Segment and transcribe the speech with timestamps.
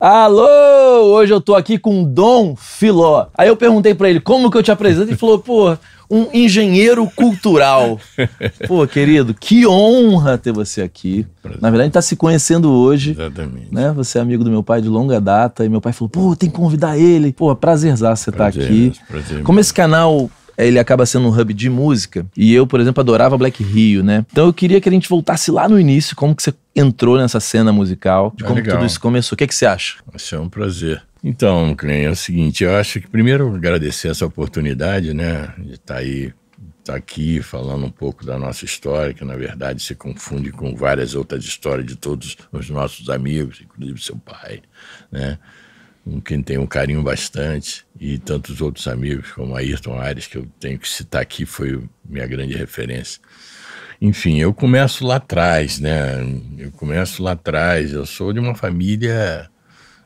[0.00, 3.26] Alô, hoje eu tô aqui com Dom Filó.
[3.36, 5.76] Aí eu perguntei para ele como que eu te apresento e falou, pô,
[6.08, 7.98] um engenheiro cultural.
[8.68, 11.26] Pô, querido, que honra ter você aqui.
[11.42, 11.60] Prazer.
[11.60, 13.10] Na verdade, a gente tá se conhecendo hoje.
[13.10, 13.74] Exatamente.
[13.74, 13.92] Né?
[13.96, 16.48] Você é amigo do meu pai de longa data e meu pai falou, pô, tem
[16.48, 17.32] que convidar ele.
[17.32, 18.92] Pô, prazerzaço você estar tá aqui.
[19.08, 19.42] Prazer.
[19.42, 20.30] Como esse canal
[20.66, 22.26] ele acaba sendo um hub de música.
[22.36, 24.26] E eu, por exemplo, adorava Black Rio, né?
[24.30, 27.40] Então eu queria que a gente voltasse lá no início, como que você entrou nessa
[27.40, 28.76] cena musical, de é como legal.
[28.76, 29.34] tudo isso começou.
[29.34, 29.96] O que, é que você acha?
[30.14, 31.02] Isso é um prazer.
[31.22, 35.94] Então, Clem, é o seguinte, eu acho que primeiro agradecer essa oportunidade, né, de estar
[35.94, 36.32] tá aí,
[36.78, 40.76] estar tá aqui falando um pouco da nossa história, que na verdade se confunde com
[40.76, 44.60] várias outras histórias de todos os nossos amigos, inclusive seu pai,
[45.10, 45.38] né,
[46.08, 50.46] com quem tem um carinho bastante, e tantos outros amigos, como Ayrton Ares, que eu
[50.58, 53.20] tenho que citar aqui, foi minha grande referência.
[54.00, 56.14] Enfim, eu começo lá atrás, né?
[56.56, 57.92] Eu começo lá atrás.
[57.92, 59.50] Eu sou de uma família,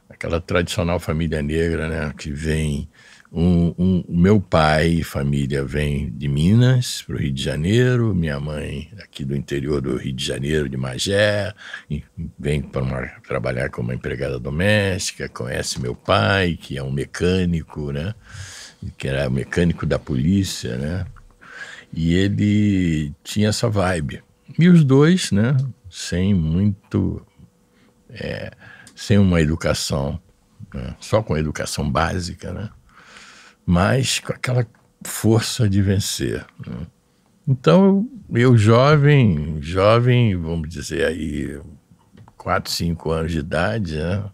[0.09, 2.13] aquela tradicional família negra, né?
[2.17, 2.89] Que vem.
[3.35, 8.39] Um, um, meu pai e família vem de Minas para o Rio de Janeiro, minha
[8.39, 11.55] mãe aqui do interior do Rio de Janeiro, de Magé,
[12.39, 18.15] vem para trabalhar como empregada doméstica, conhece meu pai, que é um mecânico, né?
[18.99, 21.07] que era mecânico da polícia, né?
[21.93, 24.23] E ele tinha essa vibe.
[24.59, 25.57] E os dois, né,
[25.91, 27.25] sem muito.
[28.11, 28.51] É,
[28.95, 30.21] sem uma educação,
[30.73, 32.71] né, só com educação básica, né,
[33.67, 34.67] mas com aquela
[35.05, 36.45] força de vencer.
[36.67, 36.87] Né.
[37.47, 41.61] Então, eu jovem, jovem, vamos dizer aí,
[42.37, 44.25] 4, 5 anos de idade, né,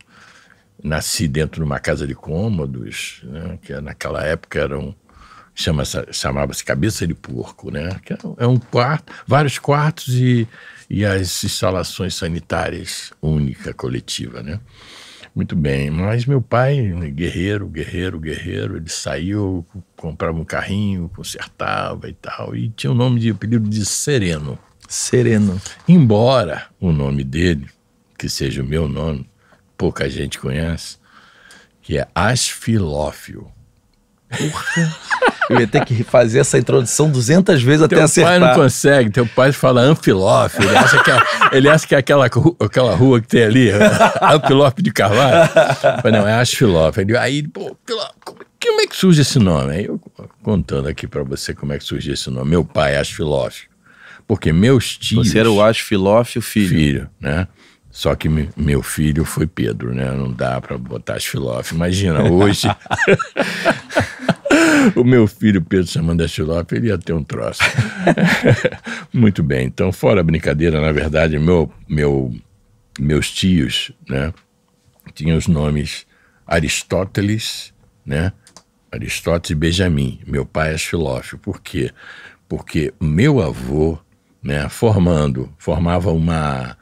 [0.82, 4.94] nasci dentro de uma casa de cômodos, né, que naquela época eram
[5.58, 5.82] chama
[6.12, 8.00] chamava-se cabeça de porco, né?
[8.04, 10.46] Que é, é um quarto, vários quartos e,
[10.88, 14.60] e as instalações sanitárias única, coletiva, né?
[15.34, 16.76] Muito bem, mas meu pai,
[17.12, 19.64] guerreiro, guerreiro, guerreiro, ele saiu,
[19.96, 24.58] comprava um carrinho, consertava e tal, e tinha o um nome de apelido de Sereno.
[24.88, 25.60] Sereno.
[25.86, 27.66] Embora o nome dele,
[28.19, 29.28] que seja o meu nome,
[29.76, 30.97] pouca gente conhece,
[31.82, 33.53] que é Asfilófilo.
[34.31, 34.97] Porra.
[35.49, 38.33] Eu ia ter que fazer essa introdução 200 vezes até acertar.
[38.33, 39.11] Teu pai não consegue.
[39.11, 40.69] Teu pai fala Anfilófilo.
[40.69, 41.19] Ele acha que, é,
[41.53, 43.71] ele acha que é aquela, aquela rua que tem ali,
[44.21, 45.50] Anfilófilo de Carvalho.
[46.05, 47.19] Mas não, é Asfilófilo.
[47.19, 47.75] Aí, pô,
[48.62, 49.72] como é que surge esse nome?
[49.72, 49.99] Aí eu
[50.43, 52.50] contando aqui para você como é que surgiu esse nome.
[52.50, 53.69] Meu pai é Asfilófilo.
[54.27, 55.28] Porque meus tios...
[55.28, 56.69] Você era o Asfilófilo filho.
[56.69, 57.49] Filho, né?
[57.98, 60.10] Só que meu filho foi Pedro, né?
[60.12, 61.78] Não dá para botar Asfilófilo.
[61.78, 62.69] Imagina, hoje...
[64.94, 67.60] o meu filho Pedro chamando Estilope, ele ia ter um troço.
[69.12, 72.34] Muito bem, então, fora a brincadeira, na verdade, meu, meu,
[72.98, 74.32] meus tios, né,
[75.15, 76.06] tinham os nomes
[76.47, 77.72] Aristóteles,
[78.04, 78.32] né,
[78.91, 80.20] Aristóteles e Benjamin.
[80.26, 81.38] Meu pai é filósofo.
[81.38, 81.91] Por quê?
[82.48, 83.98] Porque meu avô,
[84.42, 86.76] né, formando, formava uma,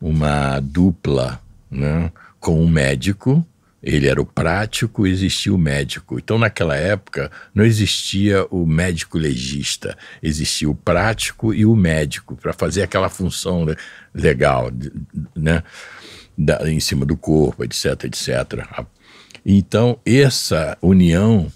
[0.00, 2.10] uma dupla, né,
[2.40, 3.44] com um médico,
[3.82, 6.18] ele era o prático, existia o médico.
[6.18, 12.52] Então, naquela época, não existia o médico legista, existia o prático e o médico para
[12.52, 13.66] fazer aquela função
[14.12, 14.70] legal,
[15.34, 15.62] né?
[16.36, 18.64] Da, em cima do corpo, etc, etc.
[19.44, 21.50] Então, essa união,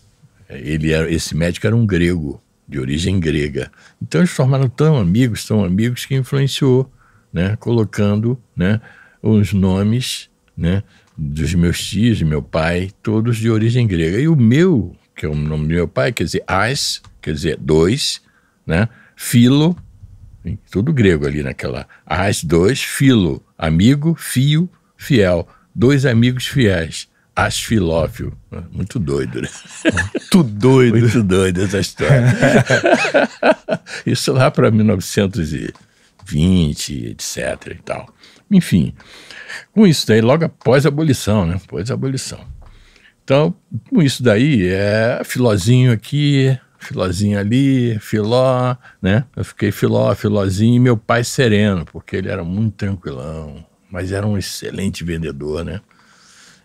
[0.49, 3.71] ele era, esse médico era um grego, de origem grega.
[4.01, 6.91] Então, eles formaram tão amigos, tão amigos, que influenciou,
[7.33, 7.57] né?
[7.57, 8.81] Colocando né?
[9.23, 10.83] os nomes, né?
[11.17, 14.19] dos meus tios, de meu pai, todos de origem grega.
[14.19, 17.57] E o meu, que é o nome do meu pai, quer dizer as, quer dizer
[17.61, 18.21] dois,
[18.67, 18.89] né?
[19.15, 19.77] Filo,
[20.71, 21.87] tudo grego ali naquela.
[22.05, 25.47] As, dois, filo, amigo, fio, fiel.
[25.75, 27.09] Dois amigos fiéis.
[27.35, 28.37] As filófilo.
[28.71, 29.49] Muito doido, né?
[30.13, 30.99] Muito doido.
[30.99, 32.27] Muito doido essa história.
[34.05, 34.71] Isso lá para
[36.35, 38.15] 1920, etc e tal.
[38.51, 38.95] Enfim,
[39.73, 41.57] com isso daí, logo após a abolição, né?
[41.63, 42.41] Após a abolição.
[43.25, 43.55] Então,
[43.89, 49.25] com isso daí, é filózinho aqui, filózinho ali, filó, né?
[49.37, 54.27] Eu fiquei filó, filózinho, e meu pai sereno, porque ele era muito tranquilão, mas era
[54.27, 55.81] um excelente vendedor, né?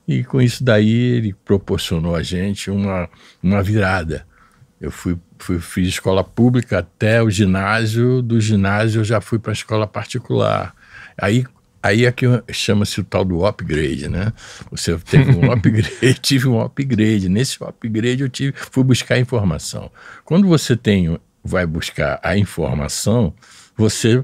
[0.08, 3.10] E com isso daí, ele proporcionou a gente uma,
[3.44, 4.26] uma virada.
[4.80, 9.52] Eu fui, fui, fiz escola pública até o ginásio, do ginásio eu já fui para
[9.52, 10.74] a escola particular.
[11.18, 11.46] Aí
[11.82, 14.34] Aí é que chama-se o tal do upgrade, né?
[14.72, 17.30] Você teve um upgrade, tive um upgrade.
[17.30, 19.90] Nesse upgrade eu tive, fui buscar informação.
[20.26, 23.34] Quando você tem, vai buscar a informação,
[23.78, 24.24] você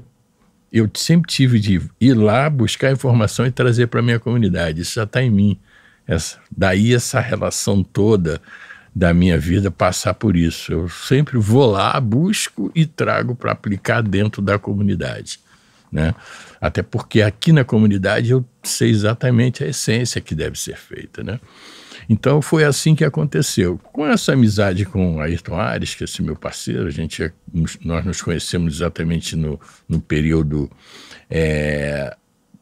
[0.70, 4.82] eu sempre tive de ir lá buscar informação e trazer para minha comunidade.
[4.82, 5.58] Isso já está em mim.
[6.06, 8.42] Essa, daí essa relação toda
[8.94, 10.72] da minha vida passar por isso.
[10.72, 15.40] Eu sempre vou lá, busco e trago para aplicar dentro da comunidade.
[15.90, 16.14] Né?
[16.60, 21.22] Até porque aqui na comunidade eu sei exatamente a essência que deve ser feita.
[21.24, 21.40] Né?
[22.08, 23.78] Então foi assim que aconteceu.
[23.92, 27.32] Com essa amizade com Ayrton Ares, que é esse meu parceiro, a gente
[27.84, 30.70] nós nos conhecemos exatamente no, no período
[31.30, 32.16] é,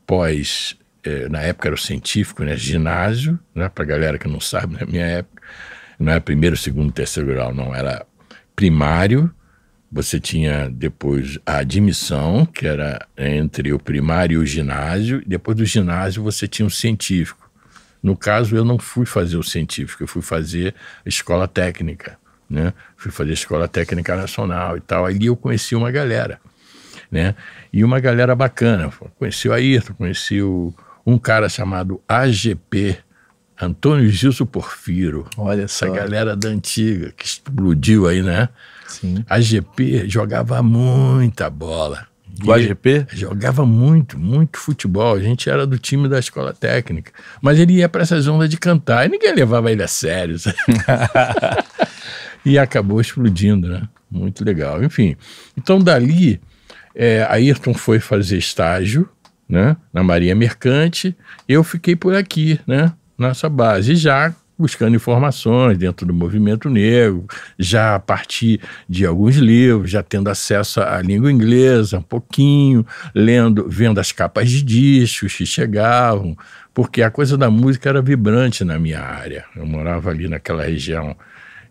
[0.07, 4.41] pós, é, na época era o científico, né, ginásio, né, para a galera que não
[4.41, 5.42] sabe, na minha época,
[6.03, 8.05] não era primeiro, segundo, terceiro grau, não, era
[8.55, 9.33] primário,
[9.91, 15.57] você tinha depois a admissão, que era entre o primário e o ginásio, e depois
[15.57, 17.51] do ginásio você tinha o científico.
[18.03, 22.19] No caso, eu não fui fazer o científico, eu fui fazer escola técnica,
[22.49, 22.73] né?
[22.97, 25.05] Fui fazer escola técnica nacional e tal.
[25.05, 26.41] Ali eu conheci uma galera,
[27.11, 27.35] né?
[27.73, 28.91] E uma galera bacana.
[29.19, 30.75] Conheci o Ayrton, conheci o,
[31.07, 32.99] um cara chamado AGP,
[33.61, 35.27] Antônio Gilson Porfiro.
[35.37, 35.87] Olha só.
[35.87, 38.49] Essa galera da antiga, que explodiu aí, né?
[38.89, 39.25] Sim.
[39.29, 42.07] AGP jogava muita bola.
[42.45, 43.07] O AGP?
[43.13, 45.15] Jogava muito, muito futebol.
[45.15, 47.13] A gente era do time da escola técnica.
[47.41, 50.37] Mas ele ia para essas ondas de cantar e ninguém levava ele a sério.
[52.45, 53.83] e acabou explodindo, né?
[54.11, 54.83] Muito legal.
[54.83, 55.17] Enfim,
[55.57, 56.41] então dali,
[56.95, 59.09] é, Ayrton foi fazer estágio
[59.49, 61.17] né, na Marinha Mercante.
[61.49, 62.93] Eu fiquei por aqui, né?
[63.23, 63.95] Nessa base.
[63.95, 67.27] Já buscando informações dentro do movimento negro,
[67.59, 73.67] já a partir de alguns livros, já tendo acesso à língua inglesa um pouquinho, lendo,
[73.69, 76.37] vendo as capas de discos que chegavam,
[76.73, 79.45] porque a coisa da música era vibrante na minha área.
[79.57, 81.17] Eu morava ali naquela região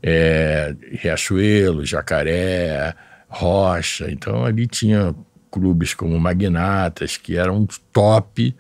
[0.04, 2.94] é, Riachuelo, Jacaré,
[3.30, 5.16] Rocha, então ali tinha
[5.52, 8.56] clubes como Magnatas, que eram top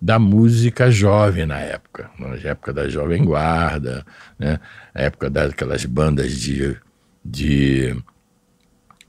[0.00, 4.04] da música jovem na época, na época da Jovem Guarda,
[4.36, 4.58] né?
[4.92, 6.76] na época daquelas bandas de,
[7.24, 7.96] de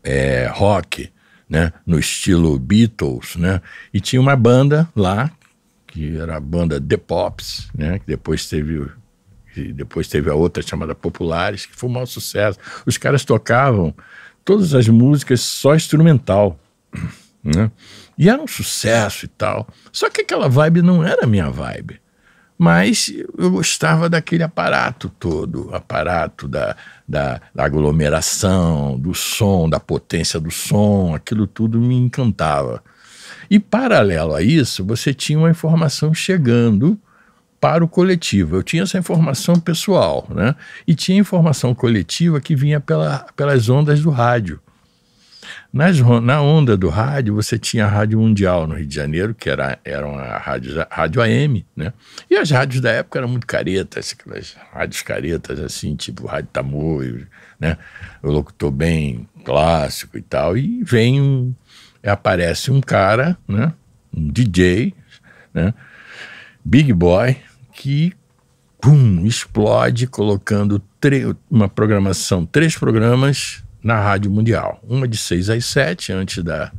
[0.04, 1.12] é, rock,
[1.50, 1.74] né?
[1.84, 3.60] no estilo Beatles, né?
[3.92, 5.32] e tinha uma banda lá,
[5.88, 7.98] que era a banda The Pops, né?
[7.98, 8.88] que depois teve
[9.76, 12.58] depois teve a outra chamada Populares, que foi um maior sucesso.
[12.88, 13.94] Os caras tocavam
[14.44, 16.60] todas as músicas só instrumental.
[17.44, 17.70] Né?
[18.18, 19.68] E era um sucesso e tal.
[19.92, 22.00] Só que aquela vibe não era minha vibe.
[22.58, 26.76] Mas eu gostava daquele aparato todo, aparato da,
[27.08, 32.82] da, da, aglomeração, do som, da potência do som, aquilo tudo me encantava.
[33.50, 36.98] E paralelo a isso, você tinha uma informação chegando
[37.60, 38.58] para o coletivo.
[38.58, 40.56] Eu tinha essa informação pessoal, né?
[40.88, 44.60] E tinha informação coletiva que vinha pela, pelas ondas do rádio.
[45.74, 49.50] Nas, na onda do rádio, você tinha a Rádio Mundial no Rio de Janeiro, que
[49.50, 51.92] era, era uma rádio, rádio AM, né?
[52.30, 57.28] E as rádios da época eram muito caretas, aquelas rádios caretas, assim, tipo Rádio Tamoio,
[57.60, 57.76] né?
[58.22, 60.56] O locutor bem clássico e tal.
[60.56, 61.56] E vem um.
[62.06, 63.74] Aparece um cara, né?
[64.16, 64.94] Um DJ,
[65.52, 65.74] né?
[66.64, 67.36] Big Boy,
[67.74, 68.14] que
[68.80, 70.80] pum, explode colocando
[71.50, 74.80] uma programação, três programas na Rádio Mundial.
[74.88, 76.72] Uma de 6 às 7, antes da,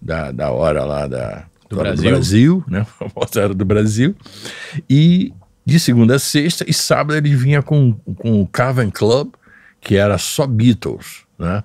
[0.00, 2.02] da, da hora lá da, do, Brasil.
[2.04, 2.80] do Brasil, né?
[2.84, 4.14] A famosa hora do Brasil.
[4.88, 5.32] E
[5.64, 9.32] de segunda a sexta, e sábado ele vinha com, com o Cavern Club,
[9.80, 11.22] que era só Beatles.
[11.38, 11.62] Né?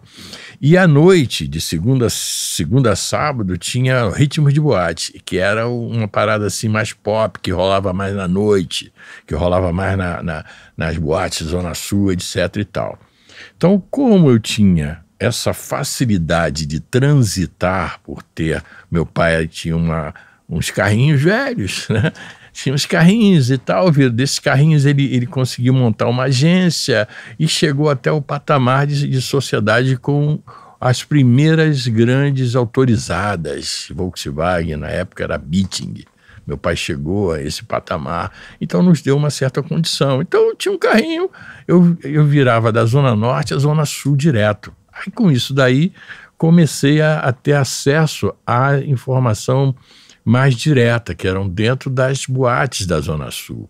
[0.62, 6.08] E à noite, de segunda, segunda a sábado, tinha Ritmos de Boate, que era uma
[6.08, 8.91] parada assim mais pop, que rolava mais na noite,
[9.25, 13.00] que rolava mais na, na nas boates Zona Sul, etc e tal.
[13.56, 18.63] Então, como eu tinha essa facilidade de transitar por ter.
[18.89, 20.13] Meu pai tinha uma,
[20.48, 22.12] uns carrinhos velhos, né?
[22.53, 24.10] Tinha uns carrinhos e tal, viu?
[24.10, 27.08] Desses carrinhos ele, ele conseguiu montar uma agência
[27.39, 30.39] e chegou até o patamar de, de sociedade com
[30.82, 33.88] as primeiras grandes autorizadas.
[33.91, 36.03] Volkswagen, na época, era Beating.
[36.48, 40.22] Meu pai chegou a esse patamar, então nos deu uma certa condição.
[40.22, 41.30] Então eu tinha um carrinho,
[41.68, 44.74] eu, eu virava da Zona Norte à Zona Sul direto.
[44.94, 45.92] Aí com isso daí
[46.38, 49.75] comecei a, a ter acesso à informação
[50.24, 53.70] mais direta, que eram dentro das boates da Zona Sul,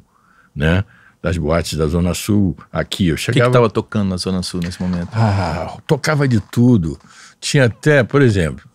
[0.56, 0.84] né?
[1.22, 3.08] Das boates da Zona Sul aqui.
[3.08, 3.40] Eu chegava...
[3.40, 5.10] O que estava tocando na Zona Sul nesse momento?
[5.14, 7.00] Ah, tocava de tudo.
[7.40, 8.67] Tinha até, por exemplo,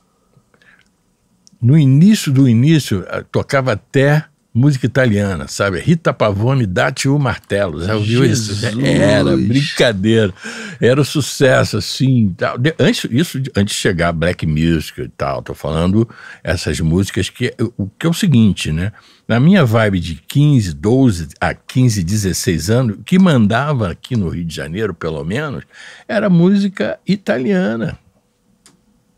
[1.62, 5.80] no início do início, eh, tocava até música italiana, sabe?
[5.80, 7.82] Rita Pavone, Date o Martelo.
[7.82, 8.62] Já ouviu Jesus.
[8.62, 8.80] isso?
[8.84, 10.34] Era brincadeira.
[10.78, 12.34] Era um sucesso, assim.
[12.36, 12.56] Tal.
[12.78, 15.40] Antes, isso de- antes de chegar a Black Music e tal.
[15.42, 16.06] Tô falando
[16.44, 18.92] essas músicas que, o que é o seguinte, né?
[19.26, 24.28] Na minha vibe de 15, 12 a 15, 16 anos, o que mandava aqui no
[24.28, 25.64] Rio de Janeiro, pelo menos,
[26.06, 27.96] era música italiana.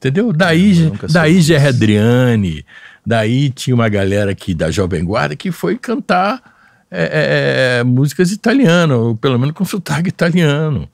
[0.04, 0.34] Entendeu?
[0.34, 2.66] Daí, daí Gerry Adriani,
[3.06, 6.42] daí tinha uma galera aqui da Jovem Guarda que foi cantar
[6.90, 10.86] é, é, é, músicas italianas, ou pelo menos com sotaque italiano.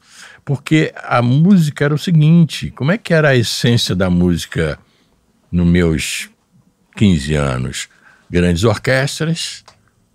[0.44, 4.78] Porque a música era o seguinte: como é que era a essência da música
[5.50, 6.30] nos meus
[6.94, 7.88] 15 anos?
[8.30, 9.64] Grandes orquestras,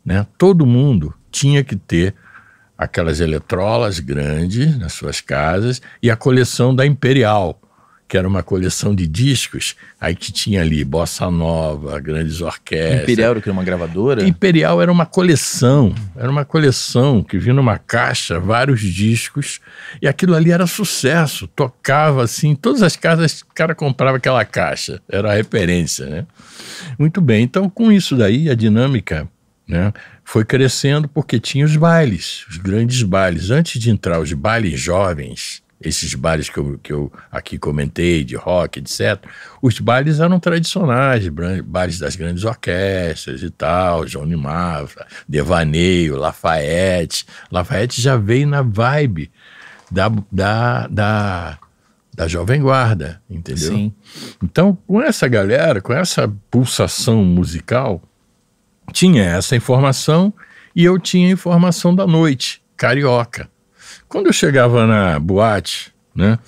[0.06, 0.26] né?
[0.38, 2.16] todo mundo tinha que ter
[2.78, 7.60] aquelas eletrolas grandes nas suas casas e a coleção da Imperial,
[8.08, 13.04] que era uma coleção de discos, aí que tinha ali bossa nova, grandes orquestras.
[13.04, 13.52] Imperial era?
[13.52, 14.28] Uma gravadora?
[14.28, 19.60] Imperial era uma coleção, era uma coleção que vinha numa caixa, vários discos,
[20.02, 24.46] e aquilo ali era sucesso, tocava assim, em todas as casas o cara comprava aquela
[24.46, 26.26] caixa, era a referência, né?
[27.00, 29.28] Muito bem, então com isso daí, a dinâmica
[29.68, 29.92] né,
[30.24, 33.50] foi crescendo porque tinha os bailes, os grandes bailes.
[33.50, 38.36] Antes de entrar os bailes jovens, esses bailes que eu, que eu aqui comentei, de
[38.36, 39.24] rock, etc.,
[39.62, 41.28] os bailes eram tradicionais,
[41.64, 47.26] bailes das grandes orquestras e tal, Johnny Mafra, Devaneio, Lafayette.
[47.52, 49.32] Lafayette já veio na vibe
[49.92, 51.60] da, da, da,
[52.14, 53.72] da Jovem Guarda, entendeu?
[53.72, 53.94] Sim.
[54.44, 58.02] Então, com essa galera, com essa pulsação musical,
[58.92, 60.34] tinha essa informação
[60.76, 63.50] e eu tinha a informação da noite, carioca.
[64.08, 66.40] Quando eu chegava na boate, né?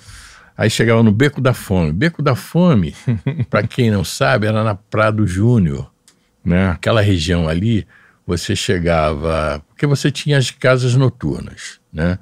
[0.56, 1.92] Aí chegava no Beco da Fome.
[1.92, 2.94] Beco da Fome,
[3.48, 5.90] para quem não sabe, era na Prado Júnior,
[6.44, 6.70] né?
[6.70, 7.86] Aquela região ali,
[8.26, 12.18] você chegava, porque você tinha as casas noturnas, né?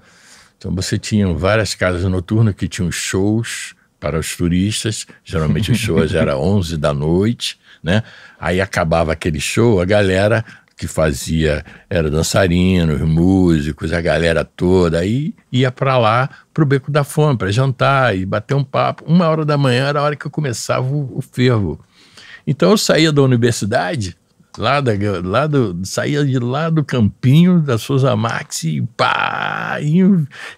[0.59, 6.13] Então você tinha várias casas noturnas que tinham shows para os turistas, geralmente os shows
[6.15, 8.03] eram 11 da noite, né?
[8.39, 10.45] Aí acabava aquele show, a galera
[10.77, 17.03] que fazia era dançarinos, músicos, a galera toda, aí ia para lá pro Beco da
[17.03, 19.05] Fome para jantar e bater um papo.
[19.07, 21.81] Uma hora da manhã era a hora que eu começava o, o fervo.
[22.47, 24.17] Então eu saía da universidade,
[24.59, 24.93] lá, da,
[25.25, 30.07] lá do, saía de lá do campinho da Souza Max e pá, ia,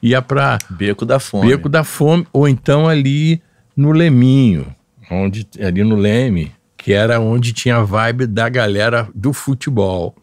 [0.02, 1.48] ia para Beco da Fome.
[1.48, 3.40] Beco da Fome, ou então ali
[3.76, 4.74] no Leminho,
[5.08, 10.14] onde, ali no Leme, que era onde tinha a vibe da galera do futebol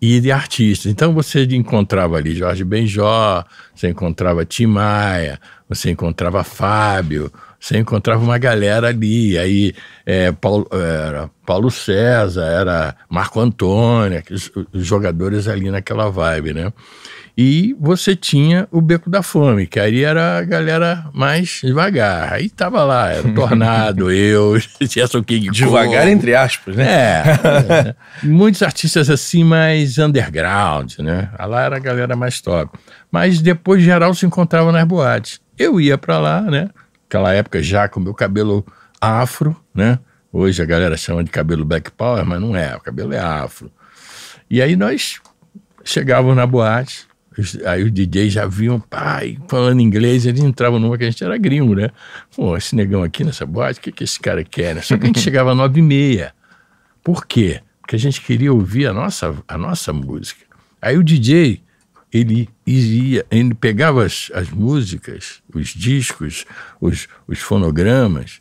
[0.00, 0.92] e de artistas.
[0.92, 8.22] Então você encontrava ali Jorge Benjó, você encontrava Tim Maia, você encontrava Fábio, você encontrava
[8.22, 9.38] uma galera ali.
[9.38, 9.72] Aí
[10.04, 14.22] é, Paulo, era Paulo César, era Marco Antônio,
[14.72, 16.72] os jogadores ali naquela vibe, né?
[17.36, 22.34] E você tinha o Beco da Fome, que aí era a galera mais devagar.
[22.34, 26.10] Aí tava lá, era o Tornado, eu, Gerson King Devagar, Cole.
[26.10, 26.84] entre aspas, né?
[26.84, 27.22] É,
[27.88, 27.94] é.
[28.22, 31.30] muitos artistas assim mais underground, né?
[31.38, 32.78] Lá era a galera mais top.
[33.10, 35.40] Mas depois geral se encontrava nas boates.
[35.58, 36.68] Eu ia pra lá, né?
[37.08, 38.64] Aquela época já com meu cabelo
[39.00, 39.98] afro, né?
[40.30, 43.70] Hoje a galera chama de cabelo black power, mas não é, o cabelo é afro.
[44.50, 45.20] E aí nós
[45.84, 47.06] chegávamos na boate,
[47.64, 51.36] aí os DJs já viam, pai, falando inglês, eles entravam numa que a gente era
[51.38, 51.90] gringo, né?
[52.34, 54.82] Pô, esse negão aqui nessa boate, o que, que esse cara quer, né?
[54.82, 56.34] Só que a gente chegava às nove e meia.
[57.02, 57.60] Por quê?
[57.80, 60.44] Porque a gente queria ouvir a nossa, a nossa música.
[60.80, 61.62] Aí o DJ,
[62.12, 66.44] ele ia, ele pegava as, as músicas, os discos,
[66.80, 68.40] os, os fonogramas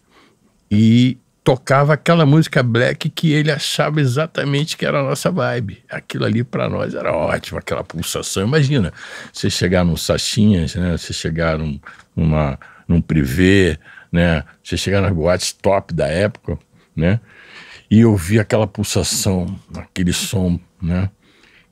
[0.69, 5.83] e tocava aquela música black que ele achava exatamente que era a nossa vibe.
[5.89, 8.43] Aquilo ali para nós era ótimo, aquela pulsação.
[8.43, 8.93] Imagina,
[9.33, 10.97] você chegar num Sachinhas, né?
[10.97, 11.79] Você chegar num,
[12.15, 13.77] numa, num privê,
[14.11, 14.43] né?
[14.63, 16.57] Você chegar nas boates top da época,
[16.95, 17.19] né?
[17.89, 21.09] E ouvir aquela pulsação, aquele som, né?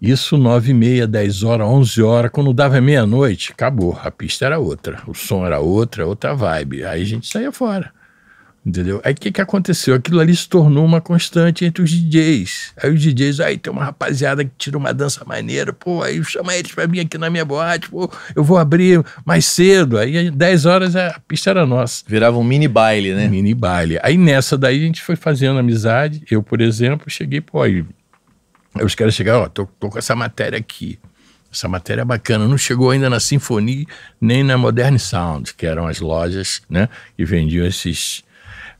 [0.02, 4.00] Isso nove e meia, dez horas, onze horas, quando dava meia-noite, acabou.
[4.02, 6.86] A pista era outra, o som era outra, outra vibe.
[6.86, 7.92] Aí a gente saía fora.
[8.70, 9.02] Entendeu?
[9.04, 9.96] Aí o que, que aconteceu?
[9.96, 12.74] Aquilo ali se tornou uma constante entre os DJs.
[12.78, 16.56] Aí os DJs, aí tem uma rapaziada que tira uma dança maneira, pô, aí chama
[16.56, 19.98] eles pra vir aqui na minha boate, pô, eu vou abrir mais cedo.
[19.98, 22.04] Aí 10 horas a pista era nossa.
[22.08, 23.28] Virava um mini baile, né?
[23.28, 23.98] Mini baile.
[24.04, 26.22] Aí nessa daí a gente foi fazendo amizade.
[26.30, 27.84] Eu, por exemplo, cheguei, pô, aí,
[28.76, 31.00] aí os caras chegaram, ó, tô, tô com essa matéria aqui.
[31.52, 32.48] Essa matéria é bacana.
[32.48, 33.88] Não chegou ainda na Sinfonia
[34.22, 38.24] nem na Modern Sound, que eram as lojas, né, que vendiam esses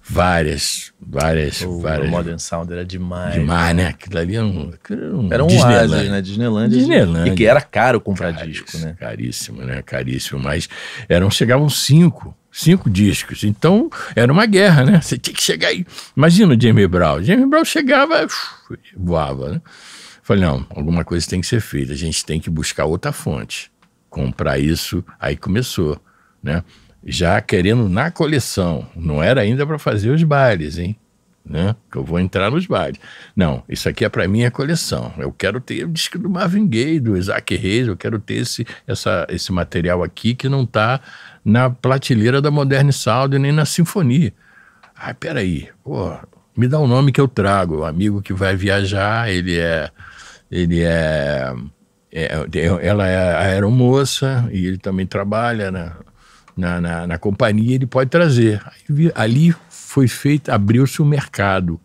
[0.10, 2.10] várias, várias, O várias.
[2.10, 3.36] Modern Sound era demais.
[3.36, 3.88] Demais, né?
[3.88, 6.10] Aquilo ali era um, aquilo era um, Era um Disneyland.
[6.10, 6.22] né?
[6.22, 6.78] Disneylandia.
[6.80, 7.34] Disneylandia.
[7.34, 8.96] E que era caro comprar Caríssimo, disco, né?
[9.00, 9.82] Caríssimo, né?
[9.84, 10.40] Caríssimo.
[10.40, 10.68] Mas
[11.08, 13.44] eram, chegavam cinco, cinco discos.
[13.44, 15.02] Então, era uma guerra, né?
[15.02, 15.86] Você tinha que chegar aí.
[16.18, 17.22] Imagina o Jamie Brown.
[17.24, 18.26] Jamie Brown chegava,
[18.98, 19.62] voava, né?
[20.24, 21.94] Falei, não, alguma coisa tem que ser feita.
[21.94, 23.72] A gente tem que buscar outra fonte.
[24.10, 25.04] Comprar isso.
[25.20, 26.00] Aí começou,
[26.42, 26.64] né?
[27.06, 28.88] Já querendo na coleção.
[28.96, 30.96] Não era ainda para fazer os bailes, hein?
[31.46, 31.76] Né?
[31.92, 33.00] Que eu vou entrar nos bailes.
[33.36, 35.12] Não, isso aqui é para minha coleção.
[35.18, 38.68] Eu quero ter o disco do Marvin Gaye, do Isaac Reis, eu quero ter esse,
[38.86, 41.00] essa, esse material aqui que não está
[41.44, 44.34] na prateleira da Modern Sound nem na Sinfonia.
[44.96, 46.14] Ah, peraí, pô,
[46.56, 47.78] me dá um nome que eu trago.
[47.78, 49.90] O amigo que vai viajar, ele é.
[50.52, 51.54] Ele é.
[52.12, 52.46] é-
[52.82, 55.96] ela é aeromoça e ele também trabalha na,
[56.60, 58.62] na, na, na companhia, ele pode trazer.
[59.16, 61.80] Ali foi feito, abriu-se o mercado.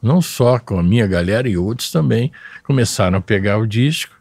[0.00, 2.30] Não só com a minha galera e outros também
[2.62, 4.14] começaram a pegar o disco,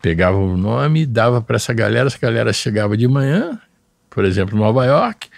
[0.00, 3.58] pegavam o nome, dava para essa galera, essa galera chegava de manhã,
[4.08, 5.28] por exemplo, em Nova York,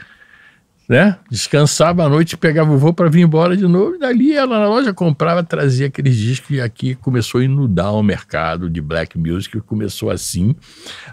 [0.87, 1.17] né?
[1.31, 4.69] Descansava à noite, pegava o voo para vir embora de novo, e dali ela na
[4.69, 9.61] loja comprava, trazia aqueles discos e aqui começou a inundar o mercado de black music,
[9.61, 10.55] começou assim,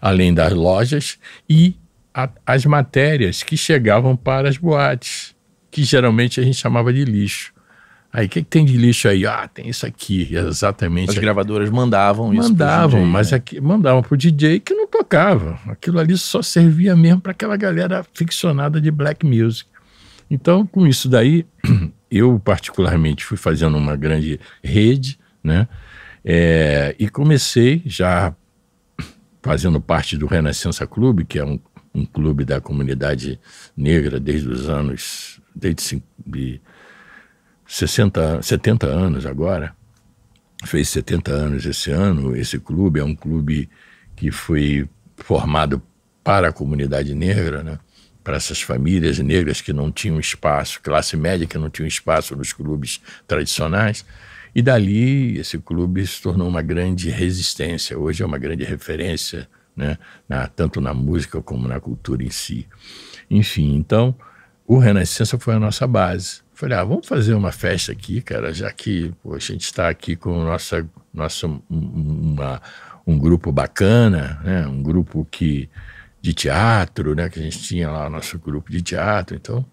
[0.02, 1.76] além das lojas e
[2.18, 5.36] a- as matérias que chegavam para as boates,
[5.70, 7.54] que geralmente a gente chamava de lixo.
[8.12, 9.28] Aí, o que, que tem de lixo aí?
[9.28, 11.12] Ah, tem isso aqui, exatamente.
[11.12, 12.42] As gravadoras mandavam isso.
[12.42, 13.38] pro Mandavam, mas né?
[13.38, 15.60] aqui, mandavam pro DJ que não tocava.
[15.68, 19.70] Aquilo ali só servia mesmo para aquela galera ficcionada de black music.
[20.32, 21.46] Então, com isso daí,
[22.10, 25.68] eu particularmente fui fazendo uma grande rede, né?
[26.26, 28.34] É, e comecei já
[29.42, 31.60] fazendo parte do Renascença Clube, que é um,
[31.98, 33.40] um clube da comunidade
[33.76, 36.62] negra desde os anos, desde cin- de
[37.66, 39.76] 60, 70 anos agora
[40.66, 42.36] fez 70 anos esse ano.
[42.36, 43.70] Esse clube é um clube
[44.16, 44.88] que foi
[45.18, 45.82] formado
[46.24, 47.80] para a comunidade negra, né?
[48.24, 52.52] para essas famílias negras que não tinham espaço, classe média que não tinha espaço nos
[52.52, 54.04] clubes tradicionais.
[54.54, 57.98] E dali esse clube se tornou uma grande resistência.
[57.98, 59.98] Hoje é uma grande referência, né?
[60.28, 62.68] na, tanto na música como na cultura em si.
[63.30, 64.16] Enfim, então
[64.66, 66.42] o Renascença foi a nossa base.
[66.54, 70.16] Falei, ah, vamos fazer uma festa aqui, cara, já que pô, a gente está aqui
[70.16, 72.60] com nossa, nossa, um- uma,
[73.06, 74.68] um grupo bacana, né?
[74.68, 75.70] um grupo que,
[76.20, 77.30] de teatro, né?
[77.30, 79.36] que a gente tinha lá o nosso grupo de teatro.
[79.36, 79.64] Então,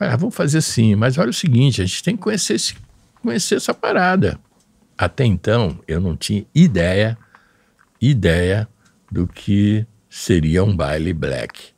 [0.00, 2.74] ah, vamos fazer sim, mas olha o seguinte, a gente tem que conhecer, esse,
[3.20, 4.40] conhecer essa parada.
[4.96, 7.18] Até então, eu não tinha ideia,
[8.00, 8.66] ideia
[9.12, 11.72] do que seria um baile black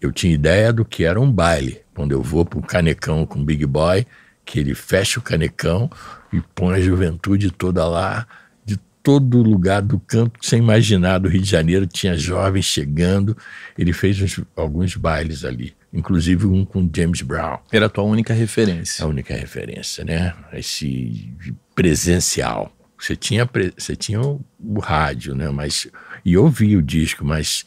[0.00, 1.80] eu tinha ideia do que era um baile.
[1.94, 4.06] Quando eu vou para o canecão com o Big Boy,
[4.44, 5.90] que ele fecha o canecão
[6.32, 8.26] e põe a juventude toda lá,
[8.64, 13.36] de todo lugar do canto sem imaginar do Rio de Janeiro, tinha jovens chegando.
[13.76, 17.58] Ele fez uns- alguns bailes ali, inclusive um com James Brown.
[17.72, 19.04] Era a tua única referência.
[19.04, 20.34] a única referência, né?
[20.52, 21.32] Esse
[21.74, 22.70] presencial.
[22.98, 25.48] Você tinha, você tinha o, o rádio, né?
[25.50, 25.86] Mas,
[26.26, 27.64] e ouvi o disco, mas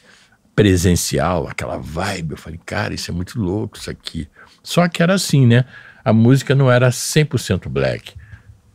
[0.54, 4.28] presencial, aquela vibe, eu falei, cara, isso é muito louco, isso aqui.
[4.62, 5.64] Só que era assim, né?
[6.04, 8.12] A música não era 100% black.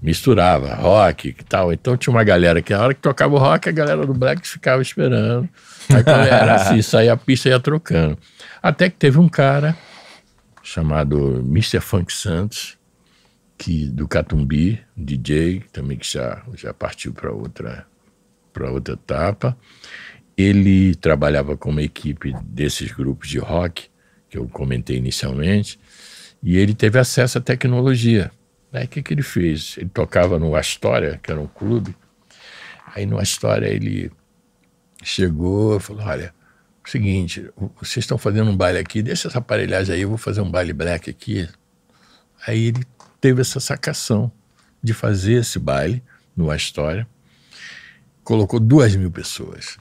[0.02, 1.71] Misturava rock e tal.
[1.71, 4.48] Então tinha uma galera que, na hora que tocava o rock, a galera do black
[4.48, 5.48] ficava esperando.
[5.89, 8.17] Aí quando era assim, saía a pista e ia trocando.
[8.63, 9.78] Até que teve um cara
[10.63, 11.80] chamado Mr.
[11.80, 12.76] Funk Santos,
[13.56, 17.86] que do Catumbi, DJ, também que já, já partiu para outra,
[18.56, 19.58] para outra etapa.
[20.38, 23.89] Ele trabalhava com uma equipe desses grupos de rock,
[24.30, 25.78] que eu comentei inicialmente,
[26.41, 28.32] e ele teve acesso à tecnologia.
[28.72, 29.76] Aí o que, que ele fez?
[29.78, 31.96] Ele tocava no Astoria, que era um clube.
[32.94, 34.12] Aí no Astoria ele
[35.04, 36.34] chegou e falou: Olha,
[36.86, 40.41] o seguinte, vocês estão fazendo um baile aqui, deixa essa aparelhagem aí, eu vou fazer
[40.41, 41.48] um baile black aqui.
[42.46, 42.84] Aí ele
[43.20, 44.32] teve essa sacação
[44.84, 46.04] de fazer esse baile
[46.36, 47.08] no Astoria,
[48.26, 49.78] colocou duas mil pessoas.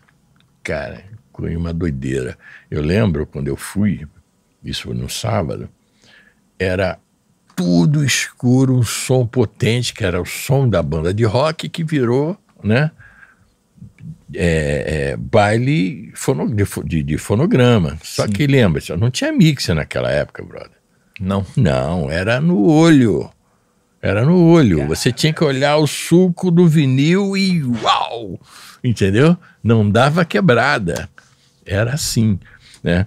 [0.62, 1.02] Cara,
[1.36, 2.38] foi uma doideira.
[2.70, 4.06] Eu lembro quando eu fui,
[4.62, 5.68] isso foi no sábado,
[6.56, 6.98] era
[7.56, 12.38] tudo escuro, um som potente, que era o som da banda de rock, que virou,
[12.62, 12.92] né?
[14.34, 17.98] é, é, baile fono, de, de- fonograma.
[18.02, 18.32] Só Sim.
[18.32, 20.70] que lembra, não tinha mixer naquela época, brother.
[21.20, 21.46] Não.
[21.56, 23.30] Não, era no olho.
[24.04, 24.86] Era no olho.
[24.86, 28.38] Você tinha que olhar o suco do vinil e uau!
[28.84, 29.34] Entendeu?
[29.62, 31.08] Não dava quebrada.
[31.64, 32.38] Era assim,
[32.82, 33.06] né?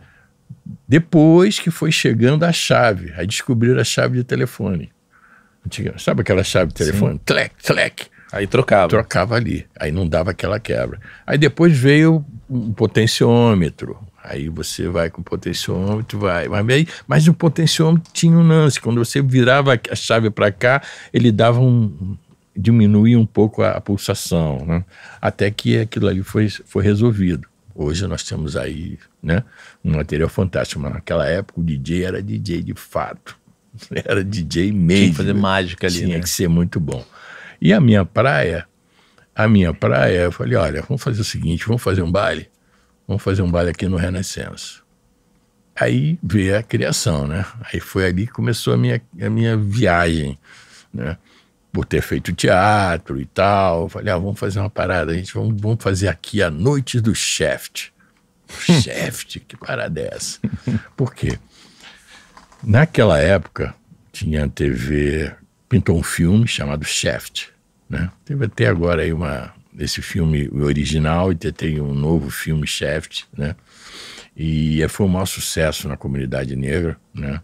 [0.88, 4.92] Depois que foi chegando a chave, aí descobriram a chave de telefone.
[6.00, 7.14] Sabe aquela chave de telefone?
[7.14, 7.22] Sim.
[7.24, 8.08] Tlec, tlec.
[8.32, 8.88] Aí trocava.
[8.88, 9.68] Trocava ali.
[9.80, 11.00] Aí não dava aquela quebra.
[11.28, 14.00] Aí depois veio um potenciômetro.
[14.30, 16.50] Aí você vai com o potenciômetro, vai.
[16.50, 18.80] Mas, aí, mas o potenciômetro tinha um lance.
[18.80, 20.82] Quando você virava a chave para cá,
[21.14, 22.18] ele dava um.
[22.56, 24.66] diminuía um pouco a, a pulsação.
[24.66, 24.84] Né?
[25.22, 27.48] Até que aquilo ali foi, foi resolvido.
[27.74, 29.44] Hoje nós temos aí né,
[29.86, 30.82] um material fantástico.
[30.82, 33.38] Mas naquela época o DJ era DJ de fato.
[33.94, 34.88] Era DJ mesmo.
[34.88, 35.96] Tinha que fazer mágica ali.
[35.96, 36.20] Tinha né?
[36.20, 37.06] que ser muito bom.
[37.62, 38.68] E a minha praia,
[39.36, 42.50] a minha praia, eu falei, olha, vamos fazer o seguinte, vamos fazer um baile?
[43.08, 44.82] Vamos fazer um baile aqui no Renascença.
[45.76, 47.46] Aí veio a criação, né?
[47.62, 50.38] Aí foi ali que começou a minha, a minha viagem,
[50.94, 51.18] né?
[51.72, 53.88] Por ter feito teatro e tal.
[53.88, 57.14] Falei, ah, vamos fazer uma parada, a gente vamos, vamos fazer aqui a Noite do
[57.14, 57.92] Shaft.
[58.82, 60.40] Shaft, que parada é essa?
[60.96, 61.38] Por quê?
[62.64, 63.76] Naquela época,
[64.12, 65.32] tinha TV
[65.70, 67.50] pintou um filme chamado Shaft,
[67.90, 68.10] né?
[68.26, 73.56] Teve até agora aí uma esse filme original e tem um novo filme Shaft, né?
[74.36, 77.42] E foi um maior sucesso na comunidade negra, né?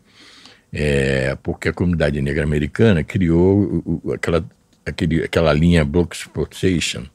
[0.71, 4.43] É, porque a comunidade negra americana criou o, o, aquela,
[4.85, 7.05] aquele, aquela linha Block Exploitation,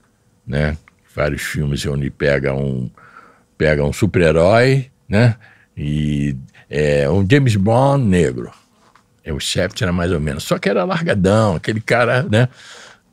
[0.47, 0.77] né?
[1.15, 2.91] Vários filmes onde pega um,
[3.57, 5.37] pega um super-herói, né?
[5.77, 6.37] E
[6.69, 8.53] é, um James Bond negro,
[9.25, 10.45] é, o Shaft era mais ou menos.
[10.45, 12.49] Só que era largadão, aquele cara, né?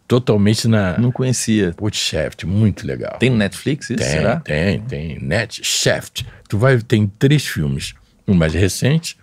[0.07, 0.97] Totalmente na.
[0.99, 1.73] Não conhecia.
[1.75, 3.17] Putz, Shaft, muito legal.
[3.17, 3.97] Tem Netflix isso?
[3.97, 4.39] Tem, será?
[4.39, 5.19] tem, tem.
[5.19, 6.23] Net, Shaft.
[6.47, 7.95] Tu vai, tem três filmes.
[8.27, 9.17] Um mais recente,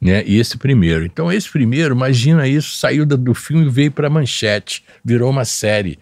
[0.00, 0.24] né?
[0.26, 1.04] E esse primeiro.
[1.04, 5.44] Então, esse primeiro, imagina isso, saiu do, do filme e veio para manchete, virou uma
[5.44, 5.98] série.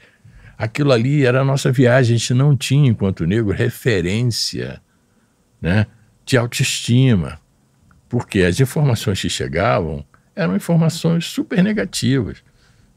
[0.56, 4.80] Aquilo ali era a nossa viagem, a gente não tinha, enquanto negro, referência,
[5.60, 5.86] né?
[6.24, 7.38] De autoestima.
[8.08, 12.42] Porque as informações que chegavam eram informações super negativas.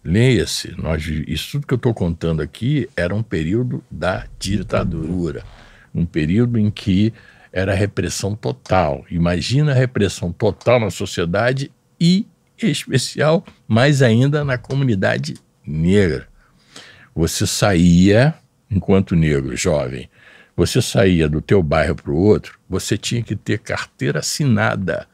[0.05, 5.43] Leia-se, nós, isso tudo que eu estou contando aqui era um período da ditadura,
[5.95, 7.11] um período em que
[7.51, 9.03] era repressão total.
[9.09, 12.27] Imagina a repressão total na sociedade e,
[12.61, 15.33] em especial, mais ainda na comunidade
[15.65, 16.27] negra.
[17.15, 18.35] Você saía,
[18.69, 20.07] enquanto negro, jovem,
[20.55, 25.07] você saía do teu bairro para o outro, você tinha que ter carteira assinada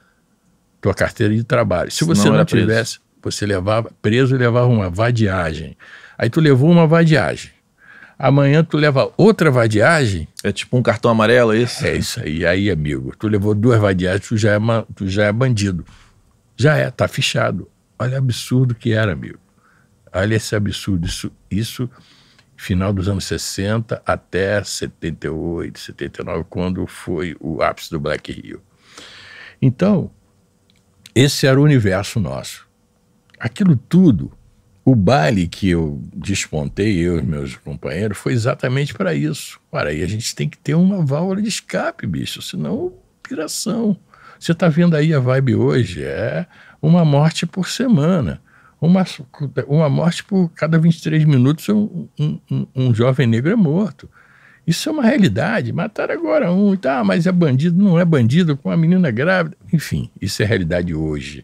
[0.81, 1.91] tua carteira de trabalho.
[1.91, 2.99] Se você não, não tivesse.
[3.21, 5.77] Você levava preso e levava uma vadiagem.
[6.17, 7.51] Aí tu levou uma vadiagem.
[8.17, 10.27] Amanhã tu leva outra vadiagem.
[10.43, 11.85] É tipo um cartão amarelo, é isso?
[11.85, 12.45] É isso aí.
[12.45, 14.59] Aí, amigo, tu levou duas vadiagens, tu já é,
[14.95, 15.83] tu já é bandido.
[16.55, 17.67] Já é, tá fichado.
[17.97, 19.39] Olha o absurdo que era, amigo.
[20.13, 21.07] Olha esse absurdo.
[21.07, 21.89] Isso, isso
[22.55, 28.61] final dos anos 60 até 78, 79, quando foi o ápice do Black Rio.
[29.59, 30.11] Então,
[31.15, 32.67] esse era o universo nosso.
[33.41, 34.31] Aquilo tudo,
[34.85, 39.59] o baile que eu despontei, eu e meus companheiros, foi exatamente para isso.
[39.71, 43.97] Para aí a gente tem que ter uma válvula de escape, bicho, senão piração.
[44.39, 46.45] Você está vendo aí a vibe hoje, é
[46.79, 48.39] uma morte por semana.
[48.79, 49.03] Uma,
[49.67, 54.07] uma morte por cada 23 minutos, um, um, um jovem negro é morto.
[54.67, 55.73] Isso é uma realidade.
[55.73, 59.57] Mataram agora um, tá, mas é bandido, não é bandido, com uma menina grávida.
[59.73, 61.43] Enfim, isso é realidade hoje.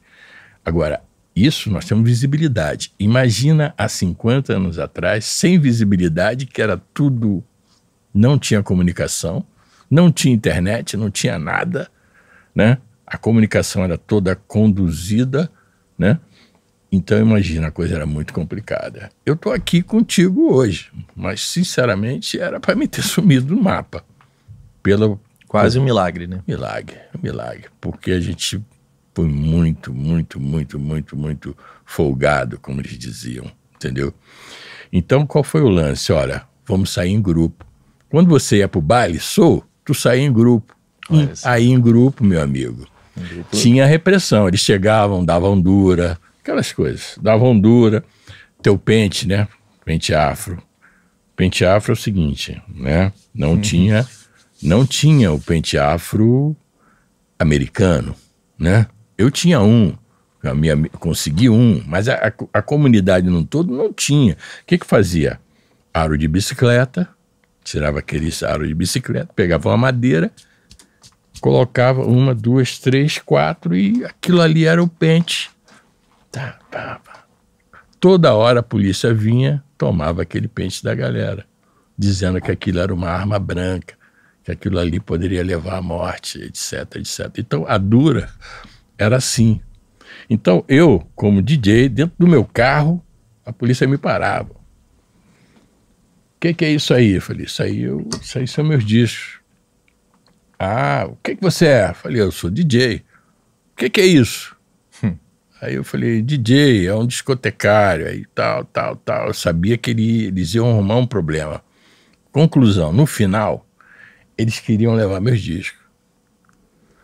[0.63, 1.01] Agora,
[1.45, 2.93] isso nós temos visibilidade.
[2.99, 7.43] Imagina há 50 anos atrás, sem visibilidade, que era tudo.
[8.13, 9.45] Não tinha comunicação,
[9.89, 11.89] não tinha internet, não tinha nada,
[12.55, 12.77] né?
[13.05, 15.49] A comunicação era toda conduzida,
[15.97, 16.19] né?
[16.91, 19.09] Então imagina, a coisa era muito complicada.
[19.25, 24.03] Eu estou aqui contigo hoje, mas sinceramente era para me ter sumido do mapa.
[24.81, 26.41] Pela, Quase um milagre, né?
[26.47, 27.65] Milagre, milagre.
[27.79, 28.61] Porque a gente
[29.17, 34.13] foi muito, muito, muito, muito, muito folgado, como eles diziam, entendeu?
[34.93, 36.13] Então qual foi o lance?
[36.13, 37.65] Olha, vamos sair em grupo.
[38.11, 40.77] Quando você ia pro baile, sou, tu saía em grupo.
[41.43, 43.57] Aí em grupo, meu amigo, grupo...
[43.57, 44.47] tinha repressão.
[44.47, 47.17] Eles chegavam, davam dura, Aquelas coisas.
[47.19, 48.05] Davam dura,
[48.61, 49.47] teu pente, né?
[49.83, 50.61] Pente afro.
[51.35, 53.11] Pente afro é o seguinte, né?
[53.33, 53.61] Não uhum.
[53.61, 54.07] tinha
[54.61, 56.55] não tinha o pente afro
[57.39, 58.15] americano,
[58.59, 58.85] né?
[59.17, 59.93] Eu tinha um,
[60.43, 64.33] a minha, consegui um, mas a, a, a comunidade no todo não tinha.
[64.33, 65.39] O que que fazia?
[65.93, 67.09] Aro de bicicleta,
[67.63, 70.31] tirava aquele aro de bicicleta, pegava uma madeira,
[71.41, 75.49] colocava uma, duas, três, quatro e aquilo ali era o pente
[76.31, 77.23] Tá, tá, tá.
[77.99, 81.45] Toda hora a polícia vinha, tomava aquele pente da galera,
[81.97, 83.95] dizendo que aquilo era uma arma branca,
[84.43, 87.31] que aquilo ali poderia levar à morte, etc, etc.
[87.39, 88.29] Então a dura
[88.97, 89.61] era assim.
[90.29, 93.03] Então eu, como DJ, dentro do meu carro,
[93.45, 94.51] a polícia me parava.
[94.51, 97.13] O que, que, é isso aí?
[97.13, 99.39] Eu falei, isso aí, eu, isso aí são meus discos.
[100.59, 101.89] Ah, o que, que você é?
[101.89, 103.03] Eu falei, eu sou DJ.
[103.73, 104.55] O que, que é isso?
[105.03, 105.15] Hum.
[105.61, 109.27] Aí eu falei, DJ, é um discotecário, aí tal, tal, tal.
[109.27, 111.63] Eu sabia que ele, eles iam arrumar um problema.
[112.31, 113.65] Conclusão, no final,
[114.37, 115.79] eles queriam levar meus discos.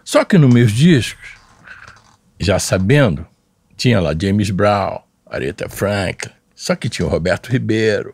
[0.03, 1.32] Só que nos meus discos,
[2.39, 3.25] já sabendo,
[3.75, 8.13] tinha lá James Brown, Aretha Franklin, só que tinha o Roberto Ribeiro,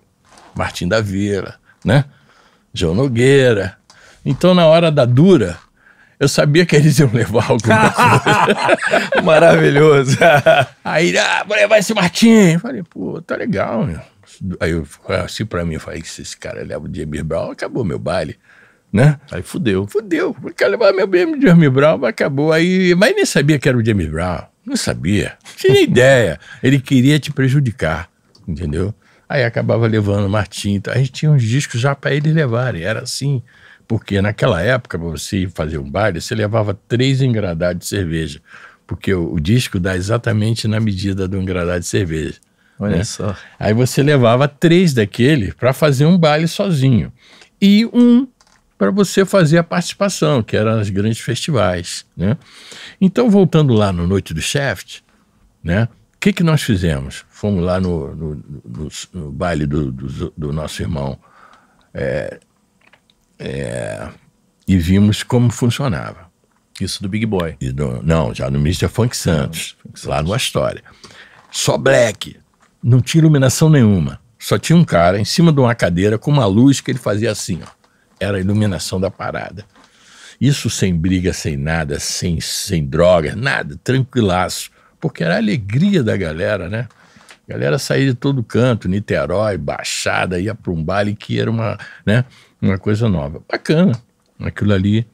[0.56, 2.06] Martim da Vila, né?
[2.74, 3.78] João Nogueira.
[4.26, 5.58] Então, na hora da dura,
[6.20, 9.22] eu sabia que eles iam levar alguma coisa.
[9.24, 10.18] Maravilhoso.
[10.84, 12.54] Aí, ah, vou levar esse Martim.
[12.54, 14.02] Eu falei, pô, tá legal, meu.
[14.60, 14.86] Aí eu
[15.24, 18.38] assim pra mim, eu falei, se esse cara leva o James Brown, acabou meu baile
[18.92, 19.20] né?
[19.32, 19.88] Aí fudeu.
[19.88, 20.36] Fudeu.
[20.58, 22.52] Quer levar meu BM de James Brown, acabou.
[22.52, 24.42] Aí, mas nem sabia que era o James Brown.
[24.66, 25.38] Não sabia.
[25.56, 26.40] Tinha nem ideia.
[26.62, 28.10] Ele queria te prejudicar,
[28.48, 28.94] entendeu?
[29.28, 30.82] Aí acabava levando o Martim.
[30.88, 32.82] A gente tinha uns discos já para eles levarem.
[32.82, 33.44] Era assim.
[33.88, 38.40] Porque naquela época, para você fazer um baile, você levava três engradados de cerveja.
[38.86, 42.36] Porque o, o disco dá exatamente na medida do engradado de cerveja.
[42.80, 43.04] Olha né?
[43.04, 43.36] só.
[43.60, 47.12] Aí você levava três daquele para fazer um baile sozinho.
[47.62, 48.28] E um
[48.80, 52.06] para você fazer a participação, que eram os grandes festivais.
[52.16, 52.38] Né?
[53.00, 55.02] Então, voltando lá no Noite do Shaft,
[55.62, 55.90] né?
[56.16, 57.26] o que, que nós fizemos?
[57.30, 61.20] Fomos lá no, no, no, no baile do, do, do, nosso irmão
[61.94, 62.40] é,
[63.38, 64.08] é,
[64.66, 66.30] e vimos como funcionava.
[66.80, 67.58] Isso do Big Boy?
[67.74, 68.88] Do, não, já no Mr.
[68.88, 70.84] Funk Santos, não, Funk lá no Astoria.
[71.52, 72.38] Só black,
[72.82, 74.22] não tinha iluminação nenhuma.
[74.40, 77.30] Só tinha um cara em cima de uma cadeira com uma luz que ele fazia
[77.30, 77.79] assim, ó
[78.20, 79.66] era a iluminação da parada.
[80.40, 84.72] Isso sem briga, sem nada, sem, sem droga, nada, tranquilaço.
[85.00, 86.88] Porque era a alegria da galera, né?
[87.48, 91.78] A galera saía de todo canto, Niterói, Baixada, ia para um baile que era uma,
[92.06, 92.24] né,
[92.62, 93.42] uma coisa nova.
[93.50, 94.00] Bacana.
[94.40, 95.06] Aquilo ali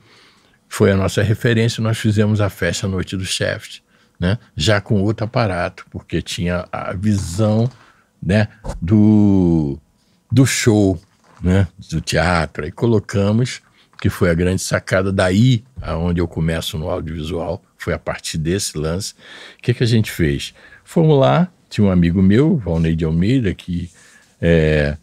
[0.67, 1.81] foi a nossa referência.
[1.81, 3.81] Nós fizemos a festa Noite do Chef,
[4.19, 4.37] né?
[4.55, 7.69] já com outro aparato, porque tinha a visão
[8.21, 8.49] né,
[8.81, 9.79] do,
[10.31, 10.99] do show,
[11.45, 12.65] né, do teatro.
[12.65, 13.61] Aí colocamos,
[14.01, 18.75] que foi a grande sacada daí, aonde eu começo no audiovisual, foi a partir desse
[18.75, 19.13] lance.
[19.59, 20.55] O que, que a gente fez?
[20.83, 23.91] Fomos lá, tinha um amigo meu, Valnei de Almeida, que
[24.41, 24.97] é,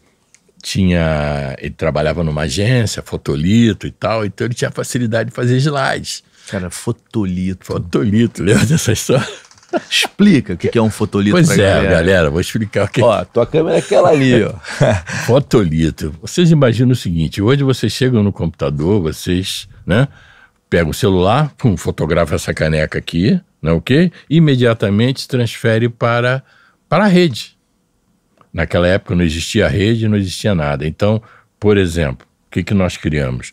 [0.61, 1.55] tinha.
[1.59, 6.25] Ele trabalhava numa agência, fotolito e tal, então ele tinha facilidade de fazer slides.
[6.49, 7.67] Cara, fotolito.
[7.67, 9.29] Fotolito, lembra dessa história?
[9.91, 11.91] Explica o que, é um fotolito Pois é, galera.
[11.91, 14.53] galera, vou explicar o que Ó, tua câmera é aquela ali, ó.
[15.27, 16.15] fotolito.
[16.21, 20.09] Vocês imaginam o seguinte, hoje vocês chegam no computador, vocês, né,
[20.69, 24.13] pegam o celular, pum, fotografa essa caneca aqui, não é ok?
[24.29, 26.43] Imediatamente transfere para,
[26.89, 27.57] para a rede.
[28.53, 30.87] Naquela época não existia rede, não existia nada.
[30.87, 31.23] Então,
[31.59, 33.53] por exemplo, o que, que nós criamos?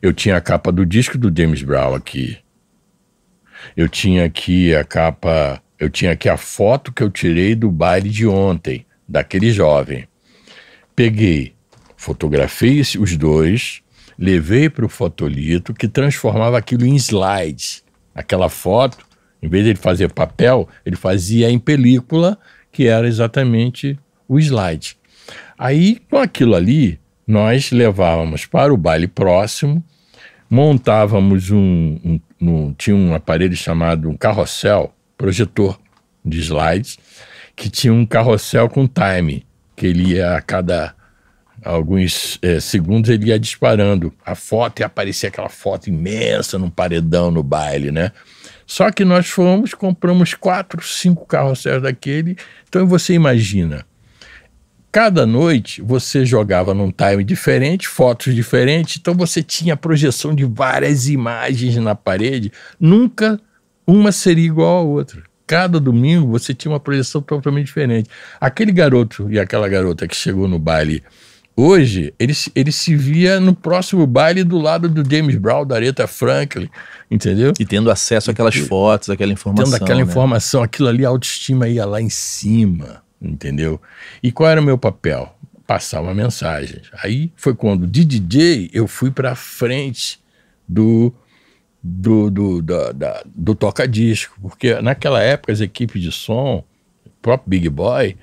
[0.00, 2.38] Eu tinha a capa do disco do James Brown aqui,
[3.76, 8.08] eu tinha aqui a capa, eu tinha aqui a foto que eu tirei do baile
[8.08, 10.06] de ontem, daquele jovem.
[10.94, 11.54] Peguei,
[11.96, 13.82] fotografei os dois,
[14.18, 17.82] levei para o fotolito que transformava aquilo em slides.
[18.14, 19.04] Aquela foto,
[19.42, 22.38] em vez de ele fazer papel, ele fazia em película,
[22.70, 23.98] que era exatamente
[24.28, 24.96] o slide.
[25.58, 29.82] Aí, com aquilo ali, nós levávamos para o baile próximo,
[30.48, 35.78] montávamos um, um, no, tinha um aparelho chamado um carrossel, projetor
[36.24, 36.98] de slides,
[37.56, 40.94] que tinha um carrossel com time, que ele ia a cada
[41.64, 47.30] alguns é, segundos ele ia disparando a foto e aparecia aquela foto imensa num paredão
[47.30, 48.12] no baile, né?
[48.66, 52.36] Só que nós fomos, compramos quatro, cinco carrosséis daquele.
[52.68, 53.86] Então você imagina,
[54.94, 61.08] Cada noite você jogava num time diferente, fotos diferentes, então você tinha projeção de várias
[61.08, 63.40] imagens na parede, nunca
[63.84, 65.20] uma seria igual à outra.
[65.48, 68.08] Cada domingo você tinha uma projeção totalmente diferente.
[68.40, 71.02] Aquele garoto e aquela garota que chegou no baile
[71.56, 76.06] hoje, ele, ele se via no próximo baile do lado do James Brown, da Aretha
[76.06, 76.70] Franklin,
[77.10, 77.52] entendeu?
[77.58, 79.64] E tendo acesso àquelas fotos, àquela informação.
[79.72, 80.08] Tendo aquela né?
[80.08, 83.80] informação, aquilo ali, a autoestima ia lá em cima entendeu?
[84.22, 85.34] E qual era o meu papel?
[85.66, 86.82] Passar uma mensagem.
[87.02, 90.20] Aí foi quando de DJ eu fui para frente
[90.68, 91.12] do
[91.86, 96.64] do, do, da, da, do toca-disco, porque naquela época as equipes de som,
[97.04, 98.16] o próprio Big Boy,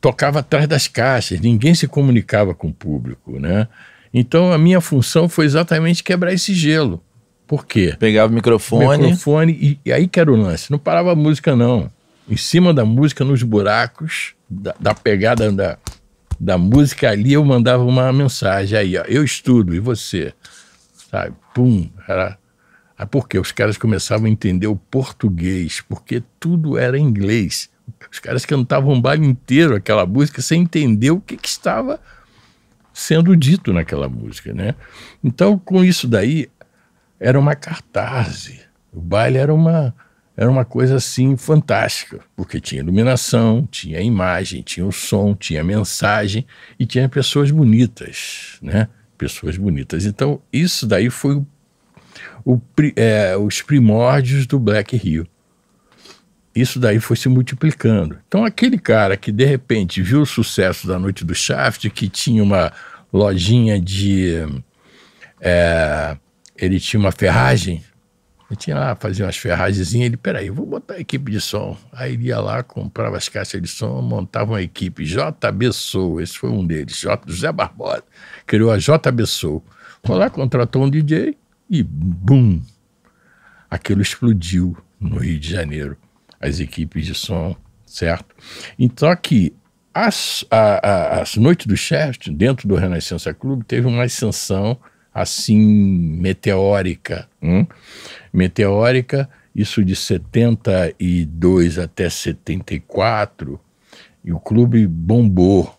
[0.00, 3.66] tocava atrás das caixas, ninguém se comunicava com o público, né?
[4.14, 7.02] Então a minha função foi exatamente quebrar esse gelo.
[7.46, 7.96] Por quê?
[7.98, 9.02] Pegava o microfone.
[9.02, 10.70] Microfone e, e aí que era o lance.
[10.70, 11.90] Não parava a música, não.
[12.28, 15.78] Em cima da música, nos buracos, da, da pegada da,
[16.38, 20.34] da música ali, eu mandava uma mensagem aí, ó, eu estudo, e você?
[21.10, 21.36] Sabe?
[21.54, 22.38] Pum, era...
[22.98, 27.70] Ah, porque os caras começavam a entender o português, porque tudo era inglês.
[28.12, 31.98] Os caras cantavam um baile inteiro aquela música sem entender o que, que estava
[32.92, 34.74] sendo dito naquela música, né?
[35.24, 36.50] Então, com isso daí,
[37.18, 38.52] era uma cartaz.
[38.92, 39.94] O baile era uma,
[40.40, 46.46] era uma coisa assim fantástica, porque tinha iluminação, tinha imagem, tinha o som, tinha mensagem
[46.78, 48.88] e tinha pessoas bonitas, né?
[49.18, 50.06] Pessoas bonitas.
[50.06, 51.46] Então, isso daí foi o,
[52.42, 52.60] o
[52.96, 55.26] é, os primórdios do Black Rio.
[56.56, 58.18] Isso daí foi se multiplicando.
[58.26, 62.42] Então, aquele cara que de repente viu o sucesso da Noite do Shaft, que tinha
[62.42, 62.72] uma
[63.12, 64.36] lojinha de.
[65.38, 66.16] É,
[66.56, 67.84] ele tinha uma ferragem
[68.50, 71.76] eu tinha lá, fazia umas ferragens, ele, peraí, vou botar a equipe de som.
[71.92, 76.36] Aí ele ia lá, comprava as caixas de som, montava uma equipe, JB Soul, esse
[76.36, 78.02] foi um deles, J, José Barbosa,
[78.44, 79.64] criou a JB Soul.
[80.02, 81.36] Foi lá, contratou um DJ
[81.70, 82.60] e bum!
[83.70, 85.96] Aquilo explodiu no Rio de Janeiro,
[86.40, 87.54] as equipes de som,
[87.86, 88.34] certo?
[88.76, 89.54] Então aqui,
[89.94, 94.76] as, a, a, as noites do Chest, dentro do Renascença Clube, teve uma ascensão
[95.12, 97.28] assim meteórica.
[97.42, 97.66] Hum?
[98.32, 103.60] Meteórica, isso de 72 até 74,
[104.24, 105.74] e o clube bombou,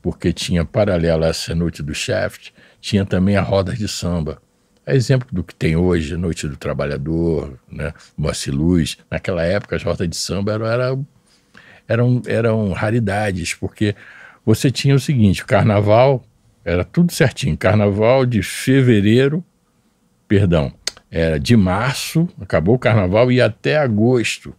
[0.00, 4.40] porque tinha paralela a essa noite do Shaft, tinha também a roda de samba.
[4.86, 7.92] É exemplo do que tem hoje, Noite do Trabalhador, né?
[8.16, 8.96] Moacir Luz.
[9.10, 11.06] Naquela época, as rodas de samba eram, eram,
[11.86, 13.94] eram, eram raridades, porque
[14.46, 16.24] você tinha o seguinte: o carnaval
[16.68, 17.56] era tudo certinho.
[17.56, 19.44] Carnaval de fevereiro,
[20.26, 20.72] perdão,
[21.10, 24.54] era de março, acabou o carnaval, e até agosto.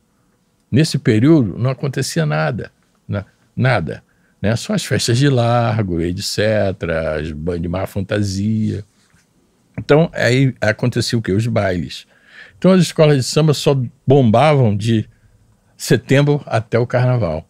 [0.71, 2.71] Nesse período não acontecia nada,
[3.07, 3.25] né?
[3.55, 4.03] nada.
[4.41, 4.55] Né?
[4.55, 6.39] Só as festas de largo, etc.,
[7.19, 8.83] as bandas de má fantasia.
[9.77, 11.31] Então, aí acontecia o quê?
[11.31, 12.07] Os bailes.
[12.57, 15.07] Então, as escolas de samba só bombavam de
[15.77, 17.48] setembro até o carnaval.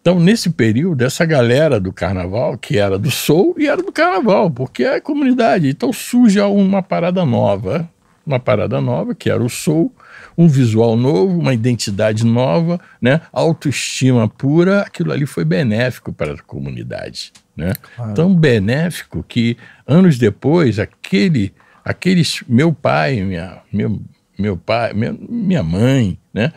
[0.00, 4.50] Então, nesse período, essa galera do carnaval, que era do soul e era do carnaval,
[4.50, 5.68] porque é a comunidade.
[5.68, 7.88] Então surge uma parada nova,
[8.26, 9.94] uma parada nova, que era o soul,
[10.38, 13.20] um visual novo, uma identidade nova, né?
[13.30, 17.30] autoestima pura, aquilo ali foi benéfico para a comunidade.
[17.54, 17.74] Né?
[17.94, 18.14] Claro.
[18.14, 21.52] Tão benéfico que anos depois, aquele,
[21.84, 24.00] aqueles, meu pai, minha, meu,
[24.38, 26.52] meu pai, minha, minha mãe, né?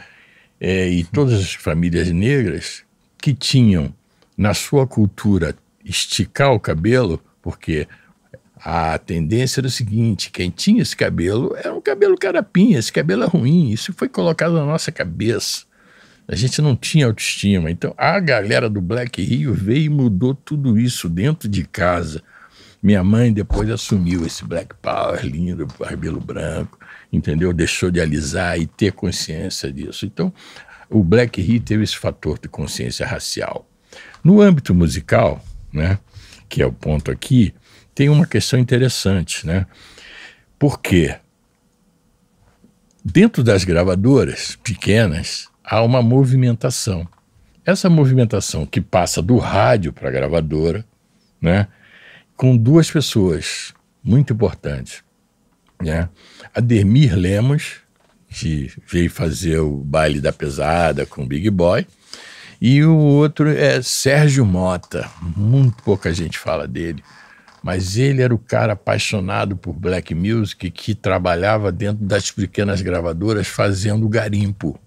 [0.61, 2.85] É, e todas as famílias negras
[3.23, 3.95] que tinham
[4.37, 5.55] na sua cultura
[5.85, 7.87] esticar o cabelo, porque
[8.57, 13.23] a tendência era o seguinte: quem tinha esse cabelo era um cabelo carapinha, esse cabelo
[13.23, 15.63] é ruim, isso foi colocado na nossa cabeça.
[16.27, 17.71] A gente não tinha autoestima.
[17.71, 22.21] Então a galera do Black Rio veio e mudou tudo isso dentro de casa.
[22.81, 26.77] Minha mãe depois assumiu esse Black Power lindo, cabelo branco,
[27.11, 27.53] entendeu?
[27.53, 30.05] Deixou de alisar e ter consciência disso.
[30.05, 30.33] Então
[30.93, 33.67] o Black Rio teve esse fator de consciência racial.
[34.23, 35.97] No âmbito musical, né,
[36.47, 37.53] que é o ponto aqui,
[37.95, 39.65] tem uma questão interessante, né?
[40.59, 41.15] Porque
[43.03, 47.07] dentro das gravadoras pequenas há uma movimentação.
[47.65, 50.85] Essa movimentação que passa do rádio para a gravadora,
[51.41, 51.67] né,
[52.37, 55.03] com duas pessoas muito importantes,
[55.81, 56.07] né?
[56.53, 57.82] Ademir Lemos
[58.33, 61.85] que veio fazer o baile da pesada com o Big Boy.
[62.59, 65.09] E o outro é Sérgio Mota.
[65.35, 67.03] Muito pouca gente fala dele.
[67.61, 73.47] Mas ele era o cara apaixonado por black music que trabalhava dentro das pequenas gravadoras
[73.47, 74.79] fazendo garimpo.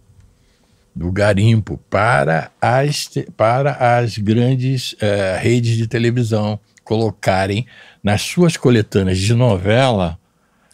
[0.95, 7.67] Do garimpo para as, para as grandes uh, redes de televisão colocarem
[8.03, 10.19] nas suas coletâneas de novela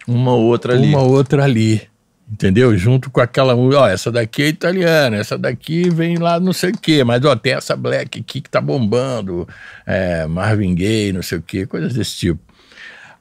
[0.07, 0.89] uma outra ali.
[0.89, 1.92] Uma outra ali
[2.33, 2.77] entendeu?
[2.77, 6.79] Junto com aquela, ó, essa daqui é italiana, essa daqui vem lá não sei o
[6.79, 9.47] quê, mas ó, tem essa black aqui que tá bombando,
[9.87, 12.41] é, Marvin Gaye, não sei o quê, coisas desse tipo.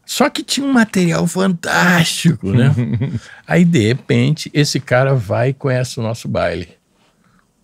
[0.06, 2.74] Só que tinha um material fantástico, né?
[3.48, 6.70] Aí, de repente, esse cara vai e conhece o nosso baile.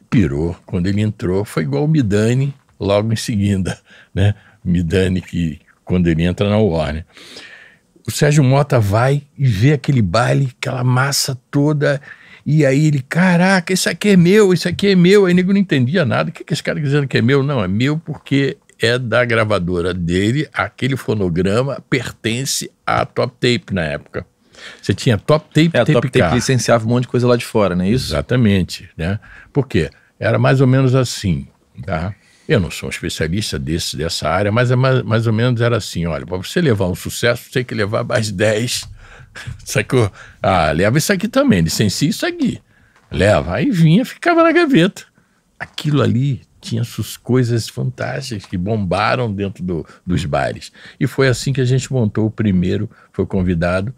[0.10, 0.56] Pirou.
[0.66, 3.78] Quando ele entrou, foi igual o Midani logo em seguida,
[4.14, 4.34] né?
[4.64, 7.06] Midani que quando ele entra na Warner
[8.08, 12.02] o Sérgio Mota vai e vê aquele baile, aquela massa toda,
[12.46, 15.26] e aí ele, caraca, isso aqui é meu, isso aqui é meu.
[15.26, 16.30] Aí nego não entendia nada.
[16.30, 17.44] O que, que esse cara dizendo que é meu?
[17.44, 23.84] Não, é meu porque é da gravadora dele, aquele fonograma pertence à Top Tape na
[23.84, 24.26] época.
[24.82, 26.34] Você tinha Top Tape, É, a Tape Top Tape Car.
[26.34, 28.12] licenciava um monte de coisa lá de fora, não é isso?
[28.12, 29.20] Exatamente, né?
[29.52, 29.90] Por quê?
[30.18, 31.48] Era mais ou menos assim,
[31.86, 32.16] tá?
[32.48, 35.78] Eu não sou um especialista desse, dessa área, mas é mais, mais ou menos era
[35.78, 38.88] assim, olha, para você levar um sucesso, você tem que levar mais 10.
[39.66, 40.12] Sacou?
[40.42, 42.62] Ah, leva isso aqui também, licencia isso aqui.
[43.12, 43.56] Leva.
[43.56, 45.04] Aí vinha, ficava na gaveta.
[45.60, 50.72] Aquilo ali tinha suas coisas fantásticas que bombaram dentro do- dos bares.
[51.00, 53.94] E foi assim que a gente montou o primeiro, foi convidado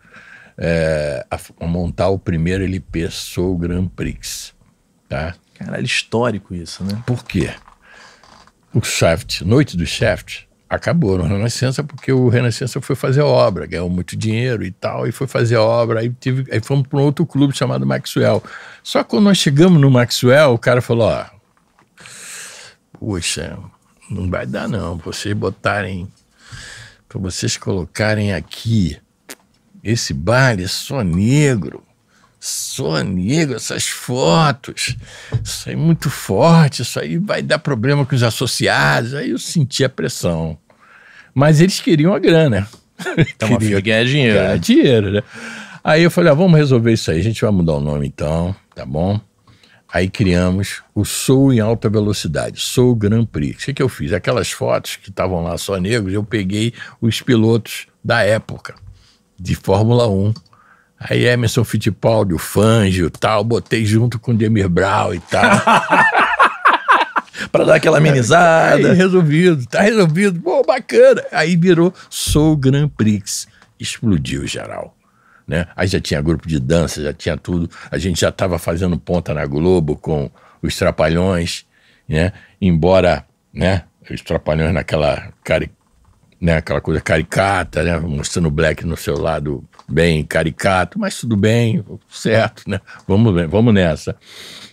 [0.58, 4.54] é, a, a montar o primeiro LP Soul Grand Prix.
[5.08, 5.36] Tá?
[5.56, 7.02] Caralho, histórico isso, né?
[7.06, 7.50] Por quê?
[8.74, 13.90] O Shaft, Noite do Shaft, acabou no Renascença porque o Renascença foi fazer obra, ganhou
[13.90, 16.02] muito dinheiro e tal, e foi fazer obra.
[16.02, 18.44] Aí, tive, aí fomos para um outro clube chamado Maxwell.
[18.84, 21.26] Só que quando nós chegamos no Maxwell, o cara falou: Ó,
[23.00, 23.58] poxa,
[24.10, 26.08] não vai dar não, vocês botarem,
[27.08, 29.00] para vocês colocarem aqui,
[29.84, 31.84] esse bar é só negro.
[32.40, 34.96] Só negro, essas fotos.
[35.44, 39.14] Isso aí é muito forte, isso aí vai dar problema com os associados.
[39.14, 40.58] Aí eu senti a pressão.
[41.34, 42.68] Mas eles queriam a grana.
[43.18, 44.34] Então, uma filha ganhar dinheiro.
[44.34, 44.58] Ganhar né?
[44.58, 45.24] dinheiro, né?
[45.82, 47.20] Aí eu falei, ah, vamos resolver isso aí.
[47.20, 49.20] A gente vai mudar o nome então, tá bom?
[49.92, 53.64] Aí criamos o Soul em alta velocidade, Soul Grand Prix.
[53.64, 54.14] O que, que eu fiz?
[54.14, 58.76] Aquelas fotos que estavam lá só negros, eu peguei os pilotos da época,
[59.40, 60.34] de Fórmula 1.
[61.00, 65.44] Aí Emerson Fittipaldi, o Fangio e tal, botei junto com o Demir Brown e tal.
[67.52, 68.92] Pra dar aquela amenizada.
[68.92, 70.40] Aí resolvido, tá resolvido.
[70.42, 71.24] Pô, bacana.
[71.32, 73.48] Aí virou Soul Grand Prix.
[73.80, 74.96] Explodiu geral.
[75.48, 75.66] Né?
[75.76, 77.70] Aí já tinha grupo de dança, já tinha tudo.
[77.90, 80.30] A gente já estava fazendo ponta na Globo com
[80.62, 81.66] os Trapalhões,
[82.08, 82.34] né?
[82.62, 83.84] Embora, né?
[84.12, 85.72] Os Trapalhões naquela cari...
[86.40, 86.58] né?
[86.58, 88.00] aquela coisa caricata, né?
[88.00, 92.80] Mostrando o Black no seu lado bem caricato, mas tudo bem, certo, né?
[93.08, 94.16] Vamos, vamos nessa.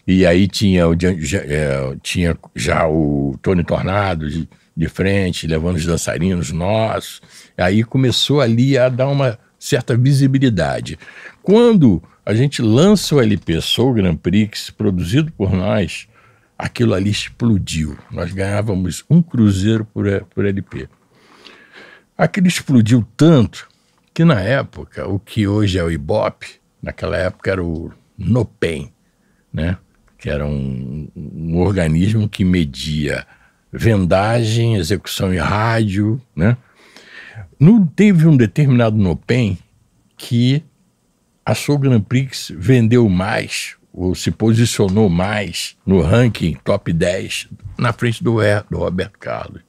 [0.06, 5.76] E aí tinha, o, já, é, tinha já o Tony Tornado de, de frente, levando
[5.76, 7.20] os dançarinos nossos.
[7.56, 10.98] Aí começou ali a dar uma certa visibilidade.
[11.42, 16.06] Quando a gente lança o LP Soul Grand Prix, produzido por nós,
[16.58, 17.96] aquilo ali explodiu.
[18.10, 20.88] Nós ganhávamos um cruzeiro por, por LP.
[22.16, 23.68] Aquilo explodiu tanto
[24.14, 26.46] que na época, o que hoje é o Ibope,
[26.82, 28.90] naquela época era o NOPEM,
[29.52, 29.76] né?
[30.18, 33.26] que era um, um organismo que media
[33.70, 36.56] vendagem, execução em rádio, né?
[37.60, 39.58] Não teve um determinado NOPEM
[40.16, 40.64] que
[41.44, 47.48] a Soul Grand Prix vendeu mais ou se posicionou mais no ranking top 10
[47.78, 48.38] na frente do,
[48.70, 49.62] do Roberto Carlos.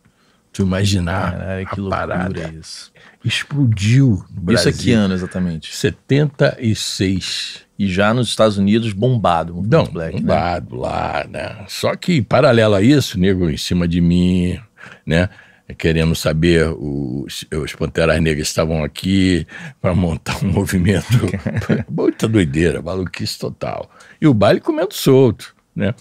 [0.58, 2.92] Tu imaginar Caralho, que a parada isso.
[3.24, 4.72] explodiu no Brasil.
[4.72, 5.76] Isso é que ano exatamente?
[5.76, 7.62] 76.
[7.78, 9.56] E já nos Estados Unidos bombado.
[9.56, 10.82] o Não, Black, bombado né?
[10.82, 11.66] lá, né?
[11.68, 14.60] Só que paralelo a isso, nego em cima de mim,
[15.06, 15.30] né?
[15.78, 19.46] Querendo saber, os, os Panteras Negras estavam aqui
[19.80, 21.06] para montar um movimento.
[21.88, 23.92] Muita doideira, maluquice total.
[24.20, 25.94] E o baile comendo solto, né?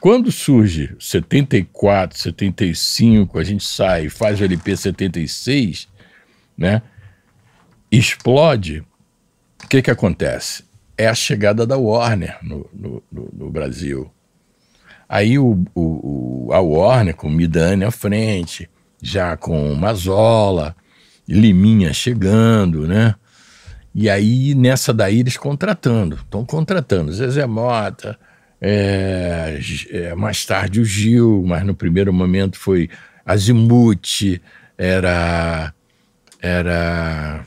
[0.00, 5.88] Quando surge 74, 75, a gente sai, faz o LP 76,
[6.56, 6.82] né?
[7.90, 8.84] Explode.
[9.64, 10.64] O que que acontece?
[10.98, 14.10] É a chegada da Warner no, no, no, no Brasil.
[15.08, 18.68] Aí o, o, a Warner, com Midani à frente,
[19.00, 20.74] já com Mazola,
[21.28, 23.14] Liminha chegando, né?
[23.94, 26.16] E aí, nessa daí, eles contratando.
[26.16, 28.18] Estão contratando Zezé Mota,
[28.68, 29.60] é,
[29.90, 32.90] é, mais tarde o Gil, mas no primeiro momento foi
[33.24, 34.40] Azimuth,
[34.76, 35.72] era,
[36.42, 37.44] era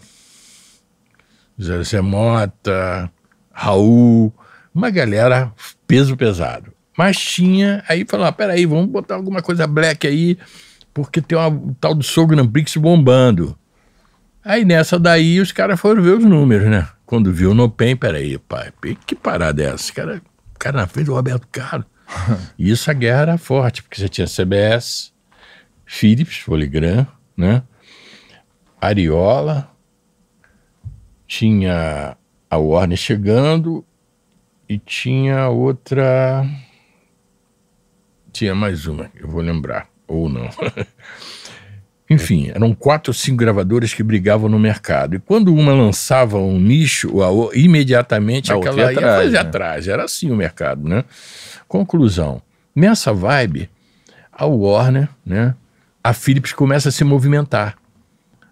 [1.62, 3.12] Zezé Mota,
[3.52, 4.34] Raul,
[4.74, 5.52] uma galera
[5.86, 6.72] peso pesado.
[6.98, 10.38] Mas tinha, aí falou, ah, peraí, vamos botar alguma coisa black aí,
[10.94, 13.58] porque tem uma, um tal do Soul Grand Prix bombando.
[14.44, 16.88] Aí nessa daí os caras foram ver os números, né?
[17.06, 18.72] Quando viu no PEN, peraí, pai,
[19.06, 19.92] que parada é essa?
[19.92, 20.22] Cara,
[20.60, 21.88] cara na frente do Roberto Carlos.
[22.58, 25.14] e isso a guerra era forte, porque você tinha CBS,
[25.86, 27.64] Philips, Poligram, né?
[28.82, 29.72] Ariola,
[31.26, 32.18] tinha
[32.50, 33.86] a Warner chegando
[34.68, 36.46] e tinha outra.
[38.32, 40.50] Tinha mais uma, eu vou lembrar, ou não.
[42.10, 45.16] Enfim, eram quatro ou cinco gravadoras que brigavam no mercado.
[45.16, 47.12] E quando uma lançava um nicho,
[47.54, 49.40] imediatamente a aquela ia, atrás, fazer né?
[49.40, 49.88] atrás.
[49.88, 51.04] Era assim o mercado, né?
[51.68, 52.42] Conclusão.
[52.76, 53.70] Nessa vibe,
[54.32, 55.54] a Warner, né?
[56.04, 57.78] a Philips começa a se movimentar.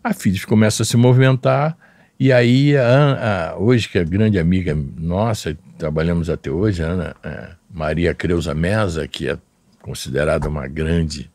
[0.04, 1.76] A Philips começa a se movimentar
[2.20, 7.16] e aí, a, a, hoje, que é grande amiga nossa, trabalhamos até hoje, a Ana
[7.24, 9.38] é, Maria Creuza Mesa, que é
[9.84, 11.30] considerada uma grande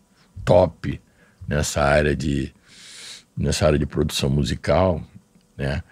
[0.45, 1.01] top
[1.47, 2.53] nessa área de,
[3.37, 5.03] nessa área de produção musical,
[5.57, 5.83] né?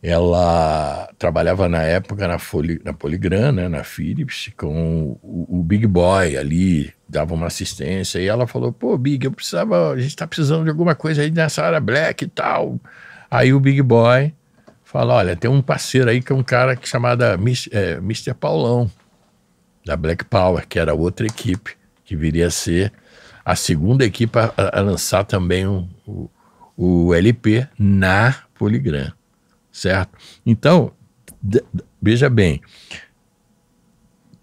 [0.00, 5.88] Ela trabalhava na época na, Foli, na Poligram, né, na Philips, com o, o, Big
[5.88, 10.24] Boy ali, dava uma assistência, e ela falou, pô, Big, eu precisava, a gente está
[10.24, 12.78] precisando de alguma coisa aí nessa área black e tal.
[13.28, 14.32] Aí o Big Boy
[14.84, 17.38] fala: olha, tem um parceiro aí que é um cara que chamada
[17.72, 18.34] é, Mr.
[18.34, 18.90] Paulão,
[19.84, 22.92] da Black Power, que era outra equipe, que viria a ser
[23.48, 26.30] a segunda equipe a, a lançar também o, o,
[26.76, 29.10] o, LP na Poligram,
[29.72, 30.18] certo?
[30.44, 30.92] Então,
[32.00, 32.60] veja bem,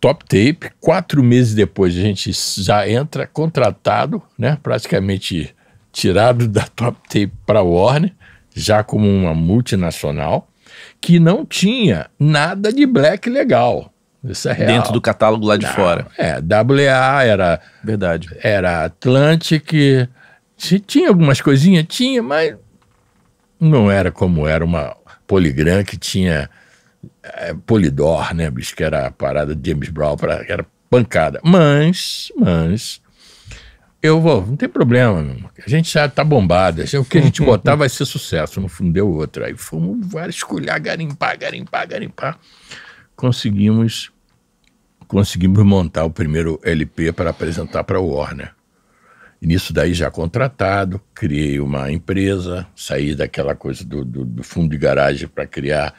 [0.01, 2.31] Top Tape, quatro meses depois a gente
[2.63, 5.55] já entra contratado, né, praticamente
[5.91, 8.11] tirado da Top Tape para Warner,
[8.55, 10.49] já como uma multinacional,
[10.99, 13.93] que não tinha nada de black legal.
[14.25, 14.67] Isso é real.
[14.67, 16.07] Dentro do catálogo lá de não, fora.
[16.17, 17.61] É, WA era.
[17.83, 18.29] Verdade.
[18.41, 19.71] Era Atlantic.
[20.57, 21.85] Tinha algumas coisinhas?
[21.87, 22.55] Tinha, mas
[23.59, 24.95] não era como era uma
[25.27, 26.49] Poligram que tinha
[27.23, 28.75] é, Polidor, né, bicho?
[28.75, 31.39] Que era a parada de James Brown, pra, era pancada.
[31.43, 33.01] Mas, mas,
[34.01, 35.49] eu vou, não tem problema, meu.
[35.65, 36.83] A gente já tá bombado.
[36.83, 38.61] O que a gente botar vai ser sucesso.
[38.61, 39.43] No fundo deu outro.
[39.43, 42.39] Aí fomos vários escolher, garimpar, garimpar, garimpar.
[43.15, 44.11] Conseguimos
[45.15, 48.51] conseguimos montar o primeiro LP para apresentar para o Warner.
[49.41, 54.71] E nisso daí já contratado, criei uma empresa, saí daquela coisa do, do, do fundo
[54.71, 55.93] de garagem para criar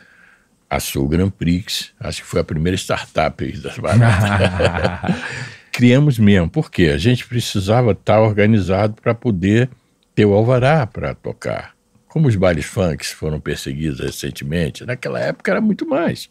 [0.68, 1.94] a Soul Grand Prix.
[1.98, 5.16] Acho que foi a primeira startup das baratas.
[5.72, 6.50] criamos mesmo.
[6.50, 6.90] Por quê?
[6.94, 9.70] A gente precisava estar organizado para poder
[10.14, 11.74] ter o alvará para tocar.
[12.06, 16.28] Como os bailes funks foram perseguidos recentemente, naquela época era muito mais,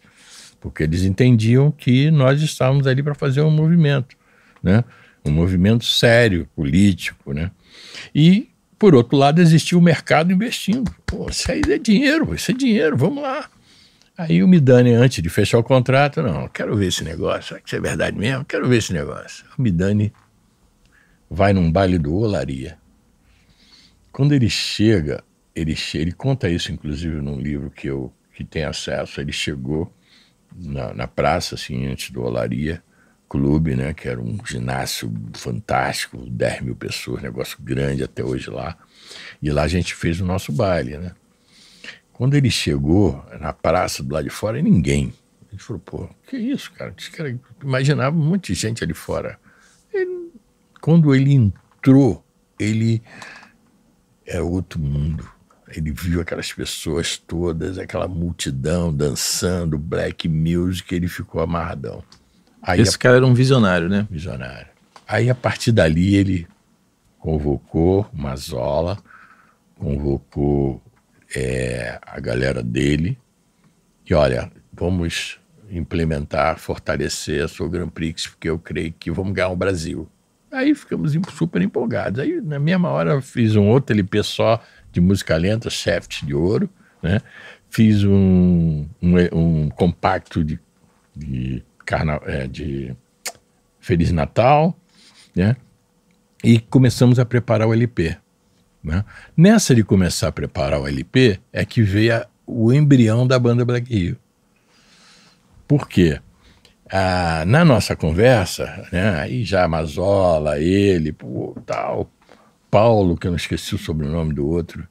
[0.66, 4.18] porque eles entendiam que nós estávamos ali para fazer um movimento,
[4.64, 4.84] né?
[5.24, 7.36] um movimento sério, político.
[7.36, 7.52] Né?
[8.16, 8.50] E,
[8.80, 10.92] por outro lado, existia o mercado investindo.
[11.06, 13.48] Pô, isso aí é dinheiro, isso é dinheiro, vamos lá.
[14.18, 17.70] Aí o Midani, antes de fechar o contrato, não, quero ver esse negócio, será que
[17.70, 18.44] isso é verdade mesmo?
[18.44, 19.46] Quero ver esse negócio.
[19.56, 20.12] O Midani
[21.30, 22.76] vai num baile do Olaria.
[24.12, 25.24] Quando ele chega,
[25.56, 29.22] ele, ele conta isso, inclusive, num livro que eu que tem acesso.
[29.22, 29.94] Ele chegou
[30.58, 32.82] na, na praça, assim, antes do Olaria
[33.28, 38.78] Clube, né, que era um ginásio fantástico, 10 mil pessoas, negócio grande até hoje lá.
[39.42, 41.12] E lá a gente fez o nosso baile, né?
[42.14, 45.14] Quando ele chegou na praça do lado de fora, ninguém.
[45.52, 46.96] Ele falou, pô, que isso, cara?
[47.62, 49.38] Imaginava um monte de gente ali fora.
[49.94, 50.32] Ele,
[50.80, 52.24] quando ele entrou,
[52.58, 53.02] ele
[54.26, 55.30] era outro mundo.
[55.78, 62.04] Ele viu aquelas pessoas todas, aquela multidão dançando, black music, ele ficou amarradão.
[62.62, 63.00] Aí Esse a...
[63.00, 64.08] cara era um visionário, né?
[64.10, 64.68] Visionário.
[65.08, 66.48] Aí a partir dali ele
[67.20, 68.98] convocou Mazola,
[69.76, 70.82] convocou
[71.36, 73.18] é, a galera dele
[74.08, 79.50] e olha, vamos implementar, fortalecer a sua Grand Prix, porque eu creio que vamos ganhar
[79.50, 80.08] o Brasil.
[80.52, 82.20] Aí ficamos super empolgados.
[82.20, 84.62] Aí, na mesma hora, fiz um outro LP só
[84.96, 86.70] de música lenta, Shaft de Ouro,
[87.04, 87.20] né?
[87.70, 90.58] Fiz um, um, um compacto de,
[91.14, 92.96] de, carna, é, de
[93.78, 94.74] Feliz Natal,
[95.36, 95.58] né?
[96.42, 98.16] E começamos a preparar o LP.
[98.82, 99.04] Né?
[99.36, 103.66] Nessa de começar a preparar o LP é que veio a, o embrião da banda
[103.66, 104.18] Black Rio.
[105.68, 106.22] Por quê?
[106.90, 112.10] Ah, na nossa conversa, né, aí já Mazola, ele, pô, tal,
[112.76, 114.86] Paulo, que eu não esqueci o sobrenome do outro,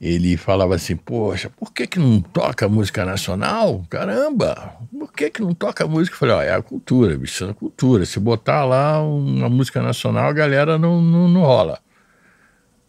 [0.00, 3.84] ele falava assim, poxa, por que que não toca música nacional?
[3.90, 6.14] Caramba, por que que não toca música?
[6.14, 8.06] Eu falei, ó, é a cultura, bicho, é a cultura.
[8.06, 11.78] Se botar lá uma música nacional, a galera não, não, não rola.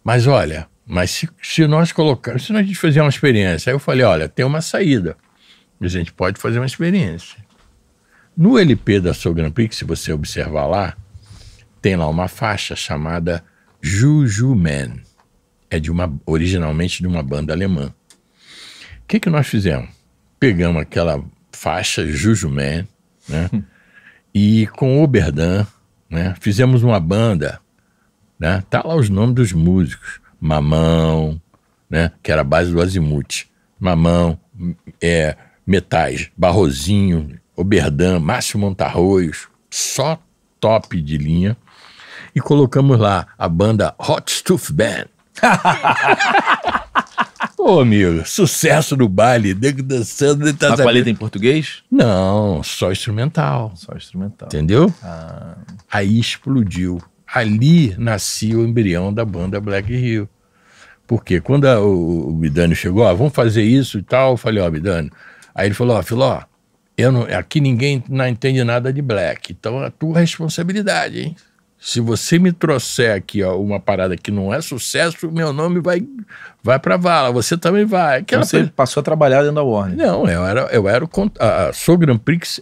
[0.01, 4.05] Mas olha, mas se, se nós colocarmos, se a gente uma experiência, aí eu falei,
[4.05, 5.17] olha, tem uma saída.
[5.81, 7.37] A gente pode fazer uma experiência.
[8.37, 10.95] No LP da Soul Grand Prix, se você observar lá,
[11.81, 13.43] tem lá uma faixa chamada
[13.83, 14.95] Juju Man.
[15.69, 17.93] É de uma, originalmente de uma banda alemã.
[19.03, 19.89] O que, que nós fizemos?
[20.39, 22.87] Pegamos aquela faixa Juju Man,
[23.27, 23.49] né?
[24.33, 25.67] e com o Oberdan,
[26.09, 26.35] né?
[26.39, 27.61] Fizemos uma banda
[28.43, 28.61] né?
[28.69, 30.19] Tá lá os nomes dos músicos.
[30.37, 31.41] Mamão,
[31.89, 32.11] né?
[32.21, 33.45] Que era a base do Azimuth.
[33.79, 34.37] Mamão,
[35.01, 40.21] é, Metais, Barrozinho, Oberdan, Márcio Montarroios, só
[40.59, 41.55] top de linha.
[42.35, 45.05] E colocamos lá a banda Hot Stuff Band.
[47.55, 50.53] Pô, amigo, sucesso no baile, nego dançando.
[50.53, 51.81] Tá a paleta em português?
[51.89, 53.71] Não, só instrumental.
[53.75, 54.47] Só instrumental.
[54.47, 54.93] Entendeu?
[55.01, 55.55] Ah.
[55.89, 57.01] Aí explodiu.
[57.25, 60.27] Ali nascia o embrião da banda Black Hill.
[61.07, 64.61] Porque quando a, o, o Bidani chegou, ó, vamos fazer isso e tal, eu falei,
[64.61, 65.09] ó, Bidani.
[65.55, 66.41] Aí ele falou, ó, Filó,
[66.97, 71.35] eu não, aqui ninguém não entende nada de black, então é a tua responsabilidade, hein?
[71.83, 76.07] Se você me trouxer aqui ó, uma parada que não é sucesso, meu nome vai,
[76.63, 78.19] vai pra vala, você também vai.
[78.19, 79.97] Aquela você passou a trabalhar dentro da Warner?
[79.97, 81.05] Não, eu era, eu era
[81.39, 82.61] a, a Soul Grand Prix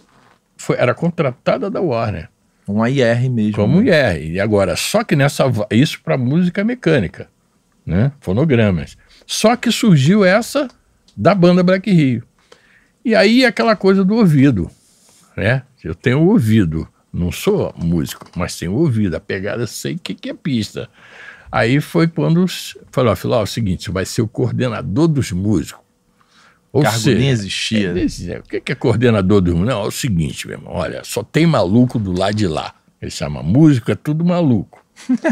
[0.56, 2.28] foi, era contratada da Warner.
[2.66, 3.54] Uma IR mesmo.
[3.54, 4.18] Como né?
[4.18, 4.32] IR.
[4.32, 5.44] E agora, só que nessa.
[5.70, 7.28] Isso para música mecânica
[7.86, 8.12] né?
[8.20, 8.96] Fonogramas.
[9.26, 10.68] Só que surgiu essa
[11.16, 12.22] da banda Black Rio.
[13.04, 14.70] E aí aquela coisa do ouvido,
[15.36, 15.62] né?
[15.82, 19.14] Eu tenho ouvido, não sou músico, mas tenho ouvido.
[19.14, 20.88] A pegada sei o que, que é pista.
[21.50, 22.46] Aí foi quando
[22.90, 25.82] falou, falou, é o seguinte, você vai ser o coordenador dos músicos.
[26.72, 27.88] Ou Cargo seja, nem existia.
[28.34, 29.74] É, o que é coordenador dos músicos?
[29.74, 32.74] Não, é o seguinte, meu irmão, olha, só tem maluco do lado de lá.
[33.00, 34.82] Ele chama músico, é tudo maluco.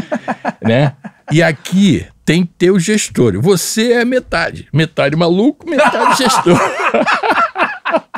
[0.61, 0.95] né?
[1.31, 3.41] E aqui tem que ter o gestor.
[3.41, 4.67] Você é metade.
[4.71, 6.59] Metade maluco, metade gestor.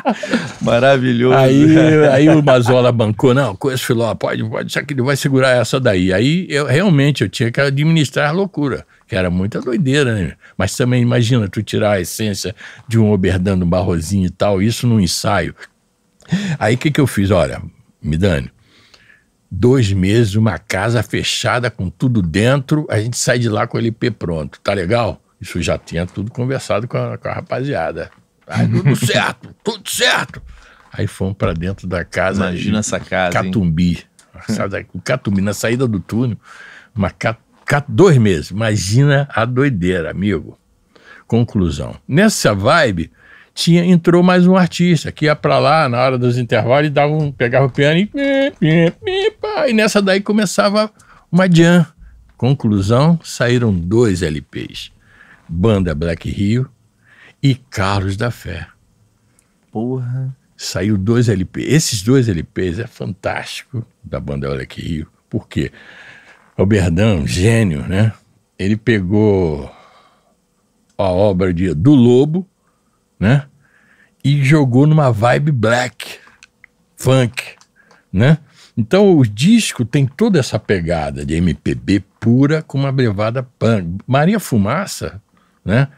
[0.60, 1.34] Maravilhoso.
[1.36, 5.50] Aí, aí o Mazola bancou, não, conheço Filó, pode, pode, só que ele vai segurar
[5.50, 6.12] essa daí.
[6.12, 10.32] Aí eu realmente eu tinha que administrar a loucura, que era muita doideira, né?
[10.56, 12.54] Mas também imagina tu tirar a essência
[12.86, 15.54] de um oberdando um barrozinho e tal, isso num ensaio.
[16.58, 17.30] Aí o que, que eu fiz?
[17.30, 17.62] Olha,
[18.02, 18.50] me dane,
[19.50, 23.80] dois meses, uma casa fechada com tudo dentro, a gente sai de lá com o
[23.80, 24.60] LP pronto.
[24.62, 25.20] Tá legal?
[25.40, 28.10] Isso já tinha tudo conversado com a, com a rapaziada.
[28.46, 30.42] Tudo certo, tudo certo.
[30.92, 32.50] Aí fomos para dentro da casa.
[32.50, 33.32] Imagina essa casa.
[33.32, 34.04] Catumbi.
[34.92, 36.36] O Catumbi, na saída do túnel,
[36.94, 37.12] uma,
[37.88, 38.50] dois meses.
[38.50, 40.58] Imagina a doideira, amigo.
[41.26, 41.96] Conclusão.
[42.06, 43.10] Nessa vibe,
[43.54, 47.12] tinha entrou mais um artista que ia para lá na hora dos intervalos e dava
[47.12, 48.92] um, pegava o piano e,
[49.68, 50.90] e nessa daí começava
[51.30, 51.86] uma jam.
[52.36, 54.92] Conclusão, saíram dois LPs.
[55.48, 56.68] Banda Black Rio
[57.44, 58.66] e Carlos da Fé.
[59.70, 60.34] Porra.
[60.56, 61.66] Saiu dois LPs.
[61.68, 65.08] Esses dois LPs é fantástico da banda Black Rio.
[65.28, 65.70] Por quê?
[66.56, 68.14] O Berdão, gênio, né?
[68.58, 69.70] Ele pegou
[70.96, 72.48] a obra de, do Lobo,
[73.20, 73.44] né?
[74.24, 76.18] E jogou numa vibe black,
[76.96, 77.56] funk,
[78.10, 78.38] né?
[78.74, 83.98] Então o disco tem toda essa pegada de MPB pura com uma levada punk.
[84.06, 85.20] Maria Fumaça,
[85.62, 85.88] né?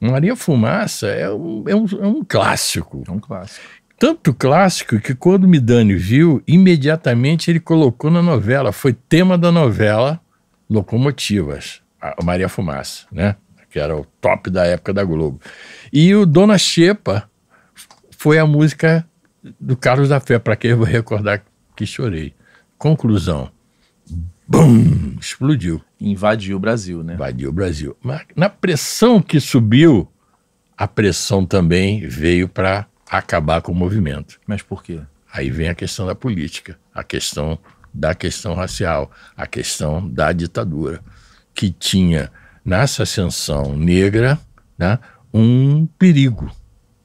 [0.00, 3.02] Maria Fumaça é um, é um, é um clássico.
[3.06, 3.66] É um clássico.
[3.98, 8.70] Tanto clássico que quando Midani viu, imediatamente ele colocou na novela.
[8.70, 10.20] Foi tema da novela
[10.70, 13.36] Locomotivas, a Maria Fumaça, né?
[13.70, 15.40] Que era o top da época da Globo.
[15.92, 17.28] E o Dona Xepa
[18.10, 19.06] foi a música
[19.58, 21.42] do Carlos da Fé, para quem eu vou recordar
[21.74, 22.34] que chorei.
[22.76, 23.50] Conclusão.
[24.48, 25.16] Bum!
[25.20, 25.82] Explodiu.
[26.00, 27.14] Invadiu o Brasil, né?
[27.14, 27.96] Invadiu o Brasil.
[28.02, 30.10] Mas na pressão que subiu,
[30.76, 34.40] a pressão também veio para acabar com o movimento.
[34.46, 35.00] Mas por quê?
[35.30, 37.58] Aí vem a questão da política, a questão
[37.92, 41.02] da questão racial, a questão da ditadura,
[41.54, 42.30] que tinha
[42.64, 44.38] nessa ascensão negra
[44.78, 44.98] né,
[45.32, 46.50] um perigo,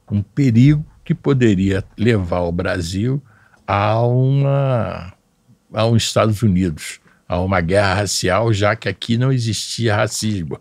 [0.10, 3.22] um perigo que poderia levar o Brasil
[3.68, 5.14] a uma
[5.74, 7.00] a um Estados Unidos,
[7.34, 10.60] a uma guerra racial, já que aqui não existia racismo.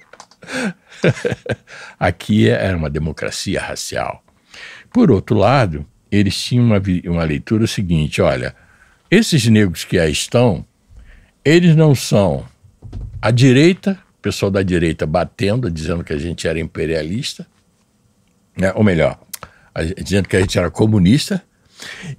[1.99, 4.25] aqui era uma democracia racial.
[4.91, 8.55] Por outro lado, eles tinham uma, uma leitura seguinte: olha,
[9.11, 10.65] esses negros que aí estão,
[11.45, 12.47] eles não são
[13.21, 17.45] a direita pessoal da direita batendo, dizendo que a gente era imperialista,
[18.57, 18.73] né?
[18.75, 19.21] ou melhor,
[19.75, 21.43] a, dizendo que a gente era comunista,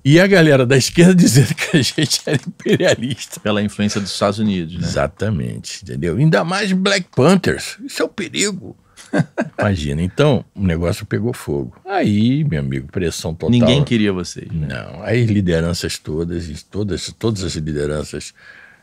[0.04, 3.40] e a galera da esquerda dizendo que a gente era imperialista.
[3.40, 4.88] Pela influência dos Estados Unidos, né?
[4.88, 6.18] Exatamente, entendeu?
[6.18, 8.76] Ainda mais Black Panthers, isso é o um perigo.
[9.60, 11.76] Imagina, então o negócio pegou fogo.
[11.86, 13.52] Aí, meu amigo, pressão total.
[13.52, 14.52] Ninguém queria vocês.
[14.52, 14.68] Né?
[14.68, 18.34] Não, aí lideranças todas, todas, todas as lideranças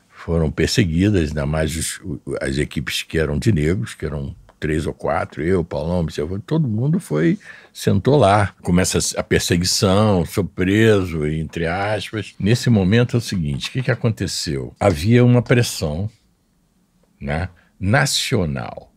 [0.09, 2.01] foram perseguidas, ainda mais os,
[2.41, 6.07] as equipes que eram de negros, que eram três ou quatro, eu, Paulão,
[6.47, 7.39] todo mundo foi,
[7.73, 8.55] sentou lá.
[8.63, 12.35] Começa a perseguição, sou preso, entre aspas.
[12.39, 14.75] Nesse momento é o seguinte, o que, que aconteceu?
[14.79, 16.09] Havia uma pressão
[17.19, 17.49] né,
[17.79, 18.93] nacional,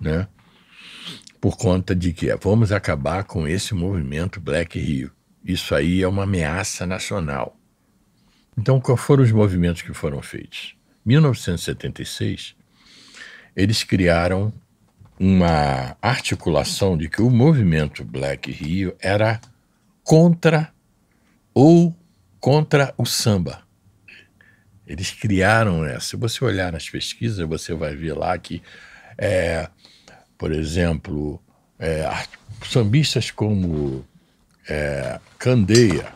[0.00, 0.26] né,
[1.40, 5.12] por conta de que vamos acabar com esse movimento Black Rio.
[5.44, 7.56] Isso aí é uma ameaça nacional.
[8.56, 10.74] Então, quais foram os movimentos que foram feitos?
[11.04, 12.54] 1976,
[13.56, 14.52] eles criaram
[15.20, 19.38] uma articulação de que o movimento Black Rio era
[20.02, 20.72] contra
[21.52, 21.94] ou
[22.40, 23.62] contra o samba.
[24.86, 26.08] Eles criaram essa.
[26.08, 28.62] Se você olhar nas pesquisas, você vai ver lá que,
[29.18, 29.68] é,
[30.38, 31.38] por exemplo,
[31.78, 32.08] é,
[32.66, 34.02] sambistas como
[34.66, 36.10] é, Candeia,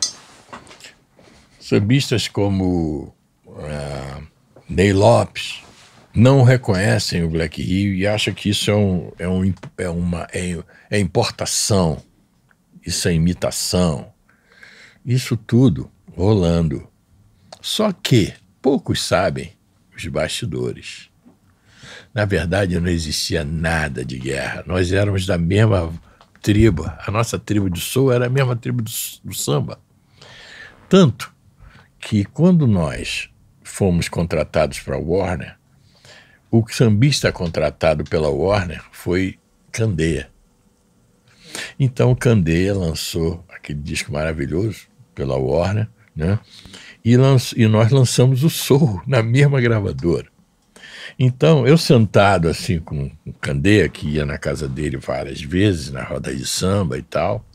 [1.59, 3.13] sambistas como
[3.59, 4.23] é,
[4.67, 5.64] Ney Lopes,
[6.15, 10.27] não reconhecem o Black Rio e acham que isso é, um, é, um, é uma
[10.33, 10.57] é,
[10.89, 12.01] é importação,
[12.85, 14.13] isso é imitação.
[15.05, 16.87] Isso tudo rolando.
[17.61, 19.53] Só que poucos sabem
[19.95, 21.09] os bastidores.
[22.13, 24.63] Na verdade, não existia nada de guerra.
[24.65, 25.93] Nós éramos da mesma
[26.41, 26.89] tribo.
[27.05, 28.91] A nossa tribo de sul era a mesma tribo do,
[29.23, 29.79] do samba.
[30.87, 31.33] Tanto
[31.99, 33.29] que quando nós
[33.63, 35.57] fomos contratados para Warner,
[36.59, 39.37] o sambista contratado pela Warner foi
[39.71, 40.29] Candeia.
[41.79, 46.39] Então Candeia lançou aquele disco maravilhoso pela Warner, né?
[47.03, 47.13] E,
[47.55, 50.27] e nós lançamos o Soul na mesma gravadora.
[51.17, 56.03] Então, eu sentado assim com o Candeia, que ia na casa dele várias vezes, na
[56.03, 57.45] roda de samba e tal,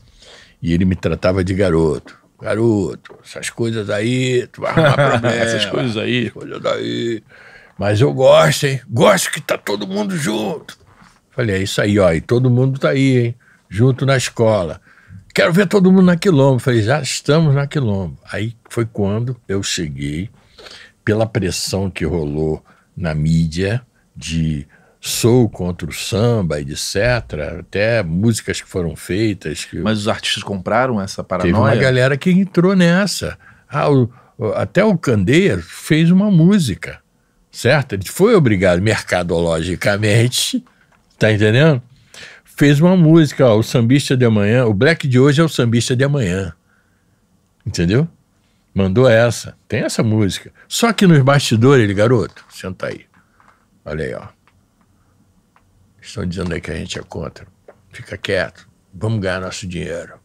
[0.61, 2.17] e ele me tratava de garoto.
[2.41, 5.35] Garoto, essas coisas aí, tu vai arrumar problema.
[5.35, 6.21] essas coisas aí.
[6.21, 7.23] Essas coisas aí.
[7.81, 8.79] Mas eu gosto, hein?
[8.87, 10.77] Gosto que tá todo mundo junto.
[11.31, 12.13] Falei, é isso aí, ó.
[12.13, 13.35] E todo mundo tá aí, hein?
[13.67, 14.79] Junto na escola.
[15.33, 16.59] Quero ver todo mundo na Quilombo.
[16.59, 18.19] Falei, já estamos na Quilombo.
[18.31, 20.29] Aí foi quando eu cheguei,
[21.03, 22.63] pela pressão que rolou
[22.95, 23.81] na mídia,
[24.15, 24.67] de
[24.99, 26.95] sou contra o samba, etc.
[27.61, 29.65] Até músicas que foram feitas.
[29.65, 29.79] Que...
[29.79, 31.51] Mas os artistas compraram essa paranoia?
[31.51, 33.39] Teve uma galera que entrou nessa.
[33.67, 34.07] Ah, o,
[34.53, 37.01] até o Candeia fez uma música
[37.51, 37.93] certo?
[37.93, 40.63] Ele foi obrigado mercadologicamente,
[41.17, 41.81] tá entendendo?
[42.43, 45.95] Fez uma música, ó, o sambista de amanhã, o black de hoje é o sambista
[45.95, 46.53] de amanhã.
[47.65, 48.07] Entendeu?
[48.73, 49.57] Mandou essa.
[49.67, 50.51] Tem essa música.
[50.67, 53.05] Só que nos bastidores, ele, garoto, senta aí.
[53.83, 54.27] Olha aí, ó.
[56.01, 57.45] Estão dizendo aí que a gente é contra.
[57.91, 58.67] Fica quieto.
[58.93, 60.19] Vamos ganhar nosso dinheiro.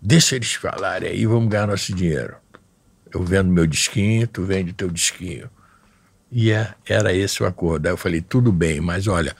[0.00, 2.36] Deixa eles falarem aí, vamos ganhar nosso dinheiro.
[3.12, 5.50] Eu vendo meu disquinho, tu vende teu disquinho.
[6.30, 7.86] E é, era esse o acordo.
[7.86, 9.34] Aí eu falei, tudo bem, mas olha,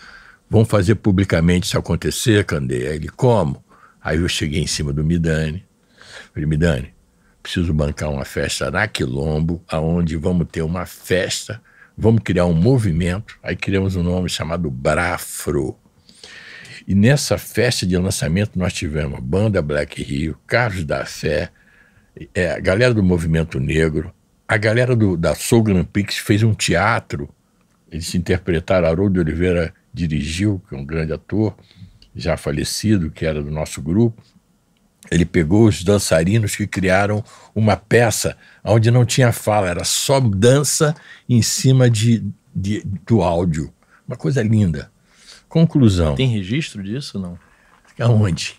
[0.49, 2.95] vamos fazer publicamente isso acontecer, Candeia?
[2.95, 3.65] Ele, como?
[4.01, 5.65] Aí eu cheguei em cima do Midani.
[6.33, 6.95] Falei, Midani,
[7.43, 11.61] preciso bancar uma festa na Quilombo, aonde vamos ter uma festa,
[11.97, 13.37] vamos criar um movimento.
[13.43, 15.77] Aí criamos um nome chamado Brafro.
[16.87, 21.51] E nessa festa de lançamento nós tivemos Banda Black Rio, Carlos da Fé,
[22.33, 24.15] é, a galera do Movimento Negro,
[24.49, 27.29] a galera do, da Soul Grand Prix fez um teatro,
[27.91, 31.55] eles interpretaram, Haroldo Oliveira dirigiu, que é um grande ator,
[32.15, 34.23] já falecido, que era do nosso grupo.
[35.11, 37.23] Ele pegou os dançarinos que criaram
[37.55, 40.95] uma peça onde não tinha fala, era só dança
[41.29, 42.25] em cima de,
[42.55, 43.73] de do áudio.
[44.07, 44.91] Uma coisa linda.
[45.49, 46.17] Conclusão.
[46.17, 47.39] Tem registro disso não?
[47.99, 48.57] Aonde?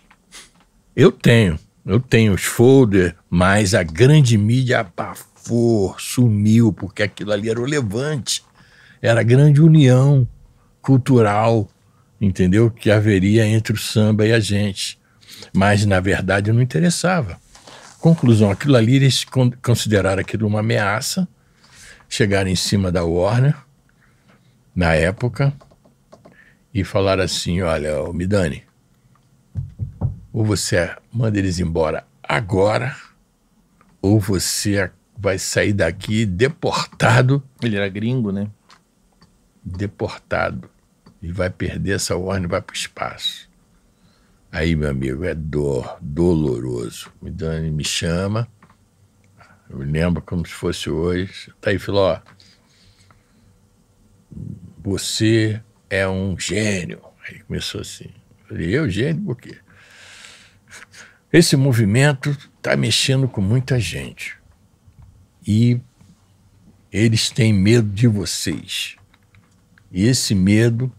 [0.96, 1.60] Eu tenho.
[1.86, 7.62] Eu tenho os folders, mas a grande mídia abafou for, sumiu, porque aquilo ali era
[7.62, 8.44] o levante.
[9.02, 10.28] Era a grande união
[10.82, 11.70] cultural,
[12.20, 12.70] entendeu?
[12.70, 15.00] Que haveria entre o samba e a gente.
[15.54, 17.40] Mas, na verdade, não interessava.
[18.00, 19.26] Conclusão, aquilo ali eles
[19.62, 21.28] consideraram aquilo uma ameaça,
[22.10, 23.56] chegaram em cima da Warner,
[24.76, 25.54] na época,
[26.74, 28.64] e falaram assim: olha, ô Midani,
[30.32, 32.96] ou você manda eles embora agora,
[34.02, 37.44] ou você vai sair daqui deportado.
[37.62, 38.50] Ele era gringo, né?
[39.64, 40.70] Deportado.
[41.22, 43.50] E vai perder essa ordem e vai para o espaço.
[44.52, 47.12] Aí, meu amigo, é dor, doloroso.
[47.22, 48.48] Me Dani me chama.
[49.70, 51.52] Eu lembro como se fosse hoje.
[51.60, 52.20] Tá aí, Filó.
[54.84, 57.02] Você é um gênio.
[57.28, 58.12] Aí começou assim.
[58.42, 59.58] Eu falei, eu gênio por quê?
[61.34, 64.37] Esse movimento está mexendo com muita gente
[65.48, 65.80] e
[66.92, 68.98] eles têm medo de vocês.
[69.90, 70.92] E esse medo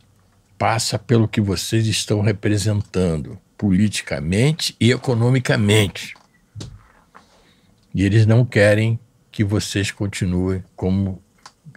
[0.57, 6.15] passa pelo que vocês estão representando politicamente e economicamente.
[7.95, 8.99] E eles não querem
[9.31, 11.23] que vocês continuem como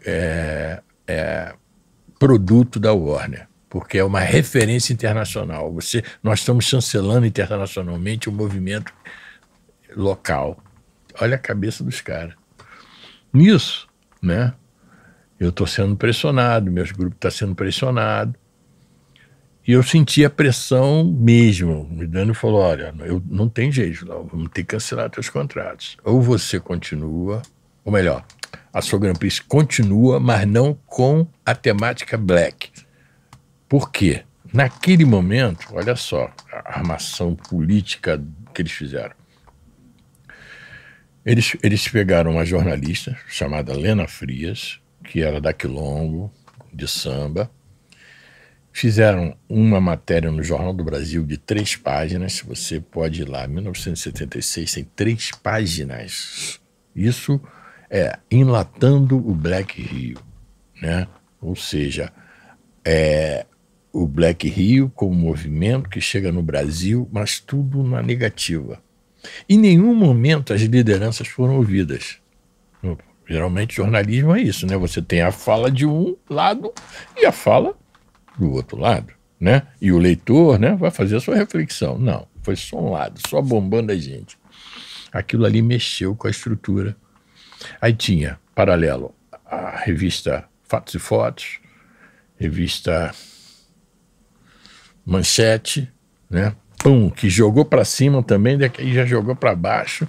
[0.05, 1.53] é, é,
[2.17, 5.72] produto da Warner, porque é uma referência internacional.
[5.74, 8.93] Você, nós estamos chancelando internacionalmente o movimento
[9.95, 10.57] local.
[11.19, 12.40] Olha a cabeça dos caras.
[13.34, 13.88] Nisso,
[14.21, 14.53] né?
[15.41, 18.36] eu estou sendo pressionado, meus grupos estão tá sendo pressionado.
[19.67, 21.89] E eu senti a pressão mesmo.
[21.99, 25.97] O Dani falou: olha, eu, não tem jeito, não, vamos ter que cancelar teus contratos.
[26.03, 27.41] Ou você continua,
[27.84, 28.23] ou melhor,
[28.71, 32.69] a sua Grand Prix continua, mas não com a temática black.
[33.67, 34.23] Por quê?
[34.53, 38.21] Naquele momento, olha só a armação política
[38.53, 39.15] que eles fizeram.
[41.26, 46.32] Eles, eles pegaram uma jornalista chamada Lena Frias, que era da Quilombo,
[46.74, 47.51] de samba,
[48.72, 52.41] fizeram uma matéria no Jornal do Brasil de três páginas.
[52.47, 56.59] Você pode ir lá, 1976, tem três páginas.
[56.95, 57.39] Isso
[57.89, 60.19] é enlatando o Black Rio,
[60.82, 61.07] né?
[61.41, 62.11] Ou seja,
[62.86, 63.45] é
[63.93, 68.82] o Black Rio como movimento que chega no Brasil, mas tudo na negativa.
[69.47, 72.17] Em nenhum momento as lideranças foram ouvidas.
[73.28, 74.76] Geralmente jornalismo é isso, né?
[74.78, 76.74] Você tem a fala de um lado
[77.15, 77.78] e a fala
[78.38, 79.67] do outro lado, né?
[79.80, 81.97] E o leitor, né, vai fazer a sua reflexão.
[81.97, 84.38] Não, foi só um lado, só bombando a gente.
[85.13, 86.95] Aquilo ali mexeu com a estrutura.
[87.80, 89.13] Aí tinha, paralelo,
[89.45, 91.59] a revista Fatos e Fotos,
[92.38, 93.13] revista
[95.05, 95.91] Manchete,
[96.30, 96.55] né?
[96.84, 100.07] Pum, que jogou para cima também, daqui já jogou para baixo.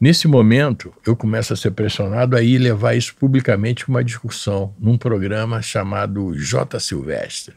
[0.00, 4.96] Nesse momento, eu começo a ser pressionado a ir levar isso publicamente uma discussão num
[4.96, 6.80] programa chamado J.
[6.80, 7.54] Silvestre.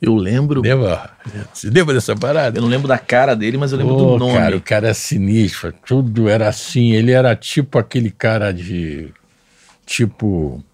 [0.00, 0.62] Eu lembro.
[0.62, 1.10] Lembra?
[1.52, 2.58] Você lembra dessa parada?
[2.58, 4.38] Eu não lembro da cara dele, mas eu lembro oh, do nome.
[4.38, 6.92] Cara, o cara é sinistro, tudo era assim.
[6.92, 9.10] Ele era tipo aquele cara de.
[9.86, 10.64] Tipo.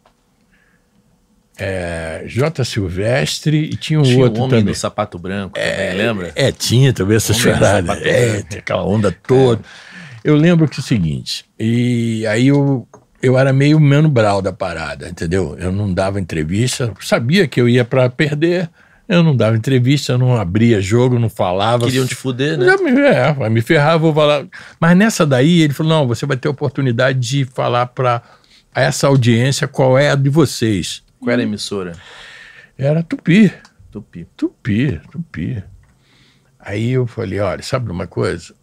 [1.58, 2.64] É, J.
[2.64, 4.72] Silvestre e tinha um tinha outro o homem também.
[4.72, 6.32] do sapato branco, é, também, lembra?
[6.36, 7.94] É, tinha também essa charada.
[7.94, 9.60] É, aquela onda toda.
[9.60, 9.88] É.
[10.22, 12.86] Eu lembro que é o seguinte, e aí eu,
[13.22, 15.56] eu era meio Mano Brau da parada, entendeu?
[15.58, 18.68] Eu não dava entrevista, sabia que eu ia para perder,
[19.08, 21.86] eu não dava entrevista, eu não abria jogo, não falava.
[21.86, 22.66] Queriam te fuder, né?
[22.66, 24.46] Já me, é, vai me ferrar, vou falar.
[24.78, 28.22] Mas nessa daí, ele falou: não, você vai ter a oportunidade de falar para
[28.74, 31.02] essa audiência qual é a de vocês.
[31.20, 31.92] Qual era a emissora?
[32.76, 33.52] Era Tupi.
[33.90, 34.26] Tupi.
[34.36, 35.64] Tupi, Tupi.
[36.60, 38.54] Aí eu falei, olha, sabe uma coisa?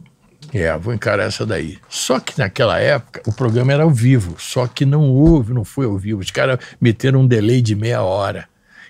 [0.54, 1.78] É, vou encarar essa daí.
[1.90, 5.86] Só que naquela época o programa era ao vivo, só que não houve, não foi
[5.86, 6.22] ao vivo.
[6.22, 8.48] Os caras meteram um delay de meia hora.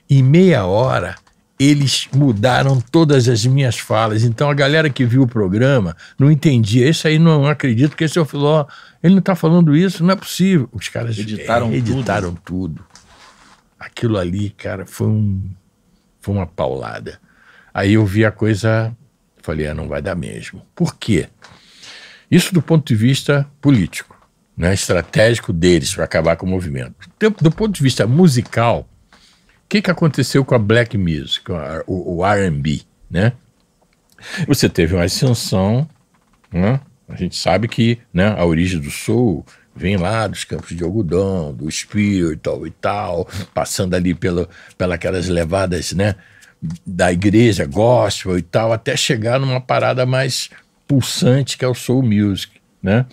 [0.09, 1.15] Em meia hora,
[1.57, 4.23] eles mudaram todas as minhas falas.
[4.23, 6.87] Então a galera que viu o programa não entendia.
[6.87, 8.65] Esse aí não acredito que esse é o Filó.
[9.01, 10.67] Ele não está falando isso, não é possível.
[10.73, 12.75] Os caras editaram, é, editaram tudo.
[12.75, 12.94] tudo
[13.85, 15.41] aquilo ali, cara, foi um
[16.19, 17.19] foi uma paulada.
[17.71, 18.95] Aí eu vi a coisa,
[19.43, 20.65] falei, ah, não vai dar mesmo.
[20.73, 21.29] Por quê?
[22.31, 24.19] Isso do ponto de vista político,
[24.57, 26.95] né, estratégico deles para acabar com o movimento.
[27.19, 31.43] Do, do ponto de vista musical, o que, que aconteceu com a black music,
[31.85, 33.33] o, o R&B, né?
[34.47, 35.87] Você teve uma ascensão,
[36.51, 36.79] né?
[37.07, 39.45] A gente sabe que né, a origem do soul
[39.75, 44.47] vem lá dos campos de algodão, do spiritual e tal, passando ali pelo,
[44.77, 46.15] pelas levadas, né,
[46.85, 50.49] da igreja gospel e tal, até chegar numa parada mais
[50.87, 53.05] pulsante que é o soul music, né?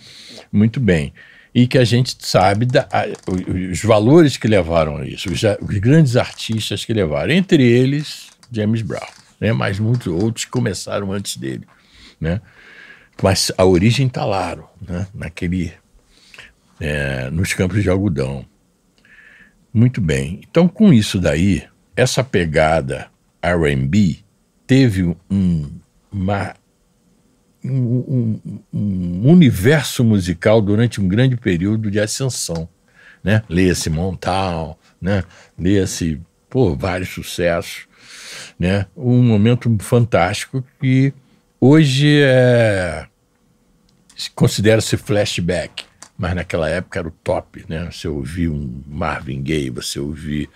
[0.51, 1.13] Muito bem.
[1.53, 3.05] E que a gente sabe da, a,
[3.71, 8.81] os valores que levaram a isso, os, os, grandes artistas que levaram, entre eles James
[8.81, 9.07] Brown,
[9.39, 9.51] né?
[9.53, 11.67] Mas muitos outros começaram antes dele,
[12.19, 12.41] né?
[13.21, 15.05] Mas a origem está lá, né?
[15.13, 15.73] Naquele
[16.83, 18.45] é, nos campos de algodão.
[19.73, 20.41] Muito bem.
[20.49, 21.63] Então, com isso daí,
[21.95, 23.07] essa pegada
[23.41, 24.17] R&B
[24.67, 25.71] teve um,
[26.11, 26.53] uma,
[27.63, 28.37] um,
[28.73, 32.67] um, universo musical durante um grande período de ascensão.
[33.23, 33.41] Né?
[33.47, 35.23] Leia-se Montal, né?
[35.57, 36.19] leia-se
[36.77, 37.87] vários sucessos.
[38.59, 38.85] Né?
[38.95, 41.13] Um momento fantástico que
[41.61, 43.07] hoje é,
[44.35, 45.82] considera-se flashback
[46.17, 47.89] mas naquela época era o top, né?
[47.91, 50.47] Você ouvia um Marvin Gaye, você ouvia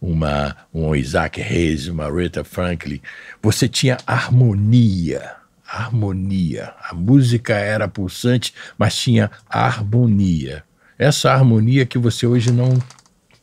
[0.00, 3.00] uma, um Isaac Hayes, uma Rita Franklin,
[3.40, 6.74] você tinha harmonia, harmonia.
[6.82, 10.64] A música era pulsante, mas tinha harmonia.
[10.98, 12.78] Essa harmonia que você hoje não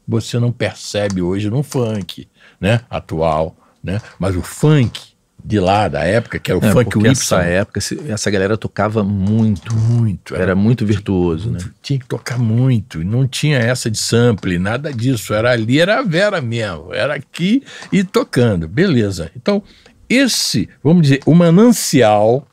[0.08, 2.28] você não percebe hoje no funk,
[2.60, 4.02] né, atual, né?
[4.18, 5.14] Mas o funk
[5.44, 9.04] de lá, da época, que era o é, funk porque Essa época, essa galera tocava
[9.04, 9.74] muito.
[9.74, 10.36] Muito.
[10.36, 11.60] Era, era muito virtuoso, né?
[11.82, 13.04] Tinha que tocar muito.
[13.04, 15.34] Não tinha essa de sample, nada disso.
[15.34, 16.94] Era ali, era a Vera mesmo.
[16.94, 18.68] Era aqui e tocando.
[18.68, 19.32] Beleza.
[19.36, 19.64] Então,
[20.10, 22.48] esse, vamos dizer, o manancial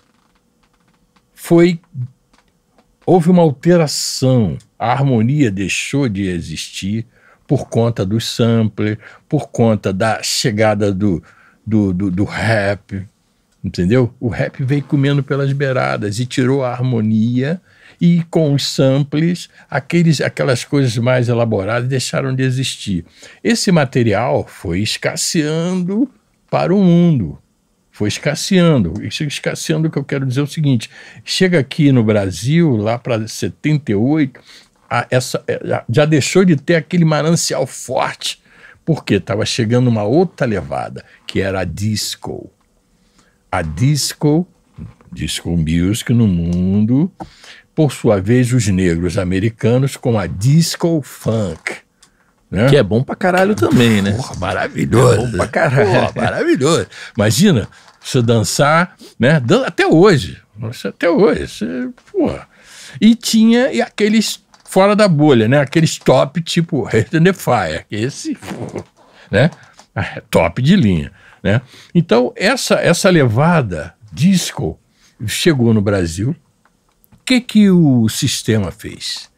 [1.34, 1.80] foi.
[3.04, 4.56] Houve uma alteração.
[4.78, 7.06] A harmonia deixou de existir
[7.46, 11.22] por conta dos samplers, por conta da chegada do,
[11.66, 13.06] do, do, do rap,
[13.62, 14.14] entendeu?
[14.20, 17.60] O rap veio comendo pelas beiradas e tirou a harmonia
[18.00, 23.04] e com os samples, aqueles, aquelas coisas mais elaboradas deixaram de existir.
[23.42, 26.08] Esse material foi escasseando
[26.50, 27.38] para o mundo.
[27.90, 29.02] Foi escasseando.
[29.02, 30.90] E escasseando, o que eu quero dizer é o seguinte:
[31.24, 34.38] chega aqui no Brasil, lá para 78,
[34.90, 38.42] a, essa, é, já deixou de ter aquele manancial forte,
[38.86, 42.48] porque estava chegando uma outra levada, que era a disco.
[43.50, 44.46] A disco,
[45.12, 47.10] disco music no mundo,
[47.74, 51.78] por sua vez, os negros americanos com a disco funk.
[52.48, 52.68] Né?
[52.68, 54.12] Que é bom pra caralho também, né?
[54.12, 55.14] Porra, maravilhoso.
[55.14, 55.90] É bom pra caralho.
[55.90, 56.86] Porra, maravilhoso.
[57.16, 57.68] Imagina,
[58.00, 59.42] você dançar, né?
[59.66, 60.40] Até hoje.
[60.84, 61.48] Até hoje.
[61.48, 62.46] Você, porra.
[63.00, 64.36] E tinha aqueles
[64.76, 65.58] fora da bolha, né?
[65.58, 67.86] Aqueles top tipo Red the Fire.
[67.90, 68.36] Esse,
[69.32, 69.50] né?
[69.94, 71.10] É top de linha,
[71.42, 71.62] né?
[71.94, 74.78] Então, essa, essa levada disco
[75.26, 76.36] chegou no Brasil,
[77.24, 79.30] que, que o sistema fez?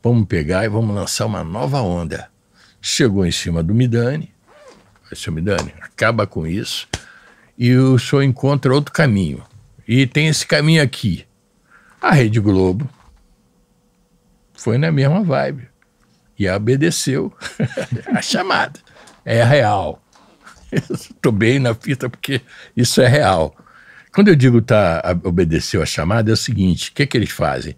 [0.00, 2.30] Vamos pegar e vamos lançar uma nova onda.
[2.80, 4.32] Chegou em cima do Midani,
[5.12, 6.86] seu Midani, acaba com isso,
[7.58, 9.42] e o senhor encontra outro caminho.
[9.88, 11.26] E tem esse caminho aqui.
[12.00, 12.88] A Rede Globo
[14.56, 15.68] foi na mesma vibe
[16.38, 17.32] e obedeceu
[18.14, 18.80] a chamada.
[19.24, 20.02] É real.
[20.72, 22.40] Estou bem na fita porque
[22.76, 23.56] isso é real.
[24.12, 27.76] Quando eu digo tá, obedeceu a chamada, é o seguinte: o que, que eles fazem?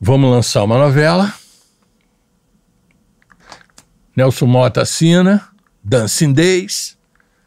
[0.00, 1.32] Vamos lançar uma novela.
[4.16, 5.48] Nelson Mota assina,
[5.82, 6.96] Dancing Days,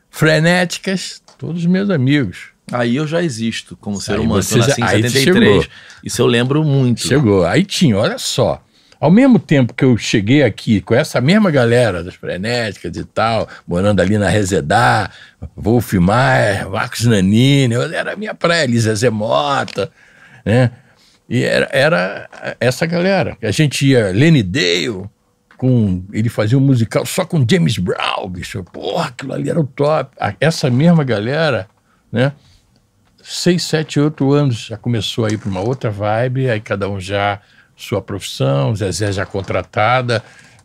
[0.09, 2.49] Frenéticas, todos meus amigos.
[2.71, 4.43] Aí eu já existo como ser aí humano.
[4.43, 5.69] Você já, em 73.
[6.03, 7.01] Isso eu lembro muito.
[7.01, 7.45] Chegou.
[7.45, 8.61] Aí tinha, olha só.
[8.99, 13.47] Ao mesmo tempo que eu cheguei aqui com essa mesma galera das frenéticas e tal,
[13.67, 15.11] morando ali na Resedá,
[15.55, 19.91] Wolf Maia, Marcos Nanini, era a minha praia, Elisa Zé Mota,
[20.43, 20.71] né?
[21.29, 23.37] E era, era essa galera.
[23.41, 25.03] A gente ia, Lenny Dale,
[25.57, 28.63] com, ele fazia um musical só com James Brown, bicho.
[28.63, 30.15] Porra, aquilo ali era o top.
[30.39, 31.67] Essa mesma galera,
[32.11, 32.31] né?
[33.29, 36.97] Seis, sete, oito anos já começou a ir para uma outra vibe, aí cada um
[36.97, 37.39] já
[37.75, 40.23] sua profissão, Zezé já contratada,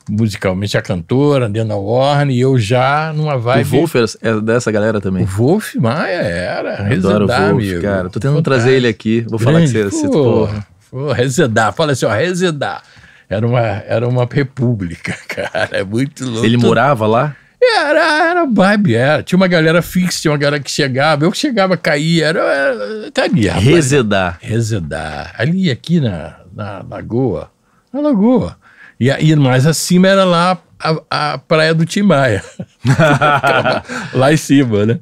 [0.08, 3.66] musicalmente a cantora, dentro da Warner, e eu já numa vibe...
[3.66, 5.24] O Wolf é dessa galera também?
[5.24, 7.82] O Wolf Maia era, Adoro o Wolf, amigo.
[7.82, 8.08] cara.
[8.08, 10.06] Tô tentando trazer ele aqui, vou Grande, falar que você...
[10.06, 10.66] Pô, porra.
[10.88, 12.80] Pô, Resedar, fala assim, ó, Resedar.
[13.28, 16.46] Era uma, era uma república, cara, é muito louco.
[16.46, 17.34] Ele morava lá?
[17.64, 19.22] Era, era vibe, era.
[19.22, 23.10] Tinha uma galera fixa, tinha uma galera que chegava, eu que chegava, caía, era, era
[23.12, 23.64] tá ali, rapaz.
[23.64, 24.38] Resedar.
[24.40, 25.34] Resedar.
[25.38, 27.50] Ali, aqui na, na Lagoa.
[27.92, 28.56] Na Lagoa.
[28.98, 32.42] E, e mais acima era lá a, a praia do Timbaia.
[34.12, 34.98] lá em cima, né?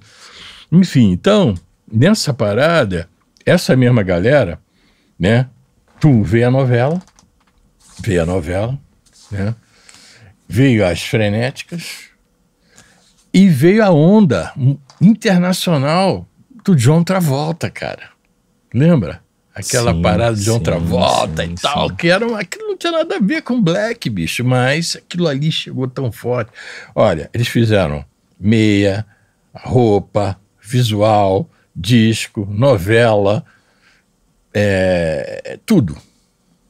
[0.71, 1.55] Enfim, então,
[1.91, 3.09] nessa parada,
[3.45, 4.59] essa mesma galera,
[5.19, 5.47] né?
[5.99, 7.01] Tu vê a novela,
[8.01, 8.79] vê a novela,
[9.31, 9.55] né?
[10.49, 12.10] Veio as frenéticas
[13.33, 14.53] e veio a onda
[15.01, 16.27] internacional
[16.65, 18.11] do John Travolta, cara.
[18.73, 19.21] Lembra?
[19.61, 22.93] aquela sim, parada de outra volta sim, e tal, que era uma, aquilo não tinha
[22.93, 26.51] nada a ver com black, bicho, mas aquilo ali chegou tão forte.
[26.95, 28.05] Olha, eles fizeram
[28.39, 29.07] meia,
[29.53, 33.45] roupa, visual, disco, novela,
[34.53, 35.97] é, tudo.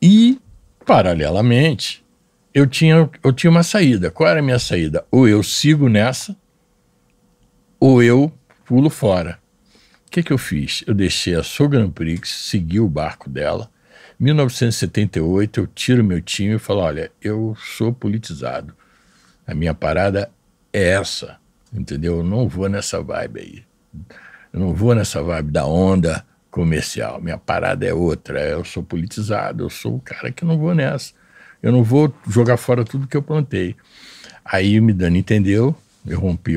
[0.03, 0.41] E,
[0.85, 2.05] paralelamente,
[2.53, 4.11] eu tinha, eu tinha uma saída.
[4.11, 5.05] Qual era a minha saída?
[5.11, 6.37] Ou eu sigo nessa,
[7.81, 8.31] ou eu
[8.67, 9.41] pulo fora.
[10.07, 10.85] O que, que eu fiz?
[10.87, 13.71] Eu deixei a Sou Grand Prix, segui o barco dela.
[14.21, 18.75] Em 1978, eu tiro meu time e falo: olha, eu sou politizado.
[19.47, 20.31] A minha parada
[20.73, 21.39] é essa,
[21.73, 22.19] entendeu?
[22.19, 23.65] Eu não vou nessa vibe aí.
[24.53, 27.21] Eu não vou nessa vibe da onda comercial.
[27.21, 28.41] Minha parada é outra.
[28.41, 31.13] Eu sou politizado, eu sou o cara que não vou nessa.
[31.63, 33.77] Eu não vou jogar fora tudo que eu plantei.
[34.45, 35.77] Aí o Midani entendeu,
[36.07, 36.55] eu rompi,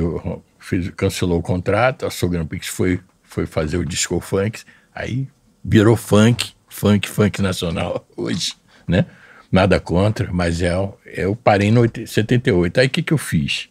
[0.64, 4.62] fiz, cancelou o contrato, a Sou Grand Prix foi foi fazer o disco funk,
[4.94, 5.28] aí
[5.64, 8.54] virou funk, funk, funk nacional hoje,
[8.88, 9.06] né?
[9.52, 10.74] Nada contra, mas é,
[11.06, 12.80] eu parei em 78.
[12.80, 13.70] Aí o que, que eu fiz?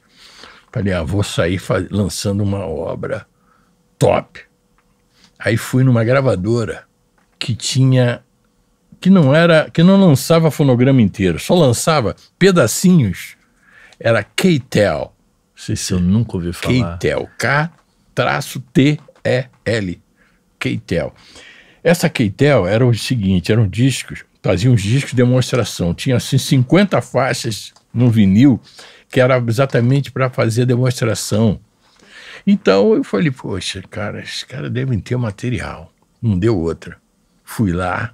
[0.73, 3.27] Falei, ah, vou sair lançando uma obra
[3.99, 4.41] top.
[5.39, 6.85] Aí fui numa gravadora
[7.39, 8.23] que tinha
[9.01, 13.37] que não era, que não lançava fonograma inteiro, só lançava pedacinhos.
[13.99, 15.12] Era K-Tel.
[15.65, 16.99] Sei se eu nunca ouvi falar.
[16.99, 20.03] K-Tel, K-T e-L,
[20.59, 21.15] Keitel.
[21.85, 27.01] Essa Keitel era o seguinte, eram discos, faziam uns discos de demonstração, tinha assim 50
[27.01, 28.61] faixas num vinil,
[29.09, 31.61] que era exatamente para fazer demonstração.
[32.45, 35.93] Então eu falei, poxa, cara, esses caras devem ter material.
[36.21, 36.97] Não deu outra.
[37.45, 38.13] Fui lá.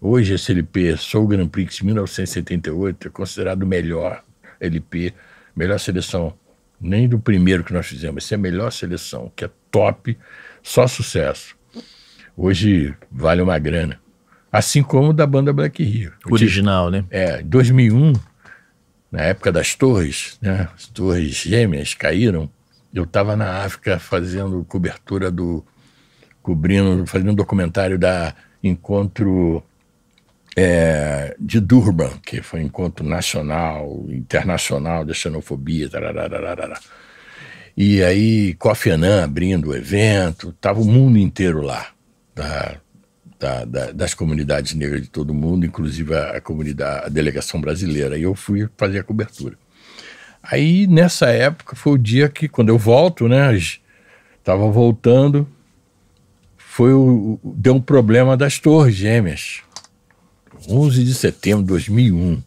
[0.00, 4.24] Hoje esse LP, Sou o Grand Prix de 1978, é considerado o melhor
[4.58, 5.12] LP,
[5.54, 6.34] melhor seleção.
[6.80, 10.16] Nem do primeiro que nós fizemos, essa é a melhor seleção, que é top,
[10.62, 11.56] só sucesso.
[12.36, 13.98] Hoje vale uma grana.
[14.52, 16.12] Assim como da banda Black Rio.
[16.30, 17.04] Original, né?
[17.10, 18.12] É, 2001,
[19.10, 20.68] na época das torres, né?
[20.74, 22.50] As torres gêmeas caíram.
[22.92, 25.64] Eu estava na África fazendo cobertura do.
[26.42, 29.62] cobrindo, fazendo um documentário da Encontro
[30.56, 35.90] é, de Durban, que foi um encontro nacional, internacional da xenofobia.
[35.90, 36.78] Tararara.
[37.76, 41.88] E aí, Kofi Annan abrindo o evento, estava o mundo inteiro lá,
[42.34, 42.76] da,
[43.38, 48.16] da, da, das comunidades negras de todo mundo, inclusive a, a, comunidade, a delegação brasileira.
[48.16, 49.58] E eu fui fazer a cobertura.
[50.42, 53.54] Aí, nessa época, foi o dia que, quando eu volto, né,
[54.38, 55.46] estava voltando,
[56.56, 59.65] foi o, deu um problema das torres gêmeas.
[60.68, 62.42] 11 de setembro de 2001.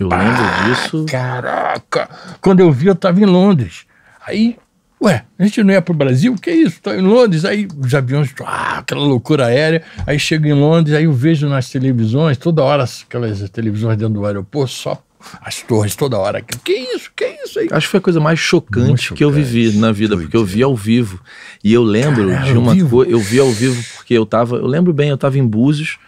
[0.00, 1.06] Eu lembro disso.
[1.08, 2.08] Caraca!
[2.40, 3.86] Quando eu vi, eu estava em Londres.
[4.26, 4.56] Aí
[5.02, 6.32] Ué, a gente não ia para o Brasil?
[6.32, 6.76] O que é isso?
[6.76, 7.44] Estou em Londres.
[7.44, 9.82] Aí os aviões, ah, aquela loucura aérea.
[10.06, 14.24] Aí chego em Londres, aí eu vejo nas televisões, toda hora aquelas televisões dentro do
[14.24, 15.02] aeroporto, só
[15.40, 16.40] as torres toda hora.
[16.40, 17.10] Que isso?
[17.16, 17.68] Que isso aí?
[17.72, 19.14] Acho que foi a coisa mais chocante, chocante.
[19.14, 21.20] que eu vivi na vida, porque eu vi ao vivo.
[21.64, 24.66] E eu lembro Caramba, de uma coisa, eu vi ao vivo porque eu tava, eu
[24.66, 25.98] lembro bem, eu tava em Búzios,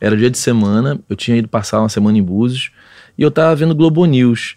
[0.00, 2.70] era dia de semana, eu tinha ido passar uma semana em Búzios,
[3.18, 4.56] e eu tava vendo Globo News.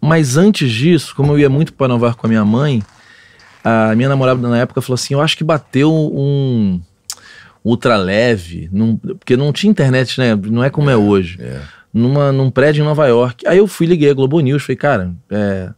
[0.00, 2.82] Mas antes disso, como eu ia muito para Nova York com a minha mãe,
[3.62, 6.80] a minha namorada na época falou assim: Eu acho que bateu um
[7.64, 10.34] ultra leve, num, porque não tinha internet, né?
[10.34, 11.38] Não é como é, é hoje.
[11.40, 11.60] É.
[11.94, 13.46] Numa, num prédio em Nova York.
[13.46, 15.70] Aí eu fui, liguei a Globo News, falei, cara, é,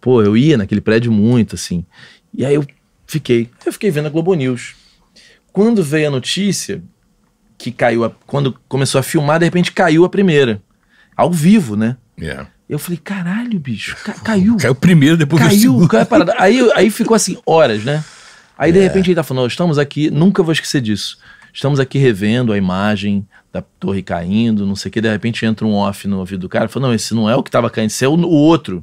[0.00, 1.84] pô, eu ia naquele prédio muito, assim.
[2.32, 2.64] E aí eu
[3.06, 4.74] fiquei, eu fiquei vendo a Globo News.
[5.52, 6.80] Quando veio a notícia
[7.60, 10.62] que caiu, a, quando começou a filmar, de repente caiu a primeira.
[11.14, 11.98] Ao vivo, né?
[12.18, 12.48] Yeah.
[12.66, 14.56] Eu falei, caralho, bicho, ca caiu.
[14.56, 15.86] Caiu primeiro, depois caiu.
[15.86, 16.34] Caiu, parada.
[16.38, 18.02] Aí, aí ficou assim, horas, né?
[18.56, 21.18] Aí de repente ele tá falando, estamos aqui, nunca vou esquecer disso.
[21.52, 25.00] Estamos aqui revendo a imagem da torre caindo, não sei o que.
[25.00, 26.68] De repente entra um off no ouvido do cara.
[26.68, 28.82] Falou, não, esse não é o que tava caindo, esse é o, o outro.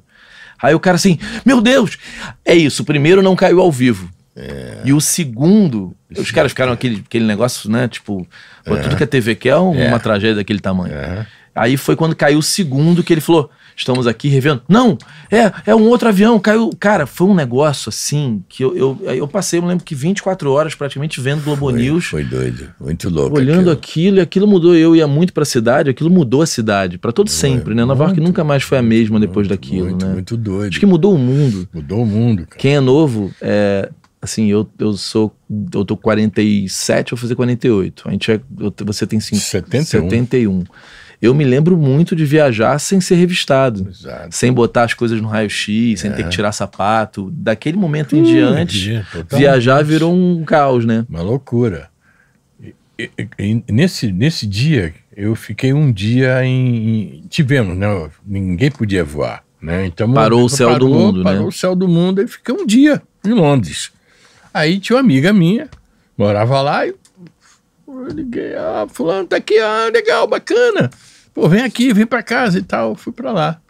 [0.62, 1.98] Aí o cara assim, meu Deus!
[2.46, 4.10] É isso, o primeiro não caiu ao vivo.
[4.38, 4.82] É.
[4.86, 7.88] E o segundo, os caras ficaram aquele, aquele negócio, né?
[7.88, 8.26] Tipo,
[8.64, 8.76] é.
[8.76, 10.00] tudo que a TV quer é uma, é.
[10.00, 10.94] tragédia daquele tamanho.
[10.94, 11.26] É.
[11.56, 14.62] Aí foi quando caiu o segundo que ele falou: estamos aqui revendo.
[14.70, 14.96] Não,
[15.32, 16.70] é, é um outro avião, caiu.
[16.80, 20.52] Cara, foi um negócio assim que eu, eu, eu passei, eu me lembro que 24
[20.52, 22.06] horas praticamente vendo Globo foi, News.
[22.06, 23.38] Foi doido, muito louco.
[23.38, 23.72] Olhando aquilo.
[23.72, 24.76] aquilo, e aquilo mudou.
[24.76, 27.84] Eu ia muito pra cidade, aquilo mudou a cidade, para todo sempre, né?
[27.86, 30.14] Nova York nunca mais foi a mesma muito, depois daquilo, muito, né?
[30.14, 30.70] Muito doido.
[30.70, 31.68] Acho que mudou o mundo.
[31.74, 32.60] Mudou o mundo, cara.
[32.60, 33.90] Quem é novo, é,
[34.22, 35.36] assim, eu, eu sou.
[35.74, 38.08] Eu tô 47, vou fazer 48.
[38.08, 38.40] A gente é.
[38.60, 39.86] Eu, você tem 5, 71.
[39.86, 40.64] 71
[41.22, 43.88] eu me lembro muito de viajar sem ser revistado.
[43.90, 44.36] Exato.
[44.36, 46.30] Sem botar as coisas no raio-x, sem ter que é.
[46.30, 47.32] tirar sapato.
[47.34, 51.06] Daquele momento em diante, viajar virou um caos, né?
[51.10, 51.90] Uma loucura.
[52.62, 57.24] E, e, e, nesse, nesse dia, eu fiquei um dia em.
[57.30, 57.88] Tivemos, né?
[58.26, 59.44] Ninguém podia voar.
[59.60, 59.88] Né?
[59.88, 61.48] Então, parou o céu parou, do mundo, parou né?
[61.48, 63.92] o céu do mundo e fiquei um dia em Londres.
[64.54, 65.70] Aí tinha uma amiga minha,
[66.18, 66.94] morava lá, e
[67.88, 70.90] eu liguei, ah, fulano tá aqui, ah, legal, bacana.
[71.34, 72.96] Pô, vem aqui, vem pra casa e tal.
[72.96, 73.62] Fui pra lá.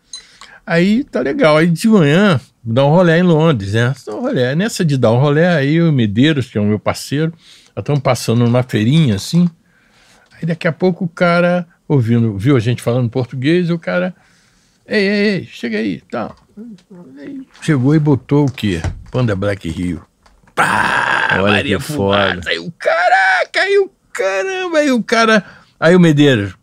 [0.66, 1.58] Aí tá legal.
[1.58, 3.94] Aí de manhã, dar um rolê em Londres, né?
[4.06, 4.56] Dar um rolê.
[4.56, 7.34] Nessa de dar um rolê, aí o Medeiros, que é o meu parceiro,
[7.78, 9.50] estamos passando numa feirinha assim.
[10.32, 14.16] Aí daqui a pouco o cara, ouvindo, viu a gente falando português, o cara.
[14.88, 16.36] Ei, ei, ei, chega aí, tal.
[17.62, 18.82] chegou e botou o quê?
[19.12, 20.02] Panda Black Rio.
[20.58, 21.30] Pá!
[21.34, 22.42] Olha Maria que foda.
[22.48, 25.46] Aí o caraca, aí o caramba, aí o cara.
[25.80, 26.56] Aí o Medeiros.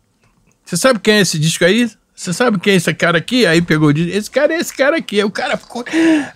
[0.65, 1.89] Você sabe quem é esse disco aí?
[2.13, 3.45] Você sabe quem é esse cara aqui?
[3.45, 4.11] Aí pegou o disco.
[4.11, 5.15] Esse cara é esse cara aqui.
[5.15, 5.85] Aí o cara ficou.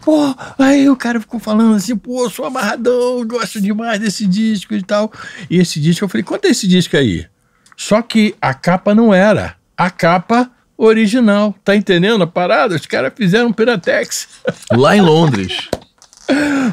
[0.01, 4.81] Pô, aí o cara ficou falando assim, pô, sou amarradão, gosto demais desse disco e
[4.81, 5.11] tal.
[5.49, 7.27] E esse disco, eu falei, quanto é esse disco aí?
[7.75, 9.55] Só que a capa não era.
[9.75, 11.53] A capa original.
[11.63, 12.75] Tá entendendo a parada?
[12.75, 14.29] Os caras fizeram um Piratex.
[14.71, 15.67] Lá em Londres.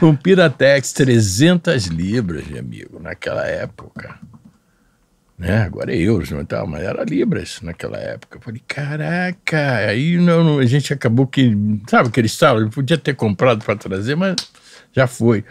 [0.02, 4.18] um Piratex, 300 libras, meu amigo, naquela época.
[5.38, 5.62] Né?
[5.62, 8.38] Agora é euros, não tal, mas era libras naquela época.
[8.38, 11.54] Eu falei, caraca, aí não, a gente acabou que,
[11.88, 12.60] sabe aquele estalo?
[12.60, 14.36] Eu podia ter comprado para trazer, mas
[14.92, 15.44] já foi.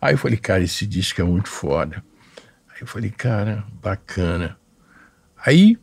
[0.00, 2.02] Aí eu falei, cara, esse disco é muito foda.
[2.68, 4.56] Aí eu falei, cara, bacana.
[5.44, 5.78] Aí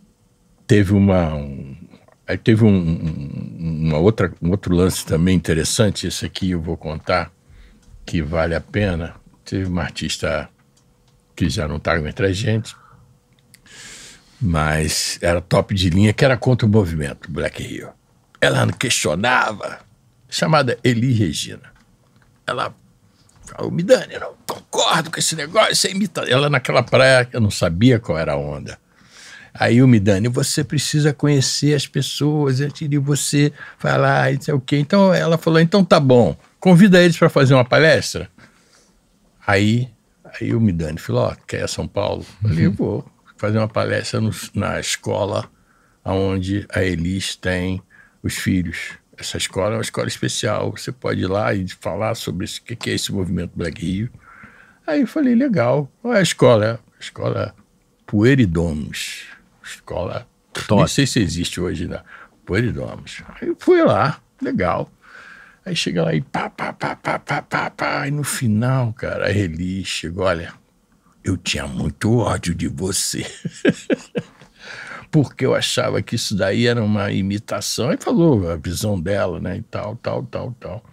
[0.68, 1.36] teve uma.
[1.36, 1.76] Um,
[2.28, 6.76] Aí teve um, um, uma outra, um outro lance também interessante, esse aqui eu vou
[6.76, 7.32] contar,
[8.08, 9.16] que vale a pena.
[9.46, 10.50] Teve uma artista
[11.36, 12.76] que já não estava entre a gente,
[14.42, 17.90] mas era top de linha, que era contra o movimento Black Rio.
[18.42, 19.80] Ela não questionava,
[20.30, 21.72] chamada Eli Regina.
[22.46, 22.74] Ela
[23.46, 26.22] falou, Midani, eu não concordo com esse negócio, você imita.
[26.22, 28.80] Ela naquela praia, eu não sabia qual era a onda.
[29.54, 34.62] Aí o Midani, você precisa conhecer as pessoas, antes de você falar, e sei o
[34.62, 34.78] quê.
[34.78, 36.38] Então ela falou, então tá bom,
[36.68, 38.30] convida eles para fazer uma palestra.
[39.46, 39.90] Aí,
[40.24, 42.26] aí o Midani falou, ó, quer ir São Paulo?
[42.44, 43.06] Eu falei, eu vou
[43.38, 45.50] fazer uma palestra no, na escola
[46.04, 47.82] onde a Elis tem
[48.22, 48.98] os filhos.
[49.18, 52.90] Essa escola é uma escola especial, você pode ir lá e falar sobre o que
[52.90, 54.10] é esse movimento Black Rio.
[54.86, 56.80] Aí eu falei, legal, qual é a escola?
[56.98, 57.56] A escola
[58.06, 60.28] Pueridomus escola.
[60.54, 60.76] Top.
[60.76, 62.02] Nem sei se existe hoje, né?
[62.46, 63.22] Pueridomus.
[63.40, 64.90] Aí eu fui lá, legal.
[65.68, 68.08] Aí chega lá e pá, pá, pá, pá, pá, pá, pá.
[68.08, 70.54] E no final, cara, a Eli chegou, olha,
[71.22, 73.26] eu tinha muito ódio de você.
[75.12, 77.90] Porque eu achava que isso daí era uma imitação.
[77.90, 79.58] Aí falou a visão dela, né?
[79.58, 80.86] E tal, tal, tal, tal.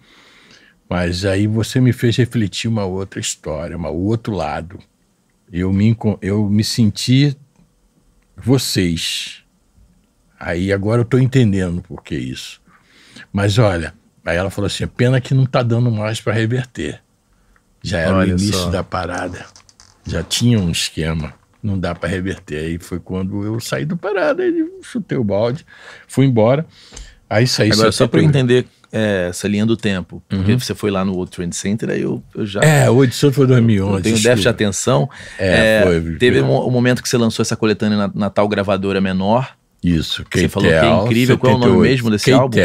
[0.89, 4.77] Mas aí você me fez refletir uma outra história, um outro lado.
[5.49, 7.33] Eu me, eu me senti
[8.35, 9.41] vocês.
[10.37, 12.61] Aí agora eu estou entendendo por que isso.
[13.31, 13.93] Mas olha,
[14.25, 17.01] aí ela falou assim: pena que não está dando mais para reverter.
[17.81, 18.69] Já era olha o início só.
[18.69, 19.45] da parada.
[20.05, 21.33] Já tinha um esquema.
[21.61, 22.57] Não dá para reverter.
[22.57, 25.65] Aí foi quando eu saí do parada, e chutei o balde,
[26.07, 26.65] fui embora.
[27.29, 30.21] Aí saí Agora, só para entender é, essa linha do tempo.
[30.29, 30.59] Porque uhum.
[30.59, 32.61] você foi lá no World Trade Center, aí eu, eu já.
[32.61, 33.97] É, o Edson foi 2011.
[33.97, 35.09] Eu tenho déficit de atenção.
[35.37, 36.15] É, é foi.
[36.17, 39.55] Teve um, um, momento que você lançou essa coletânea na, na tal gravadora menor.
[39.83, 41.35] Isso, que Você falou que é incrível.
[41.35, 41.39] 78.
[41.39, 42.57] Qual é o nome mesmo desse álbum?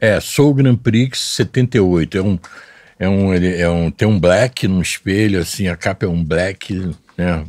[0.00, 2.18] É, Soul Grand Prix 78.
[2.18, 2.38] É um.
[3.00, 6.24] É um, ele é um, tem um black no espelho, assim, a capa é um
[6.24, 6.74] black,
[7.16, 7.44] né?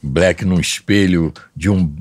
[0.00, 1.92] Black num espelho de um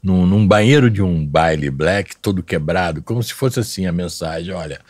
[0.00, 4.54] num, num, banheiro de um baile black, todo quebrado, como se fosse assim a mensagem:
[4.54, 4.80] olha,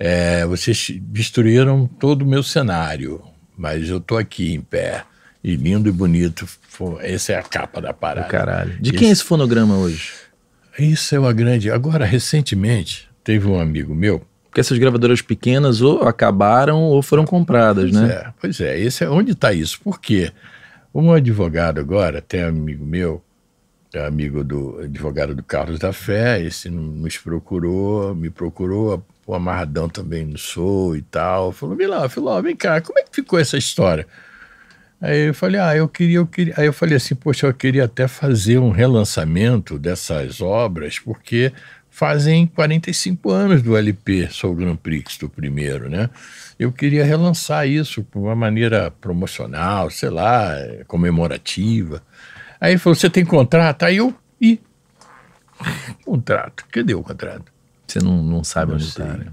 [0.00, 3.22] é, vocês destruíram todo o meu cenário,
[3.56, 5.04] mas eu tô aqui em pé.
[5.42, 6.48] E lindo e bonito.
[7.00, 8.26] Essa é a capa da parada.
[8.26, 8.76] Oh, caralho.
[8.80, 10.10] De quem é esse fonograma hoje?
[10.76, 11.70] Isso é uma grande.
[11.70, 14.22] Agora, recentemente, teve um amigo meu.
[14.44, 18.08] Porque essas gravadoras pequenas ou acabaram ou foram compradas, pois né?
[18.10, 19.78] É, pois é, esse é onde está isso.
[19.82, 20.32] Por quê?
[20.94, 23.22] Um advogado agora, tem um amigo meu,
[23.92, 29.90] é amigo do advogado do Carlos da Fé, esse nos procurou, me procurou, o Amarradão
[29.90, 31.52] também não sou e tal.
[31.52, 34.06] Falou, Milão, falou, vem cá, como é que ficou essa história?
[35.00, 36.54] Aí eu falei, ah, eu queria, eu queria.
[36.56, 41.52] Aí eu falei assim, poxa, eu queria até fazer um relançamento dessas obras, porque
[41.90, 46.08] fazem 45 anos do LP Sou Grand Prix, do primeiro, né?
[46.58, 50.54] Eu queria relançar isso por uma maneira promocional, sei lá,
[50.86, 52.02] comemorativa.
[52.60, 53.84] Aí ele falou: Você tem contrato?
[53.84, 54.14] Aí eu.
[54.40, 54.60] Ih,
[56.04, 56.64] contrato.
[56.70, 57.52] Cadê o contrato?
[57.86, 59.26] Você não, não sabe não onde está, né?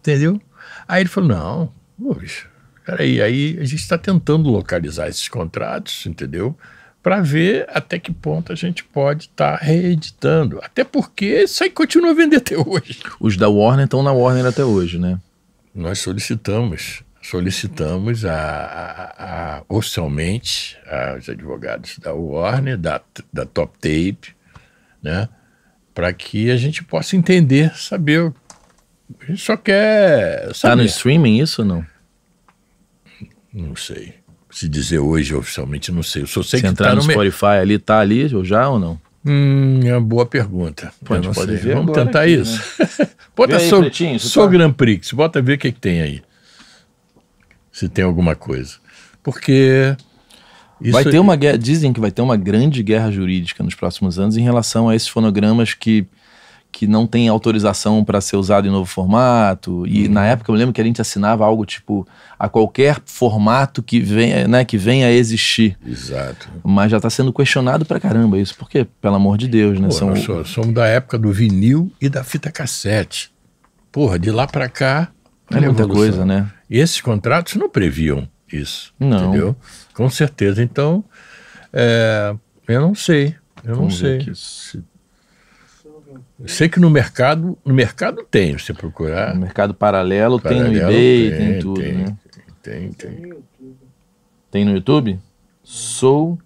[0.00, 0.40] Entendeu?
[0.86, 2.46] Aí ele falou: Não, poxa,
[2.84, 3.22] peraí.
[3.22, 6.56] Aí a gente está tentando localizar esses contratos, entendeu?
[7.06, 10.58] Para ver até que ponto a gente pode estar tá reeditando.
[10.60, 13.00] Até porque isso aí continua a vender até hoje.
[13.20, 15.16] Os da Warner estão na Warner até hoje, né?
[15.72, 23.00] Nós solicitamos solicitamos a, a, a, oficialmente aos advogados da Warner, da,
[23.32, 24.34] da Top Tape,
[25.00, 25.28] né,
[25.94, 28.34] para que a gente possa entender, saber.
[29.20, 30.50] A gente só quer.
[30.50, 31.86] Está no streaming isso ou não?
[33.52, 34.25] Não sei.
[34.56, 36.22] Se dizer hoje oficialmente, não sei.
[36.22, 37.58] Eu só sei Se que entrar tá no, no Spotify me...
[37.58, 38.98] ali, tá ali já ou não?
[39.24, 40.92] Hum, é uma boa pergunta.
[41.04, 42.62] Pô, pode ver Vamos tentar aqui, isso.
[42.78, 43.08] Né?
[43.36, 44.46] Bota aí, so, so tá...
[44.46, 46.22] Grand Prix, bota ver o que, que tem aí
[47.76, 48.76] se tem alguma coisa.
[49.22, 49.94] Porque.
[50.80, 54.38] vai ter uma guerra, dizem que vai ter uma grande guerra jurídica nos próximos anos
[54.38, 56.06] em relação a esses fonogramas que,
[56.70, 59.86] que não têm autorização para ser usado em novo formato.
[59.86, 60.12] E hum.
[60.12, 62.06] na época eu lembro que a gente assinava algo tipo
[62.38, 65.78] a qualquer formato que venha, né, que venha a existir.
[65.86, 66.48] Exato.
[66.62, 69.88] Mas já está sendo questionado para caramba isso, porque, pelo amor de Deus, né?
[69.88, 70.10] Pô, são...
[70.10, 73.32] Nós somos da época do vinil e da fita cassete.
[73.90, 75.08] Porra, de lá para cá.
[75.50, 75.96] É muita evolução.
[75.96, 76.50] coisa, né?
[76.68, 79.28] Esses contratos não previam isso, não.
[79.28, 79.56] entendeu?
[79.94, 80.62] Com certeza.
[80.62, 81.04] Então,
[81.72, 82.34] é,
[82.68, 83.34] eu não sei,
[83.64, 84.34] eu Vamos não sei.
[84.34, 84.82] Se,
[86.46, 89.34] sei que no mercado, no mercado tem, se você procurar.
[89.34, 92.16] No mercado paralelo, paralelo tem no eBay, tem, tem tudo, tem, né?
[92.62, 93.34] Tem, tem.
[94.50, 95.18] Tem no YouTube?
[95.62, 96.38] Sou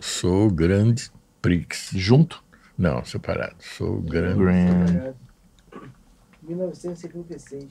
[0.00, 1.10] Sou Grande
[1.40, 1.90] Prix.
[1.94, 2.42] Junto?
[2.76, 3.56] Não, separado.
[3.60, 4.36] Sou Grand.
[4.36, 5.14] Grand.
[6.42, 7.68] 1976.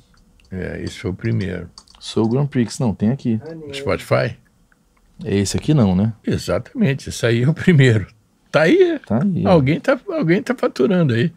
[0.49, 1.69] É, esse foi o primeiro.
[1.99, 3.39] Soul Grand Prix, não, tem aqui.
[3.45, 3.73] Maneiro.
[3.73, 4.37] Spotify?
[5.23, 6.13] É esse aqui não, né?
[6.25, 8.07] Exatamente, esse aí é o primeiro.
[8.51, 8.99] Tá aí.
[9.05, 9.45] Tá aí.
[9.45, 11.31] Alguém tá, alguém tá faturando aí.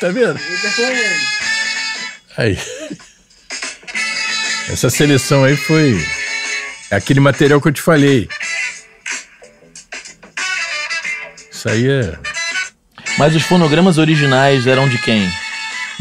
[0.00, 0.38] Tá vendo?
[0.38, 0.98] Ele tá falando.
[2.36, 2.58] Aí.
[4.70, 5.98] Essa seleção aí foi
[6.90, 8.28] aquele material que eu te falei.
[11.50, 12.16] Isso aí é
[13.18, 15.28] Mas os fonogramas originais eram de quem?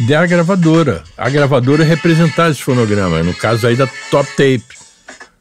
[0.07, 1.03] da gravadora.
[1.17, 4.63] A gravadora representava esse fonograma, no caso aí da Top Tape.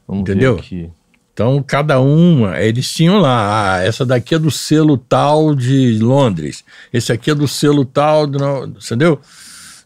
[0.09, 0.55] Vamos Entendeu?
[0.55, 0.91] ver aqui.
[1.37, 6.65] Então, cada uma, eles tinham lá, ah, essa daqui é do selo tal de Londres,
[6.91, 9.21] esse aqui é do selo tal, de, entendeu?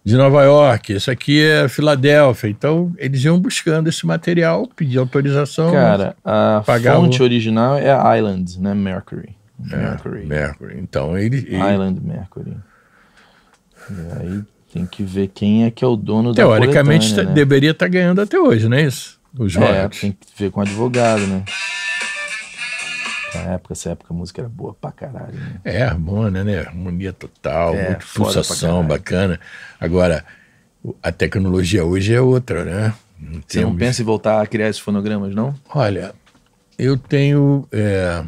[0.04, 2.48] De Nova York, esse aqui é Filadélfia.
[2.48, 5.72] Então, eles iam buscando esse material, pedir autorização.
[5.72, 8.72] Cara, a fonte o- original é a Island, né?
[8.72, 9.30] Mercury.
[9.72, 10.26] É, Mercury.
[10.26, 10.76] Mercury.
[10.78, 12.56] Então, ele, ele- Island Mercury.
[13.90, 14.40] E aí
[14.72, 17.34] tem que ver quem é que é o dono teoricamente da tá- coletânea, né?
[17.34, 19.18] deveria estar ganhando até hoje, não é isso?
[19.38, 21.44] Os É, tem que ver com advogado, né?
[23.34, 25.60] Na época, essa época a música era boa pra caralho, né?
[25.64, 26.60] É, harmonia, né?
[26.60, 29.38] Harmonia total, É, pulsação, bacana.
[29.78, 30.24] Agora,
[31.02, 32.94] a tecnologia hoje é outra, né?
[33.20, 35.54] Em Você não pensa em voltar a criar esses fonogramas, não?
[35.72, 36.12] Olha,
[36.78, 37.68] eu tenho.
[37.70, 38.24] é,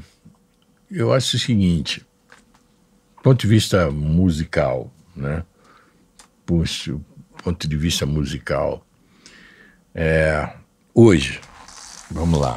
[0.90, 2.00] eu acho o seguinte,
[3.16, 5.42] do ponto de vista musical, né?
[6.46, 6.94] Puxa,
[7.42, 8.86] ponto de vista musical,
[9.94, 10.48] é,
[10.94, 11.40] hoje,
[12.10, 12.56] vamos lá.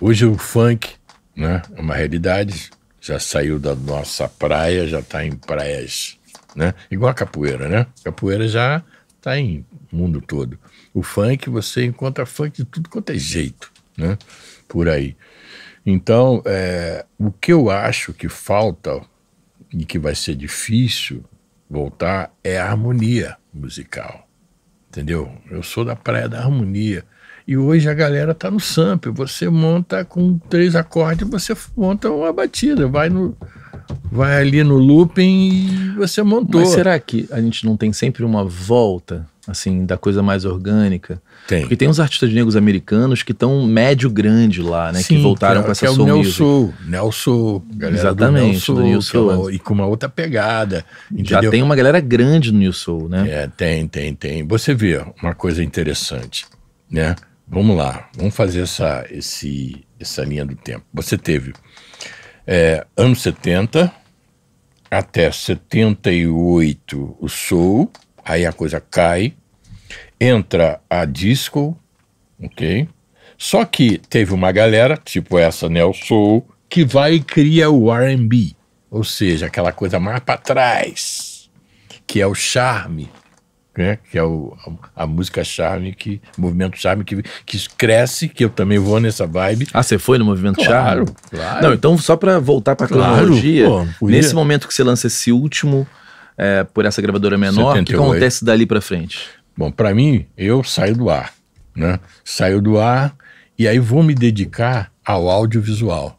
[0.00, 0.94] Hoje o funk,
[1.36, 1.62] né?
[1.74, 6.18] É uma realidade, já saiu da nossa praia, já está em praias,
[6.54, 6.74] né?
[6.90, 7.86] Igual a capoeira, né?
[8.02, 8.82] Capoeira já
[9.16, 10.58] está em mundo todo.
[10.92, 14.18] O funk, você encontra funk de tudo quanto é jeito, né?
[14.66, 15.16] Por aí.
[15.84, 19.00] Então, é, o que eu acho que falta
[19.72, 21.24] e que vai ser difícil
[21.68, 24.29] voltar é a harmonia musical.
[24.90, 25.30] Entendeu?
[25.48, 27.04] Eu sou da praia da harmonia.
[27.46, 29.12] E hoje a galera tá no sample.
[29.12, 32.88] Você monta com três acordes, você monta uma batida.
[32.88, 33.36] Vai no.
[34.10, 36.60] Vai ali no looping e você montou.
[36.60, 41.20] Mas será que a gente não tem sempre uma volta, assim, da coisa mais orgânica?
[41.50, 41.62] Tem.
[41.62, 45.00] Porque tem uns artistas negros americanos que estão médio grande lá, né?
[45.00, 45.94] que Sim, voltaram é- com essa que é o
[47.10, 49.42] Soul, galera Exatamente, do do Neo Soul, que é Soul.
[49.42, 51.50] uma- e com uma outra pegada, Já entendeu?
[51.50, 53.28] tem uma galera grande no New Soul, né?
[53.28, 54.46] É, tem, tem, tem.
[54.46, 56.46] Você vê uma coisa interessante,
[56.88, 57.16] né?
[57.48, 60.84] Vamos lá, vamos fazer essa, esse, essa linha do tempo.
[60.94, 61.52] Você teve
[62.46, 63.90] é, anos 70
[64.88, 67.90] até 78 o soul,
[68.24, 69.34] aí a coisa cai,
[70.20, 71.76] entra a disco,
[72.42, 72.88] ok?
[73.38, 78.54] Só que teve uma galera, tipo essa Neo Soul, que vai e cria o R&B,
[78.90, 81.50] ou seja, aquela coisa mais para trás,
[82.06, 83.08] que é o charme,
[83.76, 83.98] né?
[84.10, 84.54] que é o,
[84.94, 89.00] a, a música charme, que, o movimento charme que, que cresce, que eu também vou
[89.00, 89.68] nessa vibe.
[89.72, 91.16] Ah, você foi no Movimento Claro, Charme?
[91.30, 91.66] claro.
[91.66, 95.86] Não, então só pra voltar Claro, cronologia, pô, nesse momento que você lança esse último
[96.36, 98.02] é, por essa gravadora menor, o que que 78.
[98.02, 99.18] acontece dali pra frente?
[99.60, 101.34] Bom, para mim, eu saio do ar,
[101.76, 102.00] né?
[102.24, 103.14] Saio do ar
[103.58, 106.18] e aí vou me dedicar ao audiovisual.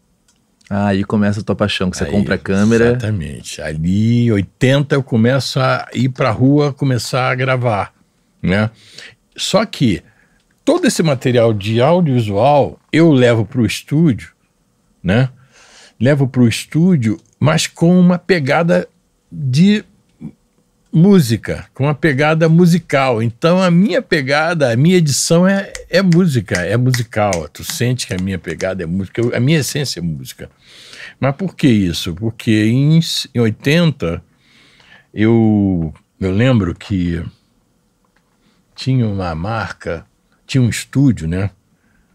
[0.70, 2.90] Ah, aí começa a tua paixão, que você Aí, compra a câmera.
[2.90, 3.60] Exatamente.
[3.60, 7.96] Ali, em 80, eu começo a ir para a rua, começar a gravar,
[8.44, 8.70] né?
[9.36, 10.04] Só que
[10.64, 14.34] todo esse material de audiovisual eu levo para o estúdio,
[15.02, 15.30] né?
[16.00, 18.88] Levo para o estúdio, mas com uma pegada
[19.32, 19.84] de
[20.92, 23.24] música, com uma pegada musical.
[23.24, 27.48] Então a minha pegada, a minha edição é, é música, é musical.
[27.50, 30.50] Tu sente que a minha pegada é música, a minha essência é música.
[31.20, 32.14] Mas por que isso?
[32.16, 33.00] Porque em,
[33.34, 34.24] em 80
[35.14, 37.24] eu, eu lembro que
[38.76, 40.06] tinha uma marca,
[40.46, 41.52] tinha um estúdio, né?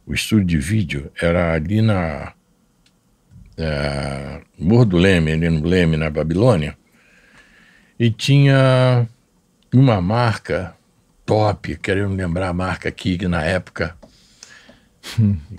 [0.07, 2.33] O estúdio de vídeo era ali na
[3.57, 6.77] é, Morro do Leme, ali no Leme, na Babilônia.
[7.99, 9.07] E tinha
[9.73, 10.75] uma marca
[11.25, 13.97] top, querendo lembrar a marca aqui, que na época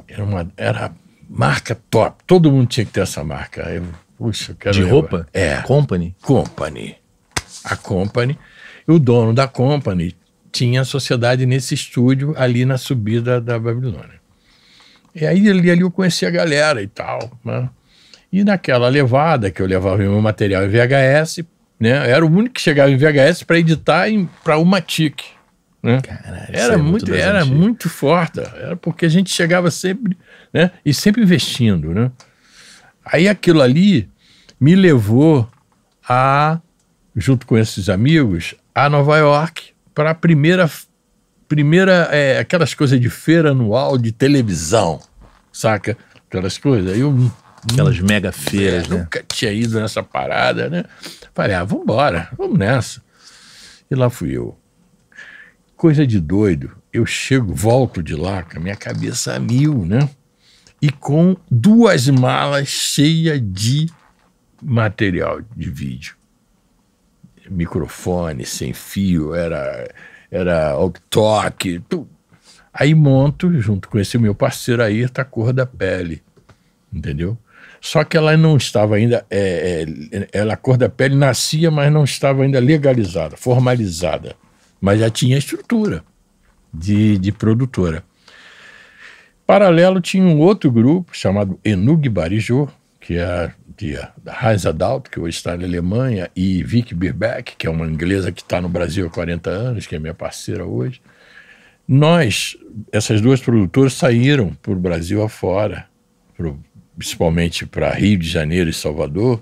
[0.08, 0.94] era uma era
[1.30, 2.24] marca top.
[2.26, 3.62] Todo mundo tinha que ter essa marca.
[3.70, 3.84] Eu,
[4.18, 5.28] puxa, eu quero De roupa?
[5.34, 5.62] É.
[5.62, 6.16] Company?
[6.22, 6.96] Company.
[7.64, 8.38] A Company.
[8.88, 10.16] E o dono da Company
[10.52, 14.18] tinha a sociedade nesse estúdio ali na subida da Babilônia.
[15.14, 17.32] E aí ali, ali eu conheci a galera e tal.
[17.44, 17.70] Né?
[18.32, 21.44] E naquela levada que eu levava meu material em VHS,
[21.80, 22.10] né?
[22.10, 24.08] era o único que chegava em VHS para editar
[24.44, 25.24] para uma TIC.
[25.82, 26.02] Né?
[26.02, 28.40] Caralho, Era é muito, das era muito forte.
[28.40, 30.18] Era porque a gente chegava sempre,
[30.52, 30.72] né?
[30.84, 32.12] E sempre investindo, né?
[33.06, 34.10] Aí aquilo ali
[34.60, 35.48] me levou
[36.08, 36.60] a,
[37.16, 40.70] junto com esses amigos, a Nova York para a primeira,
[41.48, 45.00] primeira é, aquelas coisas de feira anual de televisão,
[45.52, 45.98] saca?
[46.28, 46.98] Aquelas coisas.
[46.98, 47.32] Eu
[47.72, 48.98] Aquelas mega feiras, é, né?
[49.00, 50.86] Nunca tinha ido nessa parada, né?
[51.34, 53.02] Falei, ah, vambora, vamos nessa.
[53.90, 54.58] E lá fui eu.
[55.76, 56.72] Coisa de doido.
[56.92, 60.10] Eu chego, volto de lá com a minha cabeça a mil, né?
[60.82, 63.88] E com duas malas cheias de
[64.62, 66.16] material de vídeo.
[67.50, 69.90] Microfone, sem fio, era,
[70.30, 70.74] era
[71.10, 72.10] talk, tudo.
[72.74, 76.22] Aí monto, junto com esse meu parceiro aí, tá cor da pele.
[76.94, 77.38] Entendeu?
[77.80, 79.26] Só que ela não estava ainda.
[79.30, 84.36] É, é, ela, a cor da pele nascia, mas não estava ainda legalizada, formalizada.
[84.80, 86.04] Mas já tinha estrutura
[86.74, 88.04] de, de produtora.
[89.46, 92.68] Paralelo tinha um outro grupo chamado Enug Barijô,
[93.00, 97.66] que é de, da Heinz Adalt, que hoje está na Alemanha, e Vicky Birbeck, que
[97.66, 101.02] é uma inglesa que está no Brasil há 40 anos, que é minha parceira hoje.
[101.88, 102.58] Nós,
[102.92, 105.88] essas duas produtoras, saíram para o Brasil afora,
[106.98, 109.42] principalmente para Rio de Janeiro e Salvador,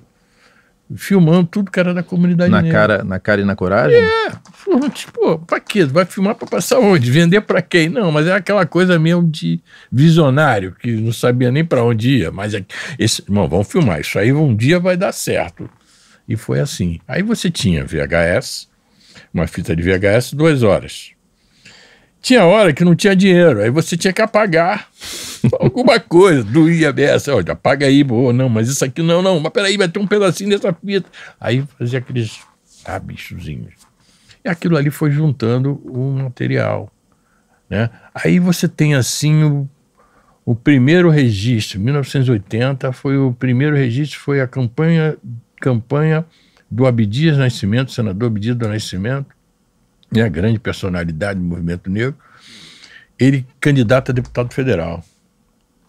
[0.96, 2.80] filmando tudo que era da comunidade Na negra.
[2.80, 3.98] cara, na cara e na coragem?
[3.98, 5.84] É, falou, tipo, pra quê?
[5.86, 7.10] Vai filmar pra passar onde?
[7.10, 7.90] Vender pra quem?
[7.90, 9.60] Não, mas é aquela coisa mesmo de
[9.92, 12.32] visionário, que não sabia nem pra onde ia.
[12.32, 12.64] Mas é,
[13.00, 15.68] esse, irmão, vamos filmar, isso aí um dia vai dar certo.
[16.28, 17.00] E foi assim.
[17.08, 18.68] Aí você tinha VHS,
[19.34, 21.12] uma fita de VHS, duas horas.
[22.26, 24.90] Tinha hora que não tinha dinheiro, aí você tinha que apagar
[25.62, 27.28] alguma coisa do IABS.
[27.28, 30.08] Olha, apaga aí, pô, não, mas isso aqui não, não, mas peraí, vai ter um
[30.08, 31.08] pedacinho dessa fita.
[31.40, 32.40] Aí fazia aqueles
[33.04, 33.76] bichozinhos.
[34.44, 36.92] E aquilo ali foi juntando o material.
[37.70, 37.92] Né?
[38.12, 39.70] Aí você tem assim o,
[40.44, 45.16] o primeiro registro, 1980, foi o primeiro registro, foi a campanha,
[45.62, 46.26] campanha
[46.72, 49.35] do Abdias Nascimento, senador Abdias do Nascimento,
[50.12, 52.16] né, grande personalidade do movimento negro,
[53.18, 55.04] ele candidato a deputado federal.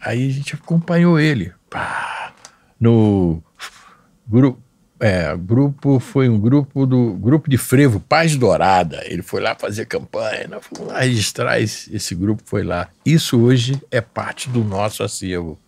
[0.00, 1.52] Aí a gente acompanhou ele.
[1.68, 2.32] Pá,
[2.78, 3.42] no
[4.26, 4.60] grupo,
[4.98, 9.02] é, grupo foi um grupo do grupo de frevo Paz Dourada.
[9.04, 12.88] Ele foi lá fazer campanha, nós fomos lá registrar esse, esse grupo foi lá.
[13.04, 15.58] Isso hoje é parte do nosso acervo.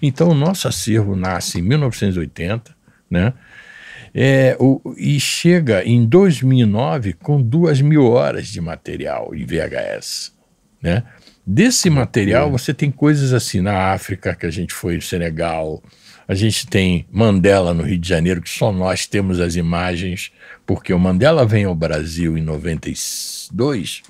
[0.00, 2.74] Então o nosso acervo nasce em 1980,
[3.10, 3.32] né?
[4.18, 10.32] É, o, e chega em 2009 com duas mil horas de material em VHS.
[10.80, 11.02] Né?
[11.46, 15.82] Desse material, você tem coisas assim na África, que a gente foi no Senegal,
[16.26, 20.32] a gente tem Mandela no Rio de Janeiro, que só nós temos as imagens,
[20.64, 24.02] porque o Mandela vem ao Brasil em 92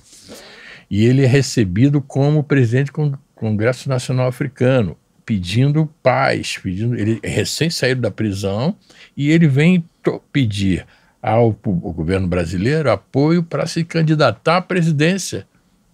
[0.88, 4.96] e ele é recebido como presidente do Congresso Nacional Africano,
[5.26, 8.76] pedindo paz, pedindo, ele é recém saído da prisão
[9.16, 9.84] e ele vem
[10.32, 10.86] pedir
[11.20, 15.44] ao, ao governo brasileiro apoio para se candidatar à presidência.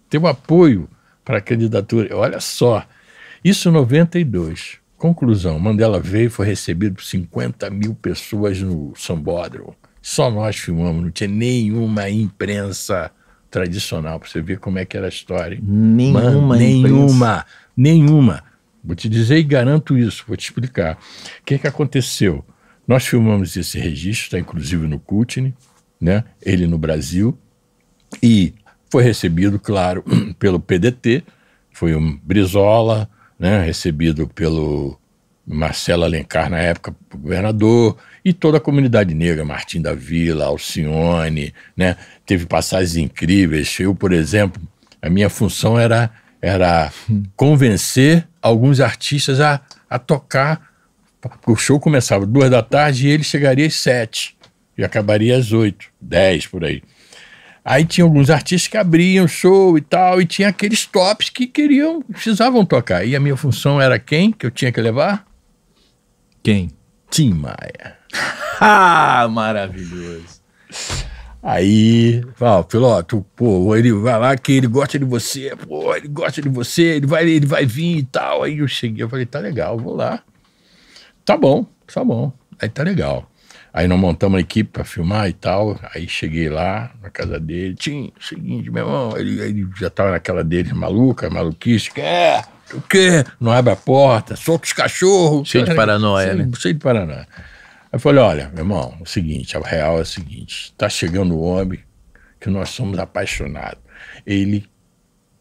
[0.07, 0.87] Tem um apoio
[1.25, 2.15] para a candidatura.
[2.15, 2.85] Olha só,
[3.43, 4.77] isso em 92.
[4.95, 9.75] Conclusão: Mandela veio e foi recebido por 50 mil pessoas no Sambódromo.
[9.99, 13.09] Só nós filmamos, não tinha nenhuma imprensa
[13.49, 15.57] tradicional, para você ver como é que era a história.
[15.61, 17.45] Nenhuma, Mano, nenhuma,
[17.75, 18.43] nenhuma.
[18.83, 20.97] Vou te dizer e garanto isso, vou te explicar.
[21.39, 22.43] O que, que aconteceu?
[22.87, 25.53] Nós filmamos esse registro, está inclusive no Kutne,
[25.99, 26.25] né?
[26.41, 27.37] ele no Brasil,
[28.21, 28.53] e
[28.91, 30.03] foi recebido, claro,
[30.37, 31.23] pelo PDT,
[31.71, 33.63] foi um Brizola, né?
[33.63, 34.99] recebido pelo
[35.47, 41.95] Marcelo Alencar, na época, governador, e toda a comunidade negra, Martim da Vila, Alcione, né?
[42.25, 43.79] teve passagens incríveis.
[43.79, 44.61] Eu, por exemplo,
[45.01, 46.11] a minha função era,
[46.43, 46.91] era
[47.37, 50.73] convencer alguns artistas a, a tocar
[51.47, 54.35] o show começava duas da tarde e ele chegaria às sete.
[54.77, 56.81] E acabaria às oito, dez, por aí.
[57.63, 62.01] Aí tinha alguns artistas que abriam show e tal, e tinha aqueles tops que queriam,
[62.01, 63.05] precisavam tocar.
[63.05, 65.25] E a minha função era quem que eu tinha que levar?
[66.41, 66.69] Quem?
[67.09, 67.97] Tim Maia.
[68.65, 70.41] Ah, maravilhoso.
[71.43, 76.41] Aí, fala, piloto, pô, ele vai lá que ele gosta de você, pô, ele gosta
[76.41, 78.43] de você, ele vai, ele vai vir e tal.
[78.43, 80.23] Aí eu cheguei, eu falei, tá legal, vou lá.
[81.25, 82.31] Tá bom, tá bom.
[82.61, 83.29] Aí tá legal.
[83.73, 85.77] Aí nós montamos uma equipe para filmar e tal.
[85.93, 87.75] Aí cheguei lá na casa dele.
[87.75, 91.91] Tinha seguinte, meu irmão, ele, ele já tava naquela dele maluca, maluquice.
[91.91, 92.45] Quer?
[92.71, 93.25] O quê?
[93.39, 95.49] Não abre a porta, solta os cachorros.
[95.49, 96.49] Cheio de paranoia, né?
[96.57, 97.27] Cheio de paranoia.
[97.93, 100.89] Aí eu falei: olha, meu irmão, é o seguinte, a real é o seguinte: tá
[100.89, 101.79] chegando o homem
[102.39, 103.79] que nós somos apaixonados.
[104.25, 104.67] Ele,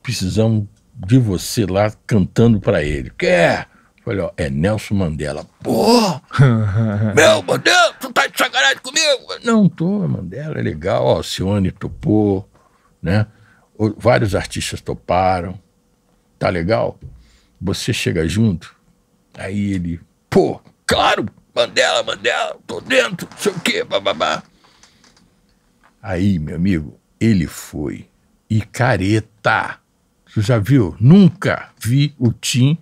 [0.03, 3.11] precisamos de você lá cantando para ele.
[3.16, 3.69] Quer?
[4.05, 5.47] Falei, ó, é Nelson Mandela.
[5.62, 6.20] Pô!
[7.16, 9.39] meu, Mandela, tu tá de sacanagem comigo?
[9.45, 11.07] Não, tô, Mandela, é legal.
[11.07, 12.47] Ó, Cione topou,
[13.01, 13.27] né?
[13.97, 15.59] Vários artistas toparam.
[16.39, 16.99] Tá legal?
[17.61, 18.77] Você chega junto?
[19.39, 24.43] Aí ele, pô, claro, Mandela, Mandela, tô dentro, não sei o quê, bababá.
[26.03, 28.09] Aí, meu amigo, ele foi.
[28.49, 29.79] E careta.
[30.27, 30.97] Você já viu?
[30.99, 32.79] Nunca vi o Tim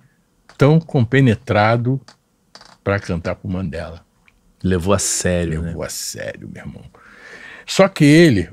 [0.57, 2.01] tão compenetrado
[2.83, 4.05] para cantar pro Mandela.
[4.63, 5.87] Levou a sério, Levou né?
[5.87, 6.85] a sério, meu irmão.
[7.67, 8.51] Só que ele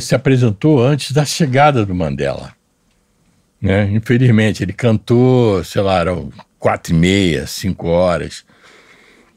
[0.00, 2.54] se apresentou antes da chegada do Mandela.
[3.60, 3.84] Né?
[3.92, 8.44] Infelizmente, ele cantou, sei lá, eram quatro e meia, cinco horas,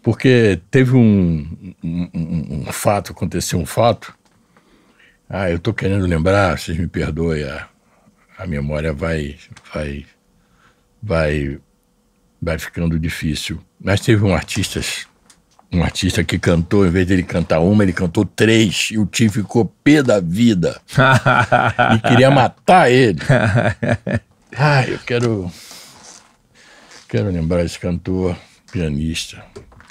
[0.05, 4.13] porque teve um, um, um, um fato, aconteceu um fato.
[5.27, 7.67] Ah, eu estou querendo lembrar, vocês me perdoem, a,
[8.37, 9.35] a memória vai,
[9.73, 10.05] vai,
[11.01, 11.59] vai,
[12.39, 13.59] vai ficando difícil.
[13.81, 14.79] Mas teve um artista,
[15.73, 19.27] um artista que cantou, em vez dele cantar uma, ele cantou três, e o Tim
[19.27, 20.79] ficou pé da vida.
[21.95, 23.17] e queria matar ele.
[24.57, 25.51] Ah, eu quero.
[27.09, 28.37] Quero lembrar esse cantor,
[28.71, 29.43] pianista.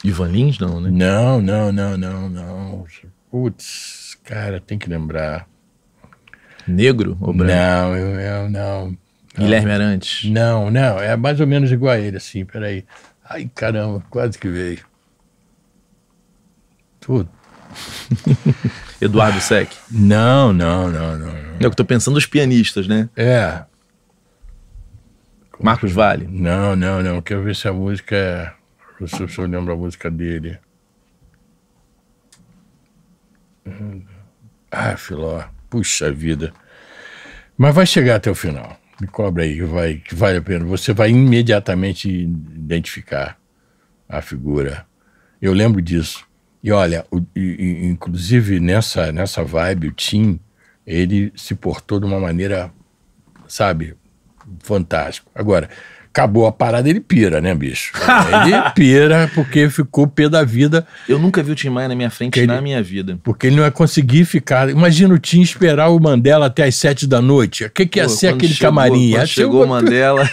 [0.04, 0.90] Ivan Lins, não, né?
[0.90, 2.84] Não, não, não, não, não.
[3.30, 5.48] Putz, cara, tem que lembrar.
[6.68, 7.52] Negro ou branco?
[7.52, 8.96] Não, eu, eu não.
[9.36, 10.30] Guilherme Arantes?
[10.30, 12.84] Não, não, é mais ou menos igual a ele, assim, peraí.
[13.28, 14.84] Ai, caramba, quase que veio.
[17.00, 17.28] Tudo.
[19.00, 19.72] Eduardo Sec?
[19.90, 21.26] Não, não, não, não.
[21.26, 21.54] não.
[21.54, 23.08] É o que eu tô pensando os pianistas, né?
[23.16, 23.64] É.
[25.58, 26.28] Marcos Vale?
[26.30, 27.22] Não, não, não.
[27.22, 28.52] Quero ver se a música é.
[29.06, 30.58] Se o senhor lembra a música dele.
[34.70, 35.44] Ah, Filó.
[35.68, 36.52] Puxa vida.
[37.56, 38.78] Mas vai chegar até o final.
[39.00, 40.64] Me cobra aí, que, vai, que vale a pena.
[40.64, 43.38] Você vai imediatamente identificar
[44.08, 44.86] a figura.
[45.40, 46.26] Eu lembro disso.
[46.62, 50.40] E olha, o, e, inclusive nessa, nessa vibe, o Tim,
[50.86, 52.72] ele se portou de uma maneira,
[53.46, 53.96] sabe,
[54.60, 55.30] fantástico.
[55.34, 55.68] Agora,
[56.14, 57.92] acabou a parada, ele pira, né, bicho?
[58.46, 60.86] Ele pira porque ficou pé da vida.
[61.08, 63.18] Eu nunca vi o Tim Maia na minha frente ele, na minha vida.
[63.24, 64.70] Porque ele não ia conseguir ficar.
[64.70, 67.64] Imagina o Tim esperar o Mandela até as sete da noite.
[67.64, 69.10] O que, que ia Pô, ser aquele chegou, camarim?
[69.10, 70.30] Quando chegou o Mandela.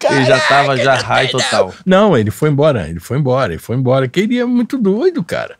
[0.00, 1.72] Caraca, ele já tava já high total.
[1.86, 4.08] Não, ele foi embora, ele foi embora, ele foi embora.
[4.08, 5.54] Queria muito doido, cara.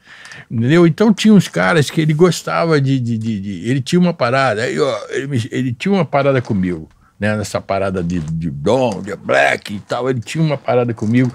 [0.50, 0.84] Entendeu?
[0.84, 2.98] Então tinha uns caras que ele gostava de.
[2.98, 6.88] de, de, de ele tinha uma parada, aí, ó, ele, ele tinha uma parada comigo
[7.20, 11.30] né, nessa parada de, de Dom, de Black e tal, ele tinha uma parada comigo.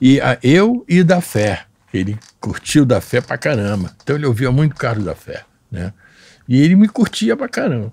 [0.00, 1.64] E a, eu e da fé.
[1.92, 3.94] Ele curtiu da fé pra caramba.
[4.02, 5.92] Então ele ouvia muito Carlos da Fé, né?
[6.48, 7.92] E ele me curtia pra caramba.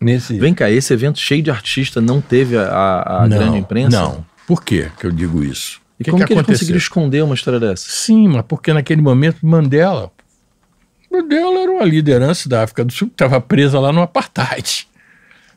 [0.00, 0.38] Nesse...
[0.38, 4.00] Vem cá, esse evento cheio de artista não teve a, a não, grande imprensa?
[4.00, 4.24] Não.
[4.46, 5.80] Por que que eu digo isso?
[5.98, 7.86] E que como que, que ele conseguiu esconder uma história dessa?
[7.88, 10.10] Sim, mas porque naquele momento Mandela,
[11.10, 14.88] Mandela era uma liderança da África do Sul que estava presa lá no apartheid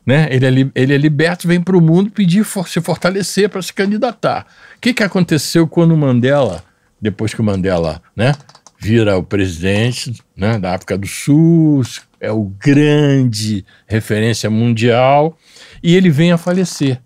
[0.05, 0.27] né?
[0.29, 3.73] Ele é, ele é liberto, vem para o mundo pedir for, se fortalecer para se
[3.73, 4.45] candidatar.
[4.77, 6.63] O que, que aconteceu quando o Mandela,
[7.01, 8.33] depois que o Mandela, né,
[8.77, 11.81] vira o presidente né, da África do Sul,
[12.19, 15.37] é o grande referência mundial,
[15.81, 17.01] e ele vem a falecer.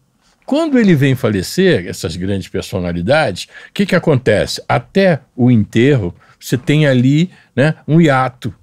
[0.45, 4.61] Quando ele vem falecer, essas grandes personalidades, o que, que acontece?
[4.67, 8.53] Até o enterro, você tem ali né, um hiato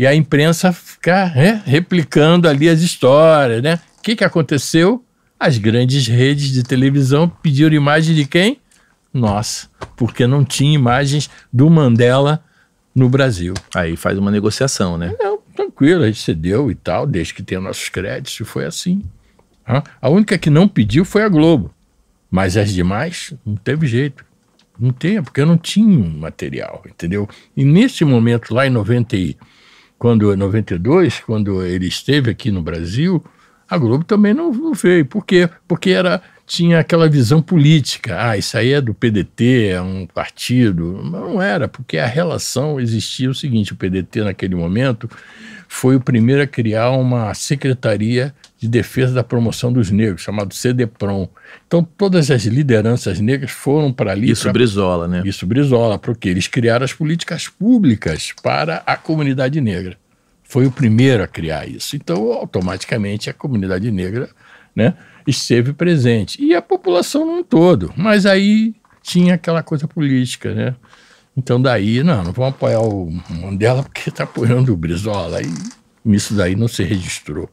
[0.00, 3.78] e a imprensa ficar né, replicando ali as histórias, né?
[3.98, 5.04] O que, que aconteceu?
[5.38, 8.62] As grandes redes de televisão pediram imagem de quem?
[9.12, 9.68] Nossa,
[9.98, 12.42] porque não tinha imagens do Mandela
[12.94, 13.52] no Brasil.
[13.74, 15.14] Aí faz uma negociação, né?
[15.20, 19.02] Não, tranquilo, a gente cedeu e tal, desde que tenha nossos créditos, e foi assim.
[20.00, 21.74] A única que não pediu foi a Globo,
[22.30, 24.24] mas as demais não teve jeito.
[24.78, 27.28] Não tem, porque não tinha material, entendeu?
[27.54, 29.14] E nesse momento, lá em 90
[30.00, 33.22] quando 92, quando ele esteve aqui no Brasil,
[33.68, 35.04] a Globo também não, não veio.
[35.04, 35.46] Por quê?
[35.68, 38.16] Porque era, tinha aquela visão política.
[38.18, 41.02] Ah, isso aí é do PDT, é um partido.
[41.04, 45.08] Não era, porque a relação existia o seguinte: o PDT, naquele momento,
[45.72, 51.28] foi o primeiro a criar uma secretaria de defesa da promoção dos negros, chamado CDPROM.
[51.64, 54.28] Então, todas as lideranças negras foram para ali.
[54.32, 54.52] Isso pra...
[54.52, 55.22] Brizola, né?
[55.24, 59.96] Isso Brizola, porque eles criaram as políticas públicas para a comunidade negra.
[60.42, 61.94] Foi o primeiro a criar isso.
[61.94, 64.28] Então, automaticamente, a comunidade negra
[64.74, 64.94] né,
[65.24, 66.42] esteve presente.
[66.44, 67.94] E a população num todo.
[67.96, 68.74] Mas aí
[69.04, 70.74] tinha aquela coisa política, né?
[71.40, 75.40] Então, daí, não, não vamos apoiar o Mandela porque está apoiando o Brizola.
[75.40, 77.48] E isso daí não se registrou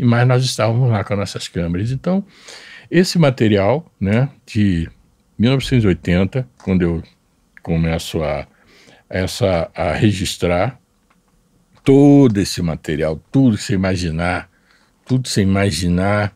[0.00, 1.90] e mais nós estávamos lá com as nossas câmeras.
[1.90, 2.24] Então,
[2.90, 4.88] esse material, né, de
[5.38, 7.02] 1980, quando eu
[7.62, 8.46] começo a,
[9.10, 10.80] essa, a registrar
[11.84, 14.48] todo esse material, tudo que você imaginar,
[15.04, 16.34] tudo que você imaginar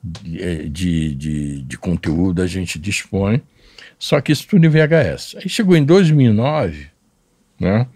[0.00, 3.42] de, eh, de, de, de conteúdo a gente dispõe,
[4.02, 5.36] só que isso tudo em VHS.
[5.36, 6.88] Aí chegou em 2009,
[7.60, 7.86] né?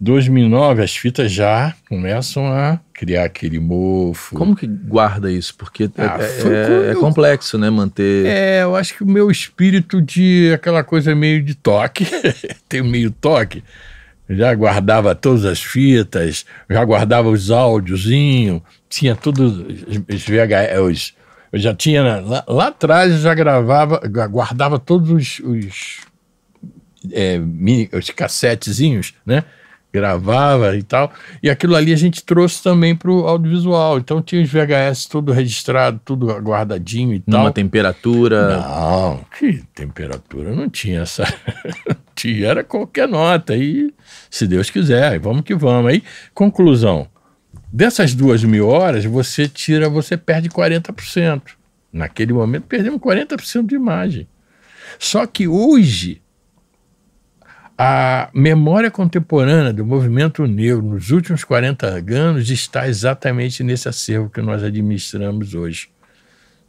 [0.00, 4.34] 2009 as fitas já começam a criar aquele mofo.
[4.34, 5.54] Como que guarda isso?
[5.54, 7.68] Porque ah, é, é, é, complexo, né?
[7.68, 8.24] Manter.
[8.24, 12.06] É, eu acho que o meu espírito de aquela coisa meio de toque,
[12.66, 13.62] tem meio toque,
[14.30, 19.66] já guardava todas as fitas, já guardava os áudiozinhos, tinha tudo,
[20.08, 21.14] os VHS,
[21.52, 24.00] eu já tinha, lá, lá atrás eu já gravava,
[24.30, 26.00] guardava todos os, os,
[27.12, 29.44] é, mini, os cassetezinhos, né?
[29.92, 31.12] Gravava e tal.
[31.42, 33.98] E aquilo ali a gente trouxe também para o audiovisual.
[33.98, 37.40] Então tinha os VHS tudo registrado, tudo guardadinho e tal.
[37.40, 38.56] Numa temperatura.
[38.56, 40.56] Não, que temperatura?
[40.56, 41.24] Não tinha essa.
[42.16, 43.54] tinha, era qualquer nota.
[43.54, 43.92] E
[44.30, 45.90] se Deus quiser, vamos que vamos.
[45.90, 46.02] Aí,
[46.32, 47.06] conclusão.
[47.72, 51.42] Dessas duas mil horas, você tira, você perde 40%.
[51.90, 54.28] Naquele momento, perdemos 40% de imagem.
[54.98, 56.20] Só que hoje,
[57.78, 64.42] a memória contemporânea do movimento negro nos últimos 40 anos está exatamente nesse acervo que
[64.42, 65.88] nós administramos hoje.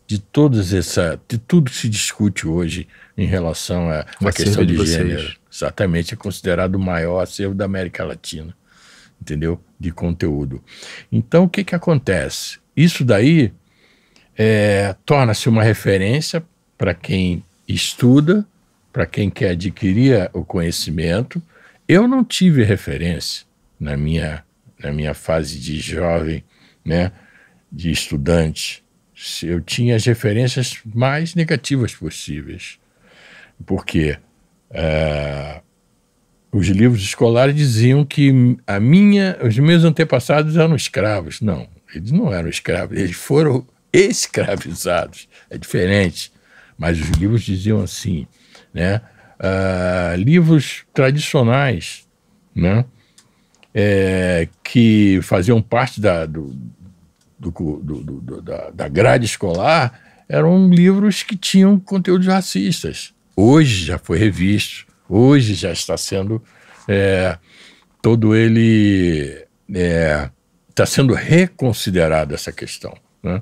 [0.08, 4.86] De todas essa, de tudo que se discute hoje em relação à questão de, de
[4.86, 5.36] gênero.
[5.52, 8.56] Exatamente, é considerado o maior acervo da América Latina
[9.24, 9.60] entendeu?
[9.84, 10.64] De conteúdo.
[11.12, 12.58] Então, o que, que acontece?
[12.74, 13.52] Isso daí
[14.38, 16.42] é, torna-se uma referência
[16.78, 18.48] para quem estuda,
[18.94, 21.44] para quem quer adquirir o conhecimento.
[21.86, 23.46] Eu não tive referência
[23.78, 24.46] na minha,
[24.82, 26.46] na minha fase de jovem,
[26.86, 27.12] né,
[27.70, 28.82] de estudante.
[29.44, 32.80] Eu tinha as referências mais negativas possíveis.
[33.66, 34.18] Porque
[34.72, 35.62] uh,
[36.54, 41.42] os livros escolares diziam que a minha, os meus antepassados eram escravos.
[41.42, 45.28] Não, eles não eram escravos, eles foram escravizados.
[45.50, 46.32] É diferente.
[46.78, 48.28] Mas os livros diziam assim,
[48.72, 49.02] né?
[49.40, 52.06] Uh, livros tradicionais,
[52.56, 52.86] né?
[53.74, 56.56] É, que faziam parte da, do,
[57.40, 60.00] do, do, do, da, da grade escolar
[60.30, 63.12] eram livros que tinham conteúdos racistas.
[63.36, 66.42] Hoje já foi revisto hoje já está sendo
[66.88, 67.38] é,
[68.02, 70.30] todo ele é,
[70.70, 72.94] está sendo reconsiderado essa questão.
[73.22, 73.40] Né?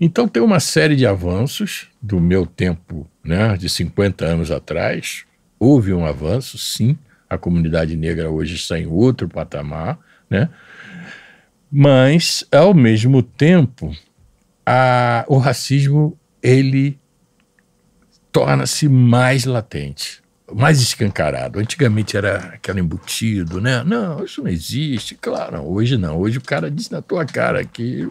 [0.00, 5.24] Então tem uma série de avanços do meu tempo, né, de 50 anos atrás,
[5.58, 6.98] houve um avanço, sim.
[7.30, 10.50] A comunidade negra hoje está em outro patamar, né?
[11.70, 13.96] Mas ao mesmo tempo,
[14.66, 16.98] a, o racismo ele
[18.30, 20.21] torna-se mais latente
[20.54, 21.58] mais escancarado.
[21.58, 23.82] Antigamente era aquele embutido, né?
[23.84, 25.14] Não, isso não existe.
[25.14, 26.18] Claro, hoje não.
[26.18, 28.10] Hoje o cara diz na tua cara que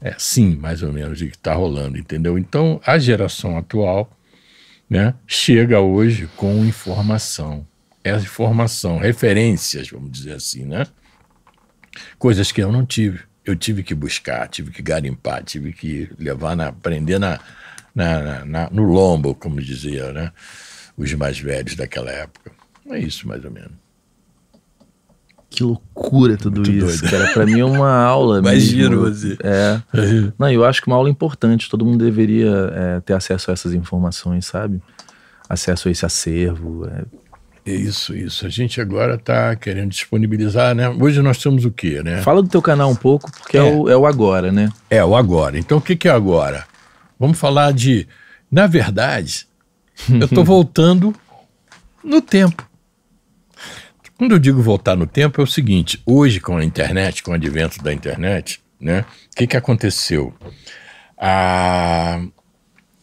[0.00, 2.36] é assim, mais ou menos, o que está rolando, entendeu?
[2.36, 4.10] Então, a geração atual
[4.88, 7.66] né, chega hoje com informação.
[8.02, 10.86] Essa informação, referências, vamos dizer assim, né?
[12.18, 13.20] Coisas que eu não tive.
[13.46, 17.40] Eu tive que buscar, tive que garimpar, tive que levar, na, aprender na,
[17.94, 20.32] na, na, no lombo, como dizia, né?
[20.96, 22.52] Os mais velhos daquela época.
[22.90, 23.72] É isso, mais ou menos.
[25.54, 27.10] Que loucura tudo Muito isso, doido.
[27.10, 27.32] cara.
[27.32, 29.38] Pra mim é uma aula Imagino você.
[29.40, 29.80] É.
[30.36, 31.70] Não, eu acho que uma aula importante.
[31.70, 34.82] Todo mundo deveria é, ter acesso a essas informações, sabe?
[35.48, 36.88] Acesso a esse acervo.
[36.88, 37.04] É.
[37.70, 38.44] Isso, isso.
[38.44, 40.88] A gente agora está querendo disponibilizar, né?
[40.88, 42.20] Hoje nós temos o quê, né?
[42.20, 44.70] Fala do teu canal um pouco, porque é, é o, é o agora, né?
[44.90, 45.56] É o agora.
[45.56, 46.66] Então o que, que é agora?
[47.18, 48.06] Vamos falar de.
[48.50, 49.46] Na verdade,
[50.08, 51.14] eu estou voltando
[52.02, 52.68] no tempo.
[54.16, 57.34] Quando eu digo voltar no tempo, é o seguinte: hoje, com a internet, com o
[57.34, 60.32] advento da internet, né, o que, que aconteceu?
[61.18, 62.22] Ah,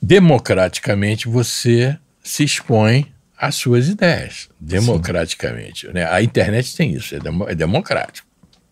[0.01, 4.49] democraticamente, você se expõe às suas ideias.
[4.59, 5.87] Democraticamente.
[5.87, 6.05] Né?
[6.05, 8.27] A internet tem isso, é, demo, é democrático.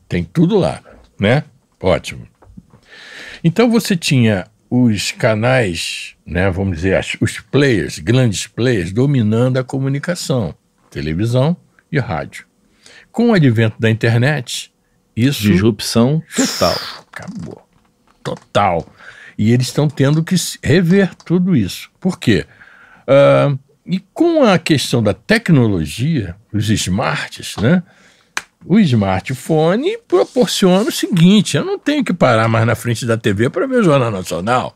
[0.08, 0.82] Tem tudo lá.
[1.20, 1.44] Né?
[1.80, 2.28] Ótimo.
[3.44, 10.54] Então você tinha os canais, né, vamos dizer, os players, grandes players, dominando a comunicação,
[10.92, 11.58] televisão
[11.92, 12.46] e rádio.
[13.12, 14.72] Com o advento da internet,
[15.16, 15.42] isso.
[15.42, 16.78] Disrupção total.
[17.12, 17.68] Acabou.
[18.24, 18.88] Total.
[19.38, 21.90] E eles estão tendo que rever tudo isso.
[22.00, 22.46] Por quê?
[23.08, 27.82] Uh, e com a questão da tecnologia, os smarts, né?
[28.66, 33.50] O smartphone proporciona o seguinte: eu não tenho que parar mais na frente da TV
[33.50, 34.76] para ver o Jornal Nacional.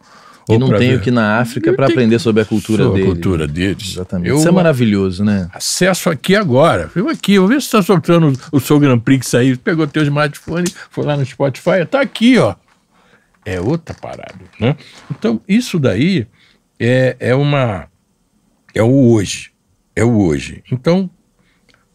[0.49, 3.11] E não tem o que na África para aprender sobre a cultura sobre deles.
[3.11, 3.91] a cultura deles.
[3.93, 4.29] Exatamente.
[4.29, 5.49] Eu, Isso é maravilhoso, né?
[5.53, 6.91] Acesso aqui agora.
[6.95, 9.55] Eu aqui, eu ver se está soltando o seu Grand Prix aí.
[9.55, 12.55] Pegou teu smartphone, foi lá no Spotify, está aqui, ó.
[13.45, 14.75] É outra parada, né?
[15.09, 16.27] Então, isso daí
[16.79, 17.87] é, é uma...
[18.73, 19.51] É o hoje.
[19.95, 20.63] É o hoje.
[20.71, 21.09] Então,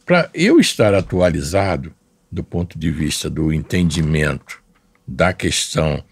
[0.08, 1.94] para eu estar atualizado
[2.32, 4.62] do ponto de vista do entendimento
[5.06, 6.02] da questão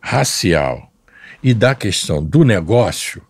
[0.00, 0.90] racial
[1.42, 3.22] e da questão do negócio,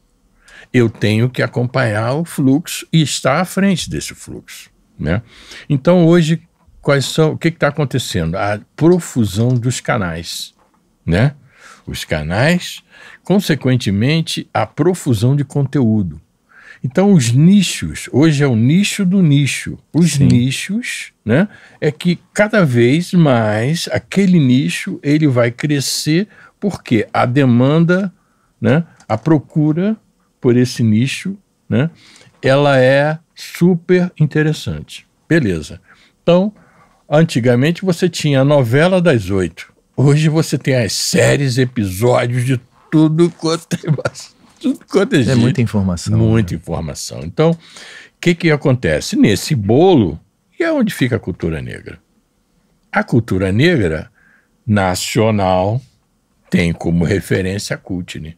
[0.73, 4.71] eu tenho que acompanhar o fluxo e estar à frente desse fluxo.
[4.97, 5.23] Né?
[5.69, 6.41] Então, hoje,
[6.81, 8.37] quais são, o que está acontecendo?
[8.37, 10.55] A profusão dos canais.
[11.05, 11.35] Né?
[11.85, 12.81] Os canais,
[13.25, 16.21] consequentemente, a profusão de conteúdo.
[16.83, 19.79] Então, os nichos, hoje é o nicho do nicho.
[19.93, 20.27] Os Sim.
[20.27, 21.49] nichos, né?
[21.81, 26.29] É que cada vez mais aquele nicho ele vai crescer
[26.61, 28.13] porque a demanda,
[28.61, 28.85] né?
[29.09, 29.97] A procura
[30.41, 31.37] por esse nicho,
[31.69, 31.91] né?
[32.43, 35.07] Ela é super interessante.
[35.29, 35.81] Beleza.
[36.23, 36.53] Então,
[37.09, 39.73] antigamente você tinha a novela das oito.
[39.97, 43.91] Hoje você tem as séries, episódios de tudo quanto é
[44.67, 46.19] tudo quanto é, é muita informação.
[46.19, 46.61] Muita né?
[46.61, 47.21] informação.
[47.23, 47.57] Então, o
[48.21, 49.15] que, que acontece?
[49.15, 50.19] Nesse bolo,
[50.59, 52.01] e é onde fica a cultura negra?
[52.91, 54.11] A cultura negra
[54.67, 55.81] nacional
[56.51, 58.37] tem como referência a Cultine.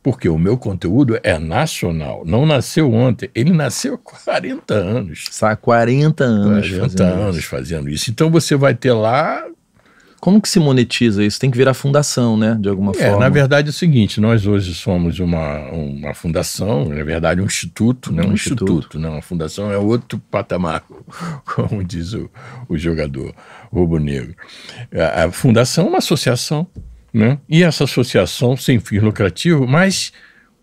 [0.00, 5.42] Porque o meu conteúdo é nacional, não nasceu ontem, ele nasceu há 40 anos.
[5.42, 6.68] Há 40 anos.
[6.68, 7.48] 40 fazendo anos isso.
[7.48, 8.10] fazendo isso.
[8.10, 9.44] Então você vai ter lá
[10.24, 11.38] como que se monetiza isso?
[11.38, 12.56] Tem que virar fundação, né?
[12.58, 13.18] De alguma é, forma.
[13.18, 18.10] Na verdade é o seguinte, nós hoje somos uma, uma fundação, na verdade um instituto,
[18.10, 18.22] né?
[18.22, 19.10] Um, um instituto, instituto né?
[19.10, 20.82] Uma fundação é outro patamar,
[21.44, 22.30] como diz o,
[22.70, 23.34] o jogador
[23.70, 24.34] rubro-negro.
[24.94, 26.66] A, a fundação é uma associação,
[27.12, 27.38] né?
[27.46, 30.10] E essa associação sem fim lucrativo, mas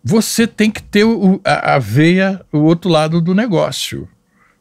[0.04, 4.10] você tem que ter o, a, a veia, o outro lado do negócio.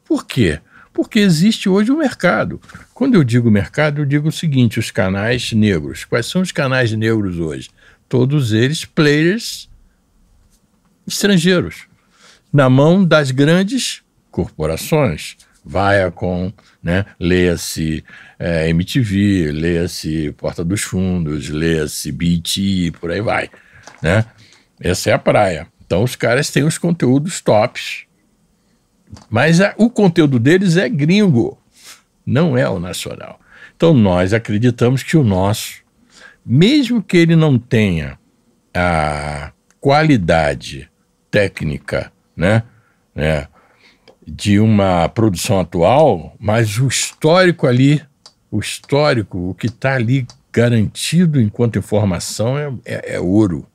[0.04, 0.60] Por quê?
[0.92, 2.60] Porque existe hoje o um mercado.
[2.92, 6.04] Quando eu digo mercado, eu digo o seguinte: os canais negros.
[6.04, 7.70] Quais são os canais negros hoje?
[8.08, 9.68] Todos eles players
[11.06, 11.86] estrangeiros,
[12.52, 15.36] na mão das grandes corporações.
[15.62, 16.50] Viacom,
[16.82, 17.04] né?
[17.18, 18.02] leia-se
[18.38, 23.50] é, MTV, leia-se Porta dos Fundos, leia-se BT, por aí vai.
[24.02, 24.24] Né?
[24.80, 25.66] Essa é a praia.
[25.84, 28.06] Então os caras têm os conteúdos tops
[29.28, 31.58] mas a, o conteúdo deles é gringo,
[32.24, 33.40] não é o nacional.
[33.76, 35.82] Então nós acreditamos que o nosso,
[36.44, 38.18] mesmo que ele não tenha
[38.74, 40.90] a qualidade
[41.30, 42.62] técnica, né,
[43.14, 43.48] né,
[44.26, 48.02] de uma produção atual, mas o histórico ali,
[48.50, 53.66] o histórico, o que está ali garantido enquanto informação é, é, é ouro,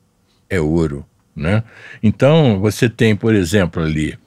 [0.48, 1.04] é ouro,
[1.34, 1.62] né?
[2.02, 4.18] Então você tem, por exemplo, ali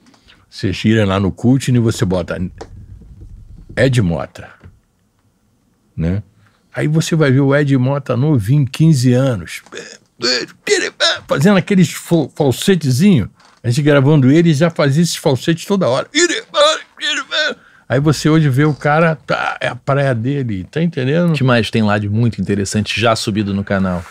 [0.50, 2.36] você gira lá no Cultine e você bota
[3.76, 4.48] Ed Mota,
[5.96, 6.22] né?
[6.74, 9.62] Aí você vai ver o Ed Mota novinho, 15 anos,
[11.28, 11.92] fazendo aqueles
[12.34, 13.30] falsetezinho.
[13.62, 16.08] A gente gravando ele já fazia esses falsetes toda hora.
[17.88, 21.30] Aí você hoje vê o cara, tá, é a praia dele, tá entendendo?
[21.30, 24.04] O que mais tem lá de muito interessante já subido no canal?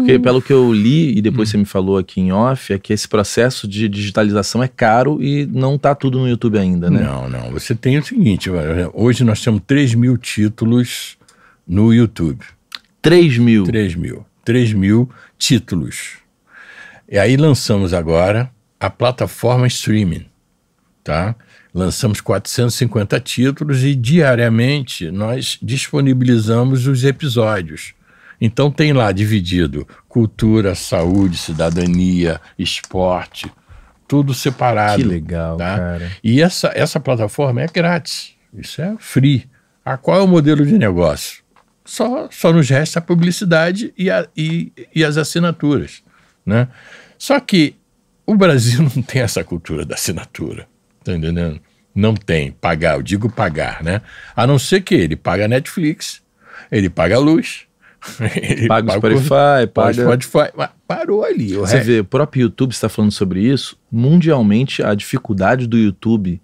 [0.00, 1.52] Porque pelo que eu li e depois hum.
[1.52, 5.46] você me falou aqui em off, é que esse processo de digitalização é caro e
[5.46, 7.00] não está tudo no YouTube ainda, né?
[7.02, 7.50] Não, não.
[7.52, 8.50] Você tem o seguinte,
[8.92, 11.16] hoje nós temos 3 mil títulos
[11.66, 12.44] no YouTube.
[13.02, 13.64] 3 mil?
[13.64, 14.26] 3 mil.
[14.44, 15.08] 3 mil
[15.38, 16.18] títulos.
[17.08, 20.26] E aí lançamos agora a plataforma streaming,
[21.02, 21.34] tá?
[21.72, 27.94] Lançamos 450 títulos e diariamente nós disponibilizamos os episódios.
[28.40, 33.52] Então tem lá dividido cultura, saúde, cidadania, esporte,
[34.08, 35.02] tudo separado.
[35.02, 35.76] Que legal, tá?
[35.76, 36.10] cara.
[36.24, 39.48] E essa, essa plataforma é grátis, isso é free.
[39.84, 41.42] A qual é o modelo de negócio?
[41.84, 46.02] Só, só nos resta a publicidade e, a, e, e as assinaturas,
[46.44, 46.68] né?
[47.18, 47.76] Só que
[48.26, 50.68] o Brasil não tem essa cultura da assinatura,
[51.04, 51.60] tá entendendo?
[51.94, 52.52] Não tem.
[52.52, 54.00] Pagar, eu digo pagar, né?
[54.36, 56.22] A não ser que ele paga Netflix,
[56.70, 57.66] ele paga a luz,
[58.68, 60.02] paga o Spotify, paga...
[60.02, 61.54] Spotify, parou ali.
[61.54, 63.76] Você vê, o próprio YouTube está falando sobre isso.
[63.90, 66.40] Mundialmente, a dificuldade do YouTube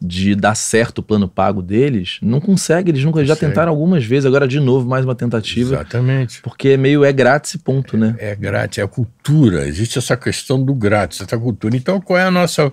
[0.00, 4.24] de dar certo o plano pago deles, não consegue, eles nunca já tentaram algumas vezes,
[4.24, 5.74] agora de novo mais uma tentativa.
[5.74, 6.40] Exatamente.
[6.40, 8.16] Porque é meio é grátis ponto, é, né?
[8.18, 11.76] É grátis, é a cultura, existe essa questão do grátis, essa cultura.
[11.76, 12.72] Então, qual é a nossa,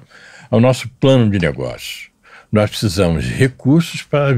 [0.49, 2.09] o nosso plano de negócio?
[2.49, 4.37] Nós precisamos de recursos para,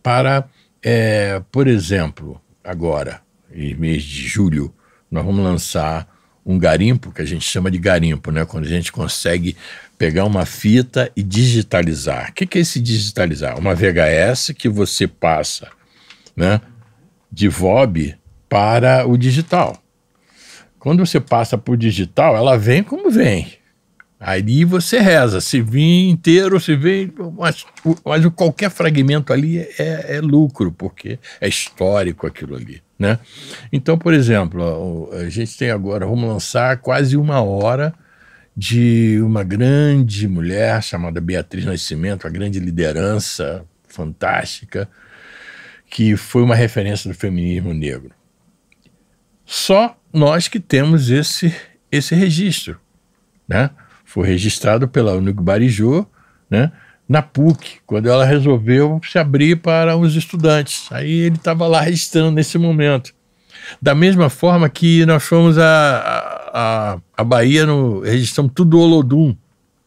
[0.00, 0.44] para
[0.80, 3.20] é, por exemplo, agora,
[3.58, 4.72] em mês de julho,
[5.10, 6.06] nós vamos lançar
[6.44, 8.44] um garimpo, que a gente chama de garimpo, né?
[8.44, 9.56] quando a gente consegue
[9.98, 12.30] pegar uma fita e digitalizar.
[12.30, 13.58] O que, que é esse digitalizar?
[13.58, 15.68] Uma VHS que você passa
[16.34, 16.60] né,
[17.30, 18.16] de VOB
[18.48, 19.76] para o digital.
[20.78, 23.58] Quando você passa para o digital, ela vem como vem.
[24.20, 27.12] Aí você reza, se vir inteiro, se vem.
[27.36, 27.64] Mas,
[28.04, 32.82] mas qualquer fragmento ali é, é, lucro, porque é histórico aquilo ali.
[32.98, 33.18] Né?
[33.72, 37.94] Então, por exemplo, a gente tem agora, vamos lançar quase uma hora
[38.56, 44.88] de uma grande mulher chamada Beatriz Nascimento, uma grande liderança fantástica,
[45.88, 48.10] que foi uma referência do feminismo negro.
[49.46, 51.54] Só nós que temos esse,
[51.90, 52.80] esse registro.
[53.46, 53.70] Né?
[54.04, 56.04] Foi registrado pela Unico Barijô,
[56.50, 56.72] né?
[57.08, 60.86] Na PUC, quando ela resolveu se abrir para os estudantes.
[60.92, 63.14] Aí ele estava lá registrando nesse momento.
[63.80, 69.34] Da mesma forma que nós fomos a, a, a Bahia, no, registramos tudo do Olodum.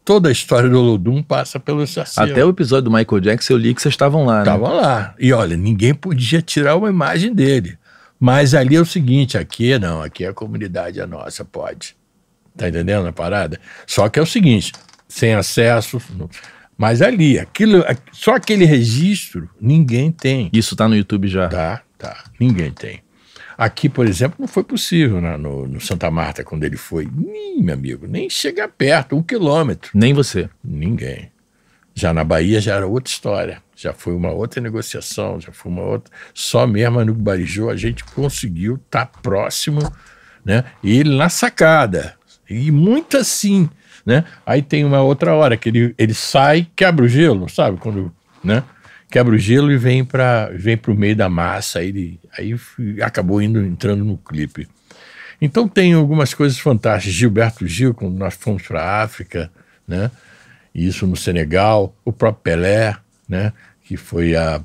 [0.04, 2.20] Toda a história do Olodum passa pelo Saci.
[2.20, 4.40] Até o episódio do Michael Jackson eu li que vocês estavam lá, né?
[4.40, 5.14] Estavam lá.
[5.18, 7.78] E olha, ninguém podia tirar uma imagem dele.
[8.18, 11.96] Mas ali é o seguinte, aqui não, aqui é a comunidade é nossa, pode.
[12.56, 13.60] Tá entendendo a parada?
[13.86, 14.72] Só que é o seguinte,
[15.08, 16.00] sem acesso,
[16.82, 20.50] mas ali, aquilo, só aquele registro, ninguém tem.
[20.52, 21.48] Isso tá no YouTube já?
[21.48, 22.24] Tá, tá.
[22.40, 23.04] Ninguém tem.
[23.56, 27.08] Aqui, por exemplo, não foi possível né, no, no, Santa Marta, quando ele foi.
[27.14, 29.92] Nem, meu amigo, nem chegar perto, um quilômetro.
[29.94, 30.50] Nem você.
[30.64, 31.30] Ninguém.
[31.94, 33.62] Já na Bahia já era outra história.
[33.76, 36.12] Já foi uma outra negociação, já foi uma outra.
[36.34, 39.88] Só mesmo no Barijô a gente conseguiu estar tá próximo,
[40.44, 40.64] né?
[40.82, 42.16] E ele na sacada.
[42.50, 43.70] E muito assim,
[44.04, 44.24] né?
[44.44, 47.78] Aí tem uma outra hora que ele, ele sai, quebra o gelo, sabe?
[47.78, 48.12] Quando,
[48.42, 48.62] né?
[49.12, 51.80] quebra o gelo e vem para vem o meio da massa.
[51.80, 52.56] Aí, ele, aí
[53.02, 54.66] acabou indo entrando no clipe.
[55.40, 57.14] Então tem algumas coisas fantásticas.
[57.14, 59.50] Gilberto Gil, quando nós fomos para a África,
[59.86, 60.10] né?
[60.74, 62.96] isso no Senegal, o próprio Pelé,
[63.28, 63.52] né?
[63.84, 64.62] que foi a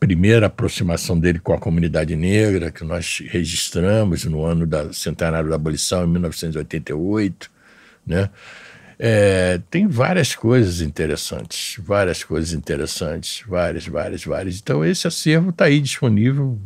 [0.00, 5.54] primeira aproximação dele com a comunidade negra, que nós registramos no ano da centenário da
[5.54, 7.50] abolição, em 1988.
[8.06, 8.28] Né?
[8.98, 14.60] É, tem várias coisas interessantes, várias coisas interessantes, várias, várias, várias.
[14.60, 16.58] Então, esse acervo está aí disponível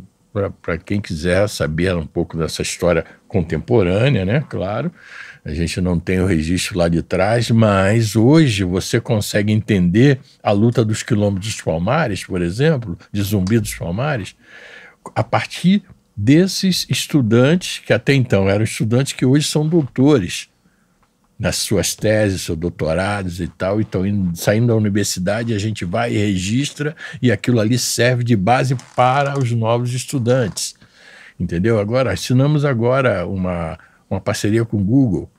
[0.62, 4.44] para quem quiser saber um pouco dessa história contemporânea, né?
[4.48, 4.92] Claro.
[5.44, 10.52] A gente não tem o registro lá de trás, mas hoje você consegue entender a
[10.52, 14.36] luta dos quilômetros dos Palmares, por exemplo, de Zumbi dos Palmares,
[15.14, 15.82] a partir
[16.14, 20.48] desses estudantes que até então eram estudantes que hoje são doutores
[21.38, 24.02] nas suas teses, seus doutorados e tal, e estão
[24.34, 29.38] saindo da universidade, a gente vai e registra, e aquilo ali serve de base para
[29.38, 30.74] os novos estudantes.
[31.38, 31.78] Entendeu?
[31.78, 33.78] Agora, assinamos agora uma,
[34.10, 35.30] uma parceria com o Google.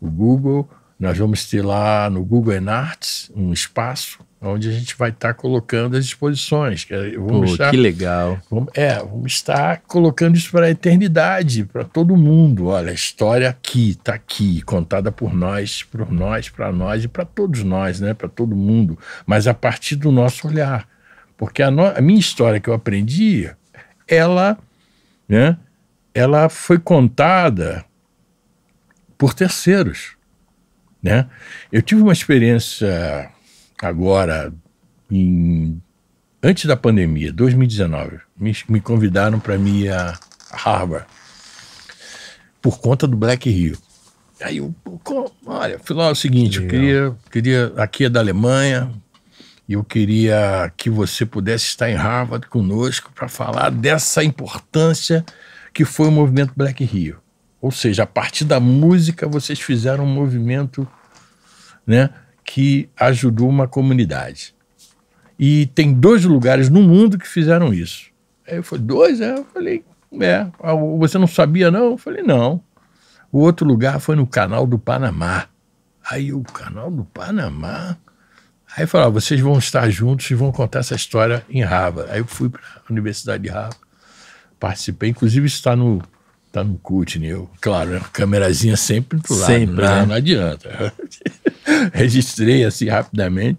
[0.00, 5.10] O Google, nós vamos ter lá no Google Arts um espaço onde a gente vai
[5.10, 6.86] estar tá colocando as exposições.
[7.16, 8.38] Vamos Pô, estar, que legal.
[8.50, 12.66] Vamos, é, vamos estar colocando isso para a eternidade, para todo mundo.
[12.68, 17.24] Olha, a história aqui, está aqui, contada por nós, por nós, para nós e para
[17.24, 18.14] todos nós, né?
[18.14, 20.88] para todo mundo, mas a partir do nosso olhar.
[21.36, 23.50] Porque a, no, a minha história que eu aprendi,
[24.06, 24.56] ela,
[25.28, 25.56] né,
[26.14, 27.84] ela foi contada
[29.16, 30.16] por terceiros.
[31.02, 31.26] Né?
[31.70, 33.30] Eu tive uma experiência
[33.86, 34.52] agora,
[35.10, 35.80] em,
[36.42, 40.18] antes da pandemia, 2019, me, me convidaram para ir a
[40.50, 41.06] Harvard
[42.60, 43.78] por conta do Black Rio.
[44.40, 44.74] Aí eu,
[45.46, 48.92] olha, fui lá o seguinte, eu queria, queria, aqui é da Alemanha,
[49.68, 55.24] e eu queria que você pudesse estar em Harvard conosco para falar dessa importância
[55.74, 57.18] que foi o movimento Black Rio.
[57.60, 60.88] Ou seja, a partir da música vocês fizeram um movimento,
[61.86, 62.10] né?
[62.48, 64.54] Que ajudou uma comunidade.
[65.38, 68.06] E tem dois lugares no mundo que fizeram isso.
[68.46, 69.20] Aí eu falei, dois?
[69.20, 69.84] É, eu falei,
[70.18, 70.46] é.
[70.58, 71.90] Ah, você não sabia, não?
[71.90, 72.58] Eu falei, não.
[73.30, 75.46] O outro lugar foi no canal do Panamá.
[76.10, 77.98] Aí o canal do Panamá.
[78.74, 82.10] Aí falou, ah, vocês vão estar juntos e vão contar essa história em Harvard.
[82.10, 83.78] Aí eu fui para a Universidade de Harvard,
[84.58, 86.02] participei, inclusive está no
[86.50, 87.26] tá no CUT, né?
[87.26, 90.06] Eu, claro, a câmerazinha sempre do lado, sempre, né?
[90.06, 90.94] não adianta.
[91.92, 93.58] registrei assim rapidamente.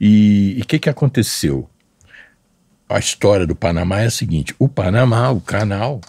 [0.00, 1.68] E o que, que aconteceu?
[2.88, 6.00] A história do Panamá é a seguinte: o Panamá, o canal,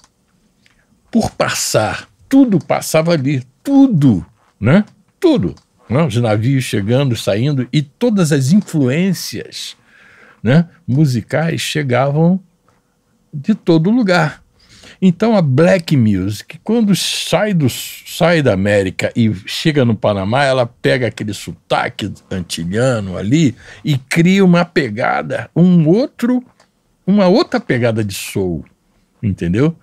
[1.11, 4.25] por passar, tudo passava ali, tudo,
[4.59, 4.85] né?
[5.19, 5.55] Tudo.
[5.89, 6.03] Né?
[6.03, 9.75] Os navios chegando, saindo, e todas as influências
[10.43, 12.39] né, musicais chegavam
[13.33, 14.43] de todo lugar.
[15.01, 20.65] Então a black music, quando sai, do, sai da América e chega no Panamá, ela
[20.65, 23.55] pega aquele sotaque antilhano ali
[23.85, 26.43] e cria uma pegada, um outro,
[27.05, 28.65] uma outra pegada de soul,
[29.21, 29.75] entendeu?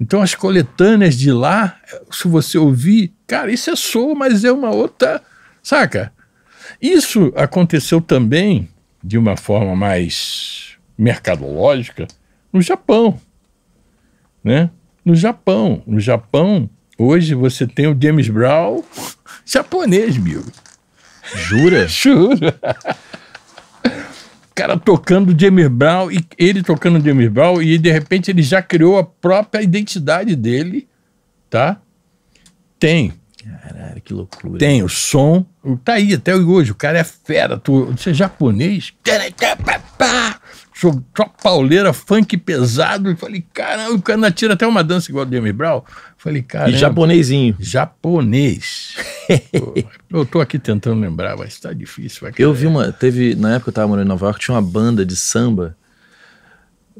[0.00, 1.78] Então as coletâneas de lá,
[2.10, 5.20] se você ouvir, cara, isso é soul, mas é uma outra,
[5.62, 6.12] saca?
[6.80, 8.68] Isso aconteceu também
[9.02, 12.06] de uma forma mais mercadológica
[12.52, 13.20] no Japão
[14.42, 14.70] né?
[15.04, 15.82] No Japão.
[15.86, 18.82] No Japão, hoje você tem o James Brown
[19.44, 20.44] japonês, meu.
[21.34, 21.86] Jura?
[21.88, 22.58] Jura.
[23.84, 28.60] O cara tocando James Brown e ele tocando James Brown e de repente ele já
[28.60, 30.86] criou a própria identidade dele,
[31.48, 31.80] tá?
[32.78, 33.14] Tem.
[33.42, 34.58] Caralho, que loucura.
[34.58, 35.44] Tem o som.
[35.84, 36.70] Tá aí até hoje.
[36.70, 37.56] O cara é fera.
[37.56, 38.92] Tu, você é japonês?
[40.82, 41.00] Sou
[41.40, 43.10] pauleira, funk pesado.
[43.10, 45.82] E falei, caramba, o cara tira até uma dança igual o Demi Brown.
[46.16, 46.70] Falei, cara.
[46.70, 47.56] E japonesinho.
[47.60, 48.96] Japonês.
[50.10, 52.28] eu tô aqui tentando lembrar, mas tá difícil.
[52.36, 52.90] eu vi uma.
[52.90, 53.36] Teve.
[53.36, 55.76] Na época eu tava morando em Nova York, tinha uma banda de samba.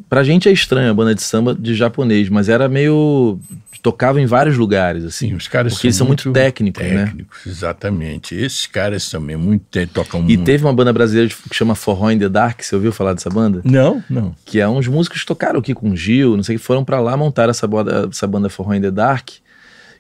[0.09, 3.39] Pra gente é estranho a banda de samba de japonês, mas era meio
[3.83, 5.31] tocava em vários lugares, assim.
[5.31, 7.51] Sim, os caras porque são, muito, muito técnicos, técnicos, né?
[7.53, 8.35] Exatamente.
[8.37, 10.45] Esses caras também muito tocam E muito.
[10.45, 13.61] teve uma banda brasileira que chama Forró in the Dark, você ouviu falar dessa banda?
[13.65, 14.35] Não, não.
[14.45, 17.01] Que é uns músicos que tocaram aqui com o Gil, não sei que foram para
[17.01, 19.29] lá montar essa banda, essa banda Forró in the Dark.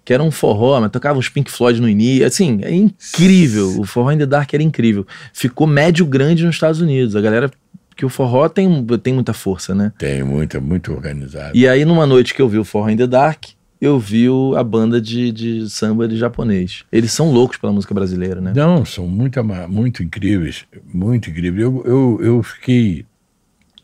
[0.04, 2.26] Que era um forró, mas tocava os Pink Floyd no início.
[2.26, 3.80] Assim, é incrível.
[3.80, 5.06] O Forró in the Dark era incrível.
[5.32, 7.14] Ficou médio grande nos Estados Unidos.
[7.14, 7.48] A galera
[7.96, 9.92] que o forró tem, tem muita força, né?
[9.98, 11.56] Tem, muita, muito organizado.
[11.56, 13.44] E aí, numa noite que eu vi o Forró in the Dark,
[13.82, 16.84] eu vi a banda de, de samba de japonês.
[16.92, 18.52] Eles são loucos pela música brasileira, né?
[18.54, 20.64] Não, são muito, muito incríveis,
[20.94, 21.64] muito incríveis.
[21.64, 23.04] Eu, eu, eu fiquei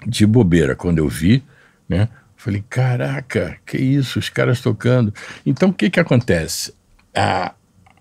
[0.06, 1.42] de bobeira quando eu vi,
[1.88, 2.08] né?
[2.36, 5.12] Falei, caraca, que isso, os caras tocando.
[5.44, 6.72] Então, o que que acontece?
[7.12, 7.52] A,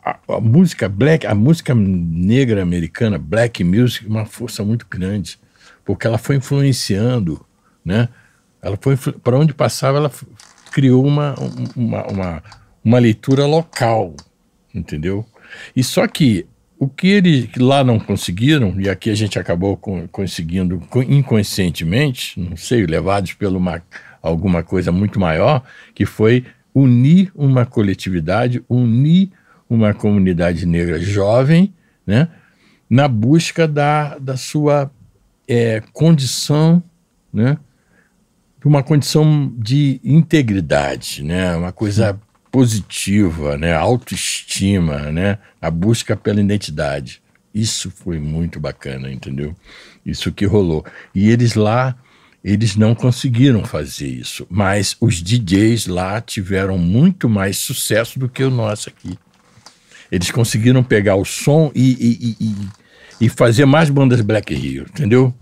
[0.05, 5.39] a, a, música black, a música negra americana, black music, uma força muito grande,
[5.83, 7.43] porque ela foi influenciando,
[7.83, 8.07] né?
[8.61, 10.11] Ela foi para onde passava, ela
[10.77, 11.33] criou uma,
[11.75, 12.43] uma, uma,
[12.85, 14.13] uma leitura local,
[14.71, 15.25] entendeu?
[15.75, 16.45] E só que
[16.77, 19.75] o que eles lá não conseguiram, e aqui a gente acabou
[20.11, 20.79] conseguindo
[21.09, 23.81] inconscientemente, não sei, levados por uma,
[24.21, 25.63] alguma coisa muito maior,
[25.95, 26.45] que foi
[26.75, 29.31] unir uma coletividade, unir
[29.67, 31.73] uma comunidade negra jovem,
[32.05, 32.27] né,
[32.87, 34.91] na busca da, da sua
[35.47, 36.83] é, condição
[37.33, 37.57] né,
[38.67, 41.55] uma condição de integridade, né?
[41.55, 42.19] Uma coisa
[42.51, 43.73] positiva, né?
[43.73, 45.37] Autoestima, né?
[45.61, 47.21] A busca pela identidade.
[47.53, 49.55] Isso foi muito bacana, entendeu?
[50.05, 50.85] Isso que rolou.
[51.15, 51.95] E eles lá,
[52.43, 58.43] eles não conseguiram fazer isso, mas os DJs lá tiveram muito mais sucesso do que
[58.43, 59.17] o nosso aqui.
[60.11, 65.33] Eles conseguiram pegar o som e, e, e, e fazer mais bandas Black Rio, entendeu?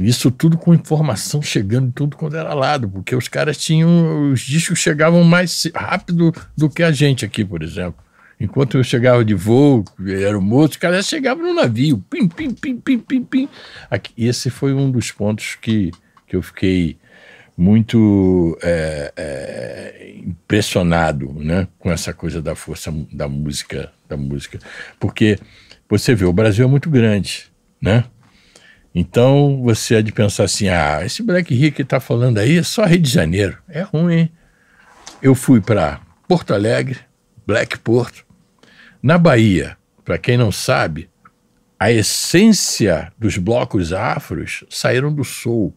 [0.00, 4.32] Isso tudo com informação chegando tudo quando era lado, porque os caras tinham.
[4.32, 8.02] Os discos chegavam mais rápido do que a gente aqui, por exemplo.
[8.40, 12.02] Enquanto eu chegava de voo, era o moço, os caras chegavam no navio.
[12.08, 13.48] Pim, pim, pim, pim, pim, pim.
[13.90, 15.90] Aqui, esse foi um dos pontos que,
[16.26, 16.96] que eu fiquei
[17.54, 24.58] muito é, é, impressionado né, com essa coisa da força da música, da música.
[24.98, 25.38] Porque
[25.86, 27.50] você vê, o Brasil é muito grande,
[27.82, 28.04] né?
[28.94, 32.62] Então você é de pensar assim: ah, esse Black Rick que está falando aí é
[32.62, 33.56] só Rio de Janeiro.
[33.68, 34.32] É ruim, hein?
[35.22, 36.98] Eu fui para Porto Alegre,
[37.46, 38.24] Black Porto.
[39.02, 41.08] Na Bahia, para quem não sabe,
[41.78, 45.74] a essência dos blocos afros saíram do soul.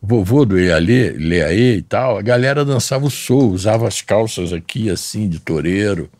[0.00, 4.90] Vovô do Ealê, Leaê e tal, a galera dançava o soul, usava as calças aqui
[4.90, 6.10] assim de toureiro.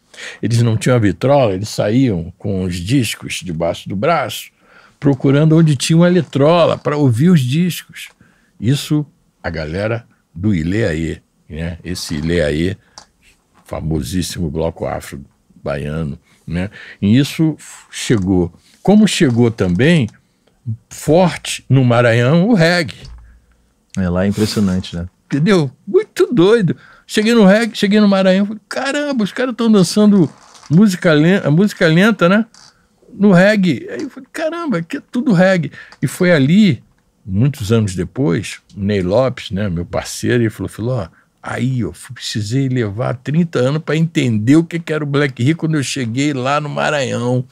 [0.41, 4.52] Eles não tinham a vitrola, eles saíam com os discos debaixo do braço
[5.03, 8.11] procurando onde tinha uma eletrola para ouvir os discos.
[8.61, 9.05] Isso
[9.43, 11.19] a galera do Ileaê,
[11.51, 11.77] né?
[11.83, 12.77] Esse Ileaê,
[13.65, 15.21] famosíssimo bloco afro
[15.61, 16.17] baiano,
[16.47, 16.71] né?
[17.01, 17.57] E isso
[17.91, 18.55] chegou.
[18.81, 20.09] Como chegou também
[20.89, 22.95] forte no Maranhão o reggae.
[23.99, 25.09] É lá é impressionante, né?
[25.27, 25.69] Entendeu?
[25.85, 26.77] Muito doido.
[27.09, 30.31] Cheguei no reggae, cheguei no Maranhão, falei, caramba, os caras estão dançando
[30.71, 32.47] música lenta, música lenta, né?
[33.13, 33.87] No reggae.
[33.91, 35.73] Aí eu falei, caramba, aqui é tudo reggae.
[36.01, 36.83] E foi ali,
[37.25, 41.09] muitos anos depois, o Ney Lopes, né, meu parceiro, ele falou, falou, ó,
[41.43, 45.57] aí eu precisei levar 30 anos para entender o que, que era o Black Rio
[45.57, 47.45] quando eu cheguei lá no Maranhão.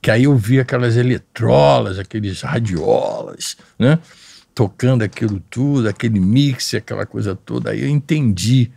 [0.00, 3.98] Que aí eu vi aquelas eletrolas, aqueles radiolas, né?
[4.54, 7.70] tocando aquilo tudo, aquele mix, aquela coisa toda.
[7.70, 8.70] Aí eu entendi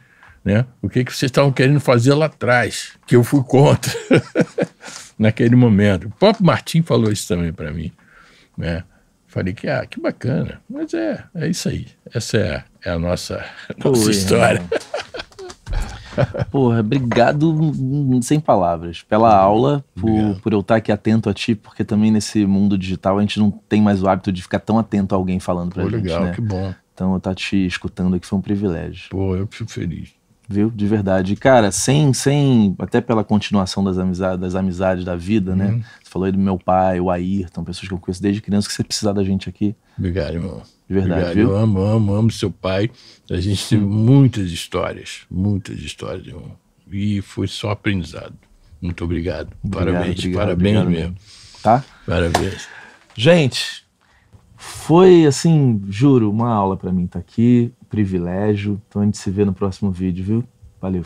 [0.44, 3.94] né, o que, que vocês estavam querendo fazer lá atrás, que eu fui contra
[5.18, 6.08] naquele momento.
[6.08, 7.92] O próprio Martim falou isso também para mim.
[8.58, 8.84] Né?
[9.28, 10.62] Falei que, ah, que bacana.
[10.70, 11.88] Mas é, é isso aí.
[12.14, 13.46] Essa é, é a nossa,
[13.84, 14.64] nossa história.
[16.50, 17.56] Porra, obrigado
[18.24, 22.46] sem palavras pela aula, por, por eu estar aqui atento a ti, porque também nesse
[22.46, 25.40] mundo digital a gente não tem mais o hábito de ficar tão atento a alguém
[25.40, 26.32] falando pra Pô, gente, legal, né?
[26.34, 26.74] que bom.
[26.94, 30.10] Então eu estar te escutando aqui foi um privilégio, Pô, eu fico feliz.
[30.48, 30.72] Viu?
[30.72, 31.36] De verdade.
[31.36, 35.72] Cara, sem, sem, até pela continuação das amizades, das amizades da vida, né?
[35.72, 35.82] Uhum.
[35.82, 38.74] Você falou aí do meu pai, o Ayrton, pessoas que eu conheço desde criança, que
[38.74, 40.62] você precisar da gente aqui, Obrigado, irmão.
[40.88, 41.36] de verdade, Obrigado.
[41.36, 41.50] viu?
[41.50, 42.90] Eu amo, amo, amo seu pai.
[43.30, 46.52] A gente teve muitas histórias, muitas histórias, irmão.
[46.90, 48.34] E foi só aprendizado.
[48.82, 49.50] Muito obrigado.
[49.64, 51.16] Obrigado, parabéns, obrigado, parabéns obrigado mesmo.
[51.62, 51.84] Tá?
[52.06, 52.68] Parabéns.
[53.16, 53.84] Gente,
[54.56, 58.82] foi assim, juro, uma aula pra mim estar aqui, privilégio.
[58.88, 60.44] Então a gente se vê no próximo vídeo, viu?
[60.80, 61.04] Valeu.